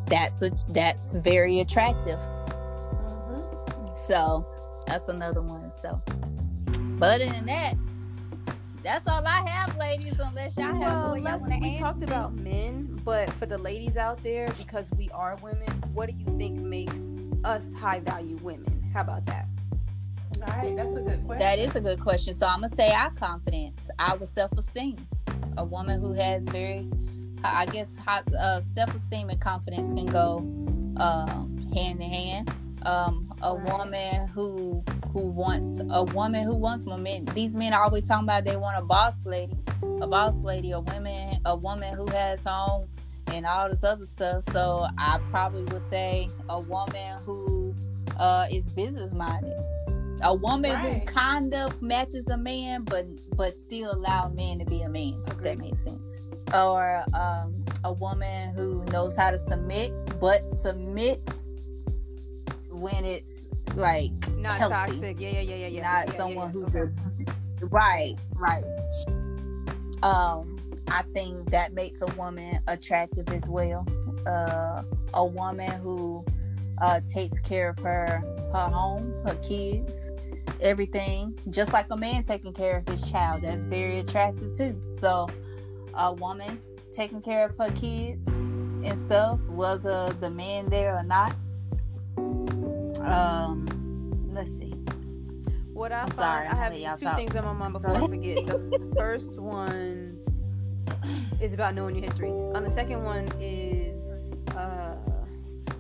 That's 0.06 0.40
a 0.42 0.50
that's 0.68 1.14
very 1.16 1.60
attractive. 1.60 2.18
Mhm. 2.20 3.96
So 3.96 4.46
that's 4.86 5.08
another 5.08 5.42
one. 5.42 5.70
So, 5.72 6.00
but 6.98 7.20
other 7.20 7.30
than 7.32 7.46
that, 7.46 7.74
that's 8.82 9.06
all 9.08 9.26
I 9.26 9.48
have, 9.48 9.76
ladies. 9.76 10.14
Unless 10.18 10.56
y'all 10.56 10.66
have 10.66 10.80
Well, 10.80 11.08
more 11.08 11.18
y'all 11.18 11.24
let's, 11.24 11.42
wanna 11.42 11.58
we 11.60 11.76
talked 11.76 12.00
to 12.00 12.06
about 12.06 12.34
men, 12.34 13.00
but 13.04 13.32
for 13.34 13.46
the 13.46 13.58
ladies 13.58 13.96
out 13.96 14.22
there, 14.22 14.48
because 14.58 14.90
we 14.92 15.08
are 15.10 15.36
women, 15.42 15.68
what 15.92 16.08
do 16.08 16.16
you 16.16 16.38
think 16.38 16.58
makes 16.58 17.10
us 17.44 17.72
high 17.72 18.00
value 18.00 18.36
women? 18.36 18.82
How 18.92 19.02
about 19.02 19.24
that? 19.26 19.46
All 20.46 20.56
right, 20.56 20.76
that's 20.76 20.96
a 20.96 21.02
good 21.02 21.22
question. 21.24 21.38
That 21.38 21.58
is 21.58 21.76
a 21.76 21.80
good 21.80 22.00
question. 22.00 22.34
So 22.34 22.46
I'm 22.46 22.56
gonna 22.56 22.68
say 22.68 22.92
our 22.92 23.10
confidence, 23.12 23.90
our 23.98 24.24
self-esteem. 24.26 24.96
A 25.58 25.64
woman 25.64 26.00
who 26.00 26.14
has 26.14 26.48
very, 26.48 26.88
I 27.44 27.66
guess, 27.66 27.96
high, 27.96 28.22
uh, 28.38 28.58
self-esteem 28.60 29.28
and 29.28 29.40
confidence 29.40 29.88
can 29.92 30.06
go 30.06 30.44
uh, 30.96 31.26
hand 31.74 32.00
in 32.00 32.10
hand. 32.10 32.54
Um, 32.84 33.31
a 33.42 33.54
Right. 33.54 33.72
woman 33.72 34.28
who 34.28 34.84
who 35.12 35.26
wants 35.26 35.82
a 35.90 36.04
woman 36.04 36.42
who 36.42 36.56
wants 36.56 36.86
more 36.86 36.96
men. 36.96 37.26
These 37.34 37.54
men 37.54 37.74
are 37.74 37.82
always 37.82 38.06
talking 38.08 38.24
about 38.24 38.44
they 38.44 38.56
want 38.56 38.78
a 38.78 38.82
boss 38.82 39.26
lady, 39.26 39.54
a 40.00 40.06
boss 40.06 40.42
lady, 40.42 40.70
a 40.70 40.80
woman, 40.80 41.34
a 41.44 41.54
woman 41.54 41.94
who 41.94 42.06
has 42.12 42.44
home 42.44 42.88
and 43.26 43.44
all 43.44 43.68
this 43.68 43.84
other 43.84 44.06
stuff. 44.06 44.42
So 44.44 44.86
I 44.96 45.18
probably 45.30 45.64
would 45.64 45.82
say 45.82 46.30
a 46.48 46.60
woman 46.60 47.18
who 47.26 47.74
uh, 48.18 48.46
is 48.50 48.68
business 48.70 49.12
minded. 49.12 49.56
A 50.24 50.34
woman 50.34 50.72
Right. 50.72 51.00
who 51.00 51.04
kind 51.04 51.52
of 51.54 51.82
matches 51.82 52.28
a 52.28 52.36
man, 52.38 52.84
but 52.84 53.04
but 53.36 53.54
still 53.54 53.92
allow 53.92 54.26
a 54.26 54.30
man 54.30 54.60
to 54.60 54.64
be 54.64 54.80
a 54.82 54.88
man. 54.88 55.22
If 55.26 55.38
that 55.42 55.58
makes 55.58 55.82
sense. 55.84 56.22
Or 56.54 57.02
um, 57.12 57.64
a 57.84 57.92
woman 57.92 58.54
who 58.54 58.82
knows 58.86 59.14
how 59.16 59.30
to 59.30 59.38
submit, 59.38 59.92
but 60.20 60.48
submit 60.48 61.42
when 62.82 63.04
it's 63.04 63.46
like 63.74 64.10
Not 64.36 64.58
healthy. 64.58 64.74
toxic. 64.74 65.20
Yeah, 65.20 65.30
yeah, 65.30 65.40
yeah, 65.40 65.54
yeah, 65.54 65.66
yeah. 65.68 65.82
not 65.82 66.06
Yeah, 66.06 66.12
yeah, 66.12 66.18
someone 66.18 66.46
yeah. 66.48 66.52
who's 66.60 66.76
Okay. 66.76 66.92
a 67.62 67.66
right, 67.66 68.14
right. 68.34 68.64
Um, 70.02 70.58
I 70.88 71.02
think 71.14 71.50
that 71.50 71.72
makes 71.72 72.02
a 72.02 72.06
woman 72.16 72.58
attractive 72.68 73.28
as 73.28 73.48
well. 73.48 73.86
Uh, 74.26 74.82
a 75.14 75.24
woman 75.24 75.70
who 75.80 76.24
uh, 76.80 77.00
takes 77.06 77.38
care 77.40 77.68
of 77.70 77.78
her 77.78 78.20
her 78.52 78.68
home, 78.68 79.14
her 79.26 79.36
kids, 79.36 80.10
everything, 80.60 81.38
just 81.50 81.72
like 81.72 81.86
a 81.90 81.96
man 81.96 82.24
taking 82.24 82.52
care 82.52 82.78
of 82.78 82.88
his 82.88 83.10
child. 83.10 83.42
That's 83.42 83.62
very 83.62 83.98
attractive 84.00 84.52
too. 84.56 84.80
So, 84.90 85.28
a 85.94 86.12
woman 86.14 86.60
taking 86.92 87.22
care 87.22 87.46
of 87.48 87.56
her 87.56 87.70
kids 87.72 88.50
and 88.52 88.98
stuff, 88.98 89.38
whether 89.48 90.12
the 90.14 90.30
man 90.30 90.68
there 90.68 90.94
or 90.96 91.04
not. 91.04 91.34
Um, 93.04 94.28
let's 94.28 94.56
see. 94.56 94.74
What 95.72 95.92
I 95.92 96.00
I'm 96.00 96.06
find, 96.06 96.14
sorry, 96.14 96.46
I 96.46 96.54
have 96.54 96.98
two 96.98 97.06
talk. 97.06 97.16
things 97.16 97.34
on 97.36 97.44
my 97.44 97.52
mind 97.52 97.72
before 97.72 97.96
I 97.96 98.06
forget. 98.06 98.36
The 98.46 98.94
first 98.98 99.40
one 99.40 100.18
is 101.40 101.54
about 101.54 101.74
knowing 101.74 101.96
your 101.96 102.04
history. 102.04 102.30
On 102.30 102.62
the 102.62 102.70
second 102.70 103.02
one 103.04 103.28
is 103.40 104.34
uh 104.54 104.96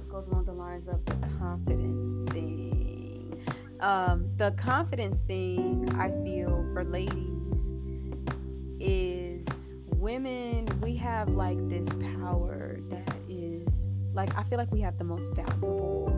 goes 0.08 0.28
along 0.28 0.44
the 0.44 0.52
lines 0.52 0.88
of 0.88 1.04
the 1.04 1.14
confidence 1.38 2.18
thing. 2.32 3.40
Um, 3.80 4.30
the 4.32 4.52
confidence 4.52 5.22
thing 5.22 5.88
I 5.96 6.10
feel 6.24 6.64
for 6.72 6.84
ladies 6.84 7.76
is 8.80 9.68
women 9.96 10.66
we 10.80 10.96
have 10.96 11.28
like 11.30 11.58
this 11.68 11.94
power 12.20 12.78
that 12.88 13.14
is 13.28 14.10
like 14.14 14.36
I 14.36 14.42
feel 14.44 14.58
like 14.58 14.72
we 14.72 14.80
have 14.80 14.98
the 14.98 15.04
most 15.04 15.32
valuable 15.34 16.08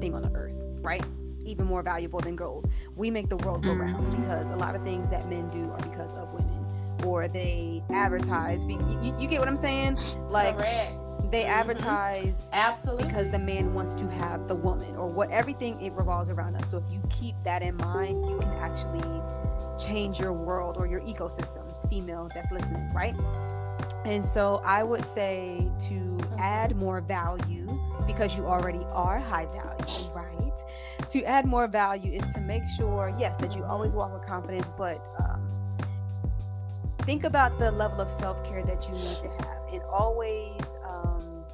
thing 0.00 0.14
on 0.14 0.22
the 0.22 0.30
earth, 0.32 0.62
right? 0.80 1.04
Even 1.44 1.66
more 1.66 1.82
valuable 1.82 2.20
than 2.20 2.36
gold. 2.36 2.70
We 2.96 3.10
make 3.10 3.28
the 3.28 3.36
world 3.38 3.62
go 3.62 3.70
Mhm. 3.70 3.80
round 3.80 4.16
because 4.20 4.50
a 4.50 4.56
lot 4.56 4.74
of 4.74 4.82
things 4.82 5.10
that 5.10 5.28
men 5.28 5.48
do 5.50 5.70
are 5.70 5.80
because 5.82 6.14
of 6.14 6.32
women, 6.32 6.64
or 7.04 7.28
they 7.28 7.82
advertise. 7.90 8.64
Be- 8.64 8.74
you, 9.02 9.14
you 9.18 9.28
get 9.28 9.40
what 9.40 9.48
I'm 9.48 9.56
saying? 9.56 9.98
Like 10.30 10.56
Correct. 10.56 10.92
they 11.30 11.42
Mhm. 11.42 11.48
advertise 11.48 12.50
Absolutely. 12.52 13.04
because 13.06 13.28
the 13.28 13.38
man 13.38 13.74
wants 13.74 13.94
to 13.96 14.06
have 14.10 14.48
the 14.48 14.54
woman, 14.54 14.96
or 14.96 15.08
what 15.08 15.30
everything 15.30 15.80
it 15.82 15.92
revolves 15.92 16.30
around 16.30 16.56
us. 16.56 16.68
So 16.68 16.78
if 16.78 16.84
you 16.90 17.00
keep 17.10 17.38
that 17.42 17.62
in 17.62 17.76
mind, 17.76 18.24
you 18.28 18.38
can 18.38 18.52
actually 18.54 19.02
change 19.78 20.20
your 20.20 20.32
world 20.32 20.76
or 20.78 20.86
your 20.86 21.00
ecosystem. 21.02 21.64
Female 21.90 22.30
that's 22.34 22.50
listening, 22.52 22.88
right? 22.94 23.14
And 24.06 24.24
so 24.24 24.60
I 24.64 24.82
would 24.84 25.04
say 25.04 25.68
to 25.88 26.18
add 26.38 26.76
more 26.76 27.00
value 27.00 27.66
because 28.06 28.36
you 28.36 28.46
already 28.46 28.84
are 28.90 29.18
high 29.18 29.46
value, 29.46 30.10
right? 30.14 31.08
To 31.08 31.22
add 31.24 31.46
more 31.46 31.66
value 31.66 32.12
is 32.12 32.26
to 32.34 32.40
make 32.40 32.62
sure, 32.76 33.14
yes, 33.18 33.36
that 33.38 33.54
you 33.56 33.64
always 33.64 33.94
walk 33.94 34.12
with 34.12 34.22
confidence, 34.22 34.70
but 34.70 35.04
um, 35.18 35.46
think 37.02 37.24
about 37.24 37.58
the 37.58 37.70
level 37.70 38.00
of 38.00 38.10
self 38.10 38.44
care 38.44 38.64
that 38.64 38.84
you 38.84 38.94
need 38.94 39.20
to 39.20 39.28
have, 39.44 39.72
and 39.72 39.82
always. 39.90 40.76
Um, 40.84 41.44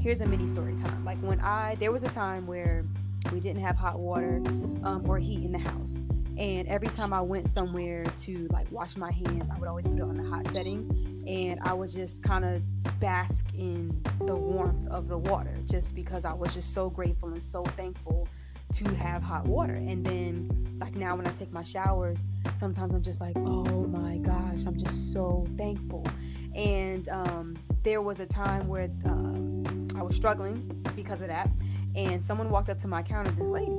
here's 0.00 0.22
a 0.22 0.26
mini 0.26 0.46
story 0.46 0.74
time. 0.74 1.04
Like 1.04 1.18
when 1.18 1.40
I, 1.40 1.74
there 1.76 1.92
was 1.92 2.04
a 2.04 2.08
time 2.08 2.46
where 2.46 2.84
we 3.32 3.38
didn't 3.40 3.62
have 3.62 3.76
hot 3.76 3.98
water 3.98 4.42
um, 4.82 5.02
or 5.06 5.18
heat 5.18 5.44
in 5.44 5.52
the 5.52 5.58
house. 5.58 6.02
And 6.40 6.66
every 6.68 6.88
time 6.88 7.12
I 7.12 7.20
went 7.20 7.48
somewhere 7.48 8.02
to 8.04 8.48
like 8.50 8.66
wash 8.72 8.96
my 8.96 9.12
hands, 9.12 9.50
I 9.50 9.58
would 9.58 9.68
always 9.68 9.86
put 9.86 9.98
it 9.98 10.02
on 10.02 10.14
the 10.14 10.24
hot 10.24 10.48
setting 10.48 11.22
and 11.28 11.60
I 11.60 11.74
would 11.74 11.90
just 11.90 12.22
kind 12.22 12.46
of 12.46 12.62
bask 12.98 13.46
in 13.54 14.02
the 14.26 14.34
warmth 14.34 14.88
of 14.88 15.06
the 15.06 15.18
water 15.18 15.54
just 15.66 15.94
because 15.94 16.24
I 16.24 16.32
was 16.32 16.54
just 16.54 16.72
so 16.72 16.88
grateful 16.88 17.28
and 17.28 17.42
so 17.42 17.62
thankful 17.62 18.26
to 18.72 18.94
have 18.94 19.22
hot 19.22 19.44
water. 19.44 19.74
And 19.74 20.02
then, 20.02 20.78
like 20.80 20.96
now, 20.96 21.14
when 21.14 21.26
I 21.26 21.30
take 21.32 21.52
my 21.52 21.62
showers, 21.62 22.26
sometimes 22.54 22.94
I'm 22.94 23.02
just 23.02 23.20
like, 23.20 23.36
oh 23.36 23.86
my 23.88 24.16
gosh, 24.16 24.64
I'm 24.66 24.78
just 24.78 25.12
so 25.12 25.46
thankful. 25.58 26.06
And 26.54 27.06
um, 27.10 27.56
there 27.82 28.00
was 28.00 28.18
a 28.20 28.26
time 28.26 28.66
where 28.66 28.88
um, 29.04 29.88
I 29.94 30.02
was 30.02 30.16
struggling 30.16 30.82
because 30.96 31.20
of 31.20 31.28
that. 31.28 31.50
And 31.96 32.22
someone 32.22 32.48
walked 32.48 32.70
up 32.70 32.78
to 32.78 32.88
my 32.88 33.02
counter, 33.02 33.30
this 33.32 33.48
lady, 33.48 33.76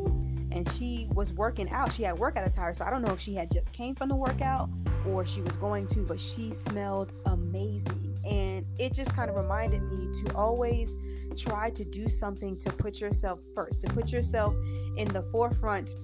and 0.52 0.70
she 0.72 1.08
was 1.14 1.34
working 1.34 1.70
out. 1.72 1.92
She 1.92 2.04
had 2.04 2.18
workout 2.18 2.48
attire, 2.48 2.74
so 2.74 2.86
I 2.86 2.90
don't 2.90 3.02
know 3.02 3.14
if 3.14 3.20
she 3.20 3.34
had 3.34 3.52
just 3.52 3.74
came 3.74 3.96
from 3.96 4.10
the 4.10 4.16
workout 4.16 4.70
or 5.08 5.26
she 5.26 5.42
was 5.42 5.56
going 5.56 5.88
to, 5.88 6.02
but 6.02 6.20
she 6.20 6.52
smelled 6.52 7.14
amazing. 7.26 8.18
And 8.26 8.66
it 8.78 8.94
just 8.94 9.16
kind 9.16 9.30
of 9.30 9.36
reminded 9.36 9.82
me 9.84 10.10
to 10.24 10.36
always 10.36 10.98
try 11.38 11.70
to 11.72 11.84
do 11.84 12.08
something 12.08 12.58
to 12.60 12.72
put 12.72 13.02
yourself 13.02 13.42
first, 13.56 13.82
to 13.82 13.88
put 13.88 14.12
yourself 14.12 14.56
in 14.98 15.08
the 15.12 15.24
forefront 15.24 15.96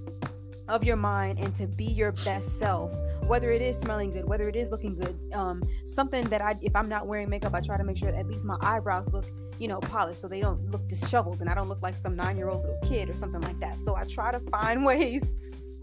of 0.67 0.83
your 0.83 0.95
mind 0.95 1.39
and 1.39 1.55
to 1.55 1.67
be 1.67 1.85
your 1.85 2.11
best 2.11 2.59
self 2.59 2.93
whether 3.23 3.51
it 3.51 3.61
is 3.61 3.77
smelling 3.77 4.11
good 4.11 4.27
whether 4.27 4.49
it 4.49 4.55
is 4.55 4.71
looking 4.71 4.95
good 4.95 5.17
um 5.33 5.63
something 5.85 6.23
that 6.25 6.41
i 6.41 6.55
if 6.61 6.75
i'm 6.75 6.89
not 6.89 7.07
wearing 7.07 7.29
makeup 7.29 7.53
i 7.53 7.61
try 7.61 7.77
to 7.77 7.83
make 7.83 7.97
sure 7.97 8.09
at 8.09 8.27
least 8.27 8.45
my 8.45 8.57
eyebrows 8.61 9.11
look 9.13 9.25
you 9.59 9.67
know 9.67 9.79
polished 9.79 10.19
so 10.21 10.27
they 10.27 10.41
don't 10.41 10.63
look 10.69 10.87
disheveled 10.87 11.39
and 11.41 11.49
i 11.49 11.55
don't 11.55 11.69
look 11.69 11.81
like 11.81 11.95
some 11.95 12.15
nine 12.15 12.37
year 12.37 12.49
old 12.49 12.61
little 12.61 12.79
kid 12.83 13.09
or 13.09 13.15
something 13.15 13.41
like 13.41 13.59
that 13.59 13.79
so 13.79 13.95
i 13.95 14.03
try 14.03 14.31
to 14.31 14.39
find 14.51 14.85
ways 14.85 15.35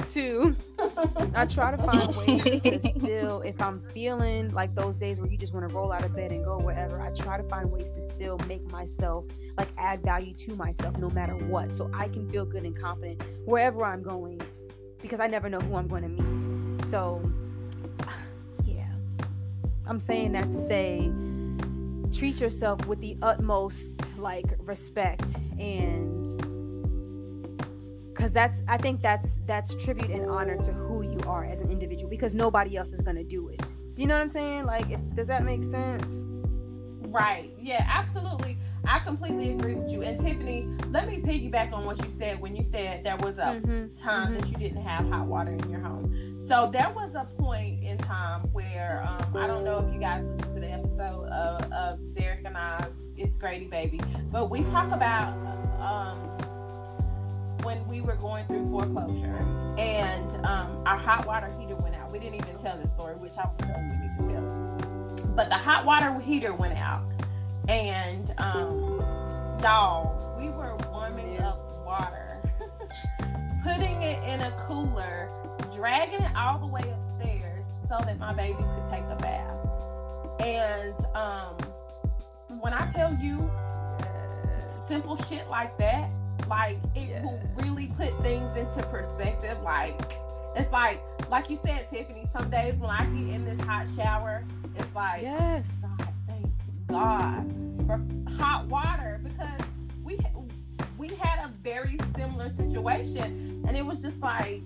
to 0.08 0.54
I 1.34 1.46
try 1.46 1.70
to 1.70 1.78
find 1.78 2.16
ways 2.26 2.62
to 2.62 2.80
still, 2.80 3.40
if 3.40 3.60
I'm 3.60 3.82
feeling 3.90 4.52
like 4.52 4.74
those 4.74 4.96
days 4.96 5.20
where 5.20 5.30
you 5.30 5.38
just 5.38 5.54
want 5.54 5.68
to 5.68 5.74
roll 5.74 5.92
out 5.92 6.04
of 6.04 6.14
bed 6.14 6.32
and 6.32 6.44
go 6.44 6.58
wherever, 6.58 7.00
I 7.00 7.10
try 7.10 7.36
to 7.36 7.42
find 7.44 7.70
ways 7.70 7.90
to 7.92 8.00
still 8.00 8.38
make 8.46 8.70
myself 8.70 9.24
like 9.56 9.68
add 9.78 10.02
value 10.02 10.34
to 10.34 10.56
myself 10.56 10.98
no 10.98 11.10
matter 11.10 11.34
what. 11.34 11.70
So 11.70 11.90
I 11.94 12.08
can 12.08 12.28
feel 12.28 12.44
good 12.44 12.64
and 12.64 12.76
confident 12.76 13.22
wherever 13.46 13.84
I'm 13.84 14.02
going 14.02 14.42
because 15.04 15.20
I 15.20 15.26
never 15.26 15.50
know 15.50 15.60
who 15.60 15.76
I'm 15.76 15.86
going 15.86 16.02
to 16.02 16.08
meet. 16.08 16.86
So, 16.86 17.20
yeah. 18.64 18.86
I'm 19.86 20.00
saying 20.00 20.32
that 20.32 20.46
to 20.46 20.54
say 20.54 21.12
treat 22.10 22.40
yourself 22.40 22.86
with 22.86 23.02
the 23.02 23.18
utmost 23.20 24.16
like 24.16 24.46
respect 24.60 25.36
and 25.58 26.24
because 28.14 28.32
that's 28.32 28.62
i 28.68 28.76
think 28.76 29.00
that's 29.00 29.40
that's 29.46 29.74
tribute 29.84 30.10
and 30.10 30.30
honor 30.30 30.56
to 30.56 30.72
who 30.72 31.02
you 31.02 31.18
are 31.26 31.44
as 31.44 31.60
an 31.60 31.70
individual 31.72 32.08
because 32.08 32.32
nobody 32.32 32.76
else 32.76 32.92
is 32.92 33.00
going 33.00 33.16
to 33.16 33.24
do 33.24 33.48
it 33.48 33.74
do 33.94 34.02
you 34.02 34.06
know 34.06 34.14
what 34.14 34.20
i'm 34.20 34.28
saying 34.28 34.64
like 34.64 34.88
if, 34.90 35.00
does 35.16 35.26
that 35.26 35.42
make 35.42 35.60
sense 35.60 36.24
Right. 37.14 37.50
Yeah, 37.60 37.86
absolutely. 37.88 38.58
I 38.86 38.98
completely 38.98 39.52
agree 39.52 39.74
with 39.76 39.90
you. 39.92 40.02
And 40.02 40.18
Tiffany, 40.18 40.68
let 40.90 41.06
me 41.06 41.20
piggyback 41.20 41.72
on 41.72 41.84
what 41.84 42.04
you 42.04 42.10
said 42.10 42.40
when 42.40 42.56
you 42.56 42.64
said 42.64 43.04
there 43.04 43.16
was 43.18 43.38
a 43.38 43.60
Mhm, 43.62 44.02
time 44.02 44.34
mhm. 44.34 44.40
that 44.40 44.50
you 44.50 44.56
didn't 44.58 44.82
have 44.82 45.08
hot 45.08 45.26
water 45.26 45.52
in 45.52 45.70
your 45.70 45.80
home. 45.80 46.40
So 46.40 46.68
there 46.72 46.90
was 46.90 47.14
a 47.14 47.24
point 47.38 47.84
in 47.84 47.98
time 47.98 48.42
where 48.52 49.04
um, 49.06 49.36
I 49.36 49.46
don't 49.46 49.64
know 49.64 49.78
if 49.78 49.94
you 49.94 50.00
guys 50.00 50.24
listened 50.24 50.54
to 50.54 50.60
the 50.60 50.70
episode 50.72 51.28
of, 51.28 51.72
of 51.72 52.14
Derek 52.14 52.44
and 52.44 52.56
I's 52.56 53.10
It's 53.16 53.36
Grady 53.38 53.66
Baby, 53.66 54.00
but 54.32 54.50
we 54.50 54.64
talk 54.64 54.90
about 54.90 55.34
um, 55.80 56.18
when 57.62 57.86
we 57.86 58.00
were 58.00 58.16
going 58.16 58.44
through 58.46 58.68
foreclosure 58.70 59.36
and 59.78 60.32
um, 60.44 60.82
our 60.84 60.98
hot 60.98 61.26
water 61.26 61.46
heater 61.58 61.76
went 61.76 61.94
out. 61.94 62.10
We 62.12 62.18
didn't 62.18 62.34
even 62.34 62.58
tell 62.58 62.76
the 62.76 62.88
story, 62.88 63.14
which 63.14 63.38
I 63.38 63.46
will 63.48 63.56
tell 63.66 63.80
you 63.80 63.88
when 63.88 64.02
you 64.02 64.10
can 64.16 64.34
tell 64.34 64.44
it. 64.44 64.63
But 65.34 65.48
the 65.48 65.56
hot 65.56 65.84
water 65.84 66.18
heater 66.20 66.54
went 66.54 66.78
out, 66.78 67.02
and 67.68 68.32
um, 68.38 69.00
y'all, 69.60 70.36
we 70.38 70.48
were 70.48 70.76
warming 70.92 71.40
up 71.40 71.58
water, 71.84 72.40
putting 73.64 74.02
it 74.02 74.22
in 74.24 74.40
a 74.42 74.50
cooler, 74.60 75.28
dragging 75.74 76.20
it 76.20 76.36
all 76.36 76.58
the 76.58 76.66
way 76.66 76.82
upstairs 76.82 77.64
so 77.88 77.98
that 78.04 78.18
my 78.18 78.32
babies 78.32 78.66
could 78.74 78.86
take 78.90 79.04
a 79.10 79.16
bath. 79.16 79.56
And 80.40 80.94
um, 81.16 81.56
when 82.60 82.72
I 82.72 82.86
tell 82.92 83.12
you 83.14 83.50
simple 84.68 85.16
shit 85.16 85.48
like 85.48 85.76
that, 85.78 86.10
like 86.48 86.78
it 86.94 87.22
will 87.22 87.40
really 87.56 87.92
put 87.96 88.16
things 88.22 88.56
into 88.56 88.82
perspective. 88.88 89.60
Like 89.62 90.12
it's 90.56 90.72
like, 90.72 91.02
like 91.30 91.50
you 91.50 91.56
said, 91.56 91.88
Tiffany. 91.90 92.26
Some 92.26 92.50
days 92.50 92.78
when 92.78 92.90
I 92.90 93.04
get 93.04 93.34
in 93.34 93.44
this 93.44 93.60
hot 93.60 93.86
shower, 93.96 94.44
it's 94.76 94.94
like, 94.94 95.22
yes 95.22 95.86
God, 95.98 96.14
thank 96.26 96.46
God 96.88 97.86
for 97.86 98.00
hot 98.38 98.66
water 98.66 99.20
because 99.22 99.60
we 100.02 100.18
we 100.98 101.08
had 101.16 101.44
a 101.44 101.48
very 101.62 101.98
similar 102.16 102.48
situation, 102.50 103.64
and 103.66 103.76
it 103.76 103.84
was 103.84 104.00
just 104.02 104.22
like 104.22 104.62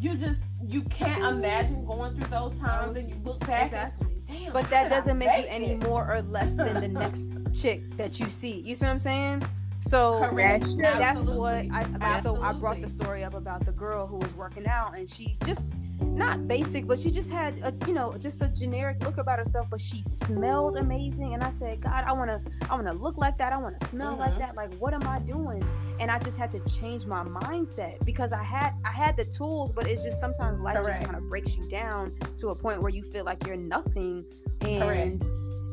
you 0.00 0.16
just 0.16 0.44
you 0.66 0.82
can't 0.82 1.22
imagine 1.24 1.84
going 1.84 2.14
through 2.14 2.28
those 2.28 2.58
times, 2.58 2.96
and 2.96 3.08
you 3.08 3.16
look 3.24 3.40
back 3.40 3.66
exactly 3.66 4.16
damn. 4.26 4.52
but 4.52 4.68
that 4.70 4.90
doesn't 4.90 5.18
make 5.18 5.28
you 5.36 5.42
make 5.42 5.46
any 5.50 5.70
it? 5.72 5.82
more 5.82 6.12
or 6.12 6.22
less 6.22 6.54
than 6.54 6.74
the 6.80 6.88
next 7.00 7.32
chick 7.54 7.90
that 7.96 8.20
you 8.20 8.28
see. 8.28 8.60
You 8.60 8.74
see 8.74 8.84
what 8.84 8.92
I'm 8.92 8.98
saying? 8.98 9.42
So 9.86 10.20
Correct. 10.24 10.66
That's 10.78 11.26
what. 11.28 11.66
I 11.70 12.20
so 12.20 12.40
I 12.42 12.52
brought 12.52 12.80
the 12.80 12.88
story 12.88 13.22
up 13.22 13.34
about 13.34 13.64
the 13.64 13.72
girl 13.72 14.06
who 14.06 14.16
was 14.18 14.34
working 14.34 14.66
out 14.66 14.96
and 14.98 15.08
she 15.08 15.36
just 15.44 15.80
not 16.00 16.48
basic 16.48 16.86
but 16.86 16.98
she 16.98 17.10
just 17.10 17.30
had 17.30 17.54
a 17.58 17.72
you 17.86 17.92
know 17.94 18.16
just 18.18 18.42
a 18.42 18.48
generic 18.48 19.02
look 19.04 19.18
about 19.18 19.38
herself 19.38 19.66
but 19.70 19.80
she 19.80 20.02
smelled 20.02 20.76
amazing 20.76 21.34
and 21.34 21.42
I 21.42 21.50
said 21.50 21.80
God 21.80 22.04
I 22.06 22.12
want 22.12 22.30
to 22.30 22.40
I 22.70 22.74
want 22.74 22.86
to 22.86 22.92
look 22.92 23.16
like 23.18 23.38
that 23.38 23.52
I 23.52 23.56
want 23.58 23.78
to 23.80 23.86
smell 23.88 24.16
like 24.16 24.32
Mhm. 24.32 24.38
that 24.38 24.56
like 24.56 24.72
what 24.74 24.92
am 24.94 25.06
I 25.06 25.18
doing 25.20 25.64
and 26.00 26.10
I 26.10 26.18
just 26.18 26.38
had 26.38 26.50
to 26.52 26.60
change 26.78 27.06
my 27.06 27.22
mindset 27.22 28.04
because 28.04 28.32
I 28.32 28.42
had 28.42 28.72
I 28.84 28.90
had 28.90 29.16
the 29.16 29.24
tools 29.26 29.72
but 29.72 29.86
it's 29.86 30.02
just 30.02 30.20
sometimes 30.20 30.60
life 30.60 30.84
just 30.84 31.02
kind 31.02 31.16
of 31.16 31.26
breaks 31.28 31.56
you 31.56 31.68
down 31.68 32.12
to 32.38 32.48
a 32.48 32.56
point 32.56 32.82
where 32.82 32.90
you 32.90 33.02
feel 33.02 33.24
like 33.24 33.46
you're 33.46 33.56
nothing 33.56 34.24
and 34.62 34.82
Correct. 34.82 35.26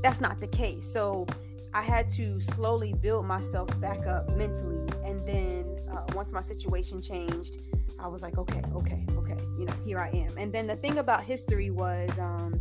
that's 0.04 0.22
not 0.22 0.40
the 0.40 0.48
case 0.48 0.86
so 0.86 1.26
I 1.74 1.82
had 1.82 2.08
to 2.10 2.40
slowly 2.40 2.94
build 2.94 3.26
myself 3.26 3.68
back 3.80 4.06
up 4.06 4.30
mentally. 4.38 4.88
And 5.04 5.26
then 5.26 5.80
uh, 5.92 6.04
once 6.14 6.32
my 6.32 6.42
situation 6.42 7.02
changed, 7.02 7.62
I 8.00 8.08
was 8.08 8.22
like, 8.22 8.38
okay, 8.38 8.62
okay, 8.76 9.06
okay, 9.18 9.38
you 9.58 9.66
know, 9.66 9.74
here 9.84 9.98
I 9.98 10.10
am. 10.10 10.38
And 10.38 10.54
then 10.54 10.68
the 10.68 10.76
thing 10.76 11.00
about 11.00 11.24
history 11.24 11.72
was, 11.72 12.20
um, 12.20 12.60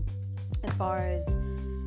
as 0.64 0.76
far 0.76 0.98
as 0.98 1.36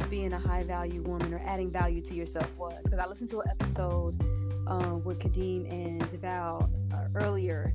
being 0.10 0.34
a 0.34 0.40
high 0.40 0.64
value 0.64 1.02
woman 1.02 1.34
or 1.34 1.42
adding 1.46 1.72
value 1.72 2.02
to 2.02 2.14
yourself 2.14 2.50
was, 2.58 2.82
because 2.84 3.00
I 3.00 3.08
listened 3.08 3.30
to 3.32 3.40
an 3.40 3.50
episode 3.50 4.22
uh, 4.68 4.96
with 5.04 5.20
Kadeem 5.20 5.72
and 5.72 6.02
Deval 6.10 6.70
uh, 6.94 7.08
earlier. 7.16 7.74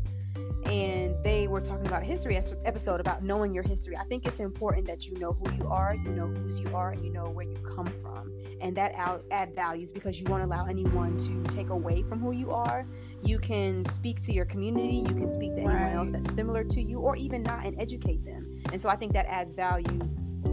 And 0.65 1.17
they 1.25 1.49
were 1.49 1.61
talking 1.61 1.87
about 1.87 2.03
a 2.03 2.07
history 2.07 2.37
episode 2.65 3.01
about 3.01 3.23
knowing 3.23 3.55
your 3.55 3.63
history. 3.63 3.97
I 3.97 4.05
think 4.05 4.27
it's 4.27 4.41
important 4.41 4.87
that 4.87 5.07
you 5.07 5.19
know 5.19 5.33
who 5.33 5.53
you 5.55 5.67
are, 5.69 5.95
you 5.95 6.11
know 6.11 6.29
whose 6.29 6.61
you 6.61 6.75
are, 6.75 6.91
and 6.93 7.05
you 7.05 7.13
know 7.13 7.31
where 7.31 7.47
you 7.47 7.57
come 7.57 7.87
from. 7.87 8.33
And 8.61 8.77
that 8.77 8.93
out 8.95 9.25
add 9.31 9.55
values 9.55 9.91
because 9.91 10.21
you 10.21 10.27
won't 10.27 10.43
allow 10.43 10.67
anyone 10.67 11.17
to 11.19 11.43
take 11.45 11.71
away 11.71 12.03
from 12.03 12.21
who 12.21 12.33
you 12.33 12.51
are. 12.51 12.87
You 13.23 13.39
can 13.39 13.85
speak 13.87 14.21
to 14.23 14.33
your 14.33 14.45
community 14.45 14.97
you 14.97 15.15
can 15.15 15.29
speak 15.29 15.55
to 15.55 15.61
anyone 15.61 15.93
else 15.93 16.11
that's 16.11 16.33
similar 16.35 16.65
to 16.65 16.83
you 16.83 16.99
or 16.99 17.17
even 17.17 17.43
not 17.43 17.65
and 17.65 17.79
educate 17.81 18.25
them. 18.25 18.55
And 18.73 18.81
so 18.81 18.89
i 18.89 18.97
think 18.97 19.13
that 19.13 19.27
adds 19.27 19.53
value 19.53 20.01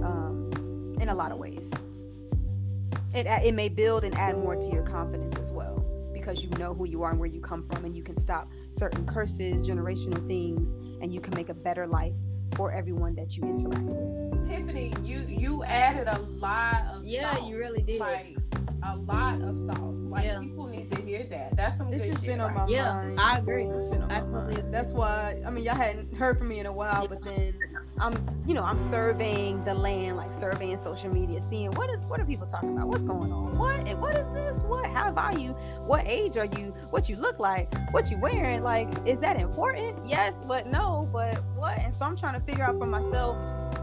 um, 0.03 0.95
in 0.99 1.09
a 1.09 1.15
lot 1.15 1.31
of 1.31 1.37
ways. 1.37 1.73
It, 3.13 3.25
it 3.27 3.53
may 3.53 3.69
build 3.69 4.03
and 4.03 4.13
add 4.15 4.37
more 4.37 4.55
to 4.55 4.69
your 4.69 4.83
confidence 4.83 5.37
as 5.37 5.51
well 5.51 5.86
because 6.27 6.43
you 6.43 6.49
know 6.59 6.73
who 6.73 6.85
you 6.85 7.03
are 7.03 7.11
and 7.11 7.19
where 7.19 7.29
you 7.29 7.39
come 7.39 7.61
from 7.63 7.85
and 7.85 7.95
you 7.95 8.03
can 8.03 8.17
stop 8.17 8.51
certain 8.69 9.05
curses 9.05 9.65
generational 9.65 10.27
things 10.27 10.73
and 11.01 11.13
you 11.13 11.21
can 11.21 11.33
make 11.35 11.47
a 11.47 11.53
better 11.53 11.87
life 11.87 12.17
for 12.57 12.71
everyone 12.71 13.13
that 13.15 13.37
you 13.37 13.43
interact 13.43 13.83
with 13.93 14.49
Tiffany, 14.49 14.91
you 15.03 15.19
you 15.27 15.63
added 15.63 16.07
a 16.07 16.19
lot 16.19 16.85
of 16.93 17.05
Yeah, 17.05 17.35
sauce. 17.35 17.47
you 17.47 17.57
really 17.57 17.83
did. 17.83 17.99
Like 18.01 18.35
a 18.83 18.95
lot 18.95 19.41
of 19.41 19.57
sauce. 19.57 19.97
Like 20.09 20.23
Yeah. 20.25 20.39
people 20.39 20.65
need 20.67 20.89
to 20.91 21.01
hear 21.01 21.23
that. 21.25 21.55
That's 21.57 21.77
some 21.77 21.91
It's 21.93 22.05
good 22.05 22.11
just 22.13 22.23
shit 22.23 22.31
been 22.33 22.41
on 22.41 22.53
right 22.55 22.67
my 22.67 22.67
Yeah, 22.67 22.93
mind. 22.93 23.19
I 23.19 23.37
agree. 23.39 23.65
It's 23.65 23.85
been 23.85 24.01
on 24.01 24.11
I 24.11 24.19
my 24.21 24.25
totally 24.25 24.43
mind. 24.45 24.57
agree. 24.59 24.71
That's 24.71 24.93
why 24.93 25.41
I 25.45 25.49
mean 25.51 25.63
y'all 25.63 25.75
hadn't 25.75 26.15
heard 26.15 26.37
from 26.37 26.47
me 26.47 26.59
in 26.59 26.65
a 26.65 26.71
while, 26.73 27.07
but 27.07 27.23
then 27.23 27.53
I'm 27.99 28.13
you 28.45 28.53
know 28.53 28.63
I'm 28.63 28.77
surveying 28.79 29.63
the 29.65 29.73
land, 29.73 30.15
like 30.17 30.31
surveying 30.31 30.77
social 30.77 31.11
media, 31.13 31.41
seeing 31.41 31.71
what 31.71 31.89
is 31.89 32.03
what 32.05 32.19
are 32.21 32.25
people 32.25 32.47
talking 32.47 32.69
about, 32.77 32.87
what's 32.87 33.03
going 33.03 33.31
on, 33.31 33.57
what 33.57 33.85
what 33.99 34.15
is 34.15 34.29
this, 34.31 34.63
what 34.63 34.85
how 34.87 35.11
are 35.15 35.37
you, 35.37 35.49
what 35.85 36.05
age 36.07 36.37
are 36.37 36.45
you, 36.45 36.73
what 36.91 37.09
you 37.09 37.17
look 37.17 37.39
like, 37.39 37.73
what 37.91 38.09
you 38.11 38.17
wearing, 38.19 38.63
like 38.63 38.87
is 39.05 39.19
that 39.19 39.37
important? 39.39 39.97
Yes, 40.05 40.45
but 40.47 40.67
no, 40.67 41.09
but 41.11 41.43
what? 41.55 41.77
And 41.79 41.91
so 41.93 42.05
I'm 42.05 42.15
trying 42.15 42.35
to 42.35 42.41
figure 42.47 42.63
out 42.63 42.77
for 42.77 42.87
myself 42.87 43.37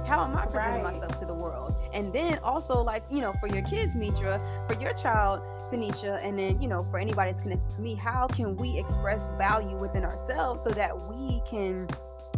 how 0.06 0.22
am 0.22 0.36
I 0.36 0.44
presenting 0.46 0.82
Right. 0.84 0.94
myself 0.94 1.16
to 1.16 1.24
the 1.24 1.34
world? 1.34 1.74
And 1.92 2.12
then 2.12 2.38
also 2.42 2.82
like 2.82 3.04
you 3.10 3.20
know 3.20 3.32
for 3.34 3.48
your 3.48 3.62
kids, 3.62 3.96
Mitra, 3.96 4.40
for 4.66 4.78
your 4.80 4.92
child, 4.92 5.40
Tenisha, 5.68 6.22
and 6.22 6.38
then 6.38 6.60
you 6.60 6.68
know 6.68 6.84
for 6.84 6.98
anybody 6.98 7.30
that's 7.30 7.40
connected 7.40 7.72
to 7.74 7.82
me, 7.82 7.94
how 7.94 8.26
can 8.26 8.56
we 8.56 8.78
express 8.78 9.28
value 9.38 9.76
within 9.76 10.04
ourselves 10.04 10.62
so 10.62 10.70
that 10.70 10.92
we 11.08 11.40
can 11.46 11.88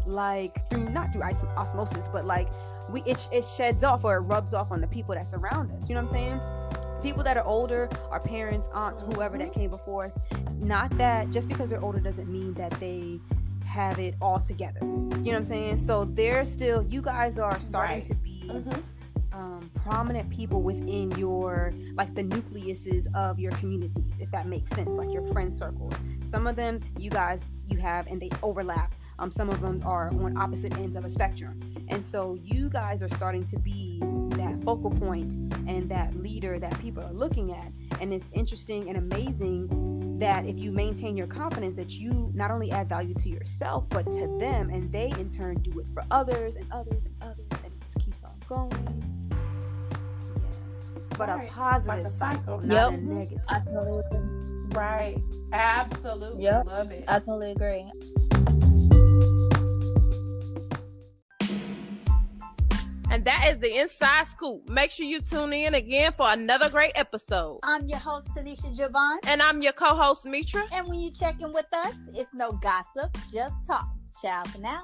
like 0.07 0.69
through 0.71 0.89
not 0.91 1.13
through 1.13 1.23
osmosis, 1.23 2.09
but 2.09 2.25
like 2.25 2.49
we 2.91 3.03
it, 3.03 3.29
it 3.33 3.45
sheds 3.45 3.83
off 3.83 4.05
or 4.05 4.17
it 4.17 4.21
rubs 4.21 4.55
off 4.55 4.71
on 4.71 4.81
the 4.81 4.89
people 4.89 5.15
that 5.15 5.27
surround 5.27 5.73
us. 5.73 5.89
You 5.89 5.97
know 5.97 6.03
what 6.03 6.13
I'm 6.13 6.17
saying? 6.17 6.41
People 7.03 7.23
that 7.25 7.37
are 7.37 7.45
older, 7.45 7.89
our 8.11 8.21
parents, 8.21 8.69
aunts, 8.73 9.03
whoever 9.03 9.37
that 9.39 9.51
mm-hmm. 9.51 9.61
came 9.61 9.71
before 9.71 10.05
us. 10.05 10.19
Not 10.59 10.97
that 10.99 11.31
just 11.31 11.49
because 11.49 11.71
they're 11.71 11.83
older 11.83 12.01
doesn't 12.01 12.31
mean 12.31 12.55
that 12.55 12.73
they 12.81 13.21
have 13.77 13.99
it 13.99 14.15
all 14.23 14.41
together. 14.41 14.81
You 14.83 14.89
know 14.89 15.15
what 15.23 15.35
I'm 15.37 15.45
saying? 15.45 15.77
So 15.79 16.05
they're 16.07 16.45
still. 16.45 16.83
You 16.85 17.03
guys 17.03 17.39
are 17.39 17.61
starting 17.61 17.97
Right. 17.99 18.05
to 18.05 18.15
be 18.15 18.43
Mhm. 18.49 18.83
um, 19.33 19.71
prominent 19.75 20.31
people 20.31 20.63
within 20.63 21.11
your 21.13 21.73
like 21.95 22.15
the 22.15 22.23
nucleuses 22.25 23.07
of 23.15 23.39
your 23.39 23.53
communities 23.53 24.19
if 24.19 24.31
that 24.31 24.47
makes 24.47 24.71
sense 24.71 24.97
like 24.97 25.13
your 25.13 25.25
friend 25.27 25.53
circles 25.53 26.01
some 26.23 26.47
of 26.47 26.57
them 26.57 26.81
you 26.97 27.11
guys 27.11 27.45
you 27.67 27.77
have 27.77 28.07
and 28.07 28.19
they 28.23 28.31
overlap 28.43 28.95
um, 29.19 29.31
some 29.31 29.51
of 29.51 29.61
them 29.61 29.83
are 29.85 30.09
on 30.25 30.37
opposite 30.39 30.73
ends 30.79 30.97
of 30.97 31.05
a 31.05 31.11
spectrum 31.11 31.61
and 31.89 32.03
so 32.03 32.39
you 32.43 32.71
guys 32.71 33.03
are 33.03 33.11
starting 33.11 33.45
to 33.45 33.59
be 33.59 33.99
that 34.41 34.59
focal 34.65 34.91
point 34.91 35.35
and 35.67 35.87
that 35.91 36.15
leader 36.17 36.59
that 36.59 36.79
people 36.81 37.03
are 37.03 37.13
looking 37.13 37.53
at 37.53 37.71
and 38.01 38.15
it's 38.15 38.31
interesting 38.33 38.89
and 38.89 38.97
amazing 38.97 39.69
that 40.19 40.47
if 40.47 40.59
you 40.59 40.73
maintain 40.73 41.17
your 41.17 41.27
confidence 41.27 41.77
that 41.77 41.99
you 41.99 42.31
not 42.35 42.51
only 42.51 42.71
add 42.71 42.89
value 42.89 43.15
to 43.15 43.29
yourself 43.29 43.89
but 43.91 44.09
to 44.11 44.27
them 44.39 44.71
and 44.71 44.91
they 44.93 45.11
in 45.19 45.29
turn 45.29 45.57
do 45.63 45.79
it 45.81 45.87
for 45.93 46.03
others 46.11 46.57
and 46.57 46.67
others 46.73 47.07
and 47.07 47.15
others 47.23 47.63
and 47.63 47.73
it 47.73 47.81
just 47.83 47.99
keeps 47.99 48.25
on 48.25 48.33
going 48.49 48.71
yes 50.81 51.09
but 51.19 51.29
Right. 51.29 51.49
a 51.49 51.53
positive 51.53 52.03
Like 52.05 52.11
cycle 52.11 52.61
cycle. 52.61 52.61
not 52.67 52.93
Yep. 52.93 52.99
a 53.01 53.03
negative 53.03 53.45
I 53.51 53.59
totally 53.61 54.03
agree. 54.11 54.21
Right. 54.71 55.19
Absolutely. 55.53 56.43
Yep. 56.45 56.67
Love 56.67 56.91
it. 56.91 57.05
I 57.09 57.19
totally 57.19 57.53
agree. 57.53 57.91
And 63.17 63.25
that 63.25 63.47
is 63.49 63.59
the 63.61 63.75
inside 63.79 64.27
scoop. 64.27 64.69
Make 64.69 64.91
sure 64.91 65.07
you 65.07 65.23
tune 65.23 65.55
in 65.55 65.73
again 65.73 66.13
for 66.13 66.31
another 66.31 66.69
great 66.69 66.93
episode. 66.97 67.61
I'm 67.65 67.89
your 67.89 67.99
host, 67.99 68.29
Tenisha 68.37 68.77
Javon. 68.77 69.17
And 69.27 69.41
I'm 69.41 69.63
your 69.63 69.73
co-host 69.73 70.27
Mitra. 70.27 70.61
And 70.75 70.87
when 70.87 71.01
you 71.01 71.11
check 71.19 71.37
in 71.41 71.51
with 71.55 71.65
us, 71.73 71.97
it's 72.13 72.29
no 72.35 72.53
gossip, 72.53 73.17
just 73.33 73.65
talk. 73.65 73.87
Ciao 74.21 74.45
for 74.45 74.61
now. 74.61 74.83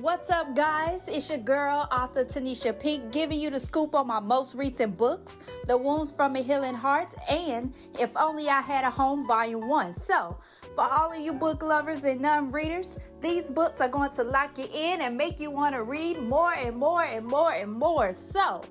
What's 0.00 0.28
up, 0.28 0.56
guys? 0.56 1.06
It's 1.06 1.30
your 1.30 1.38
girl, 1.38 1.86
author 1.92 2.24
Tenisha 2.24 2.78
Pink, 2.78 3.12
giving 3.12 3.40
you 3.40 3.48
the 3.48 3.60
scoop 3.60 3.94
on 3.94 4.08
my 4.08 4.18
most 4.18 4.56
recent 4.56 4.96
books, 4.96 5.38
The 5.68 5.78
Wounds 5.78 6.10
from 6.10 6.34
a 6.34 6.42
Healing 6.42 6.74
Heart, 6.74 7.14
and 7.30 7.72
If 8.00 8.10
Only 8.20 8.48
I 8.48 8.60
Had 8.60 8.84
a 8.84 8.90
Home, 8.90 9.24
Volume 9.24 9.68
1. 9.68 9.92
So, 9.92 10.36
for 10.74 10.84
all 10.90 11.12
of 11.12 11.20
you 11.20 11.32
book 11.32 11.62
lovers 11.62 12.02
and 12.02 12.20
non 12.20 12.50
readers, 12.50 12.98
these 13.20 13.52
books 13.52 13.80
are 13.80 13.88
going 13.88 14.10
to 14.12 14.24
lock 14.24 14.58
you 14.58 14.66
in 14.74 15.00
and 15.00 15.16
make 15.16 15.38
you 15.38 15.52
want 15.52 15.76
to 15.76 15.84
read 15.84 16.18
more 16.18 16.54
and 16.54 16.74
more 16.74 17.04
and 17.04 17.24
more 17.24 17.52
and 17.52 17.70
more. 17.70 18.12
So, 18.12 18.62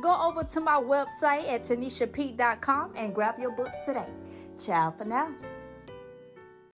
go 0.00 0.16
over 0.26 0.42
to 0.42 0.60
my 0.60 0.80
website 0.82 1.50
at 1.52 1.64
tanishapete.com 1.64 2.94
and 2.96 3.14
grab 3.14 3.38
your 3.38 3.54
books 3.54 3.74
today. 3.84 4.08
Ciao 4.56 4.90
for 4.90 5.04
now. 5.04 5.34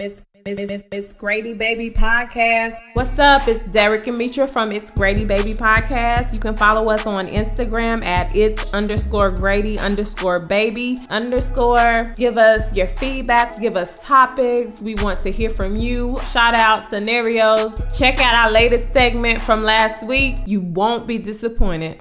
Miss 0.01 0.25
Miss 0.45 0.59
Miss 0.59 0.83
Miss 0.91 1.13
Grady 1.13 1.55
Baby 1.55 1.89
Podcast. 1.89 2.73
What's 2.95 3.17
up? 3.21 3.47
It's 3.47 3.71
Derek 3.71 4.09
and 4.09 4.19
Mitra 4.19 4.49
from 4.49 4.73
It's 4.73 4.91
Grady 4.91 5.25
Baby 5.25 5.55
Podcast. 5.55 6.33
You 6.33 6.41
can 6.41 6.57
follow 6.57 6.91
us 6.91 7.07
on 7.07 7.29
Instagram 7.29 8.05
at 8.05 8.35
it's 8.35 8.65
underscore 8.73 9.31
Grady 9.31 9.79
underscore 9.79 10.41
baby 10.41 10.99
underscore. 11.11 12.13
Give 12.17 12.39
us 12.39 12.75
your 12.75 12.89
feedbacks, 12.89 13.61
give 13.61 13.77
us 13.77 14.03
topics. 14.03 14.83
We 14.83 14.97
want 14.97 15.23
to 15.23 15.31
hear 15.31 15.49
from 15.49 15.77
you. 15.77 16.19
Shout 16.33 16.57
out 16.57 16.89
scenarios. 16.89 17.81
Check 17.97 18.19
out 18.19 18.35
our 18.35 18.51
latest 18.51 18.93
segment 18.93 19.43
from 19.43 19.63
last 19.63 20.05
week. 20.05 20.39
You 20.45 20.61
won't 20.61 21.07
be 21.07 21.19
disappointed. 21.19 22.01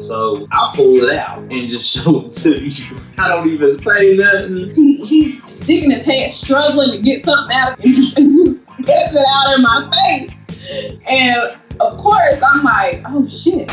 So 0.00 0.46
I 0.50 0.72
pull 0.74 1.04
it 1.04 1.16
out 1.16 1.38
and 1.38 1.68
just 1.68 1.96
show 2.04 2.26
it 2.26 2.32
to 2.32 2.68
you. 2.68 2.96
I 3.18 3.28
don't 3.28 3.48
even 3.48 3.76
say 3.76 4.16
nothing. 4.16 4.74
he, 4.74 4.96
he 5.04 5.40
sticking 5.44 5.90
his 5.90 6.04
head, 6.04 6.30
struggling 6.30 6.92
to 6.92 7.02
get 7.02 7.24
something 7.24 7.56
out 7.56 7.78
of 7.78 7.84
it, 7.84 8.16
and 8.16 8.26
just 8.26 8.66
gets 8.82 9.14
it 9.14 9.26
out 9.28 9.54
in 9.54 9.62
my 9.62 9.90
face. 9.92 11.00
And 11.10 11.58
of 11.80 11.96
course, 11.96 12.42
I'm 12.42 12.62
like, 12.62 13.02
oh 13.06 13.26
shit. 13.28 13.70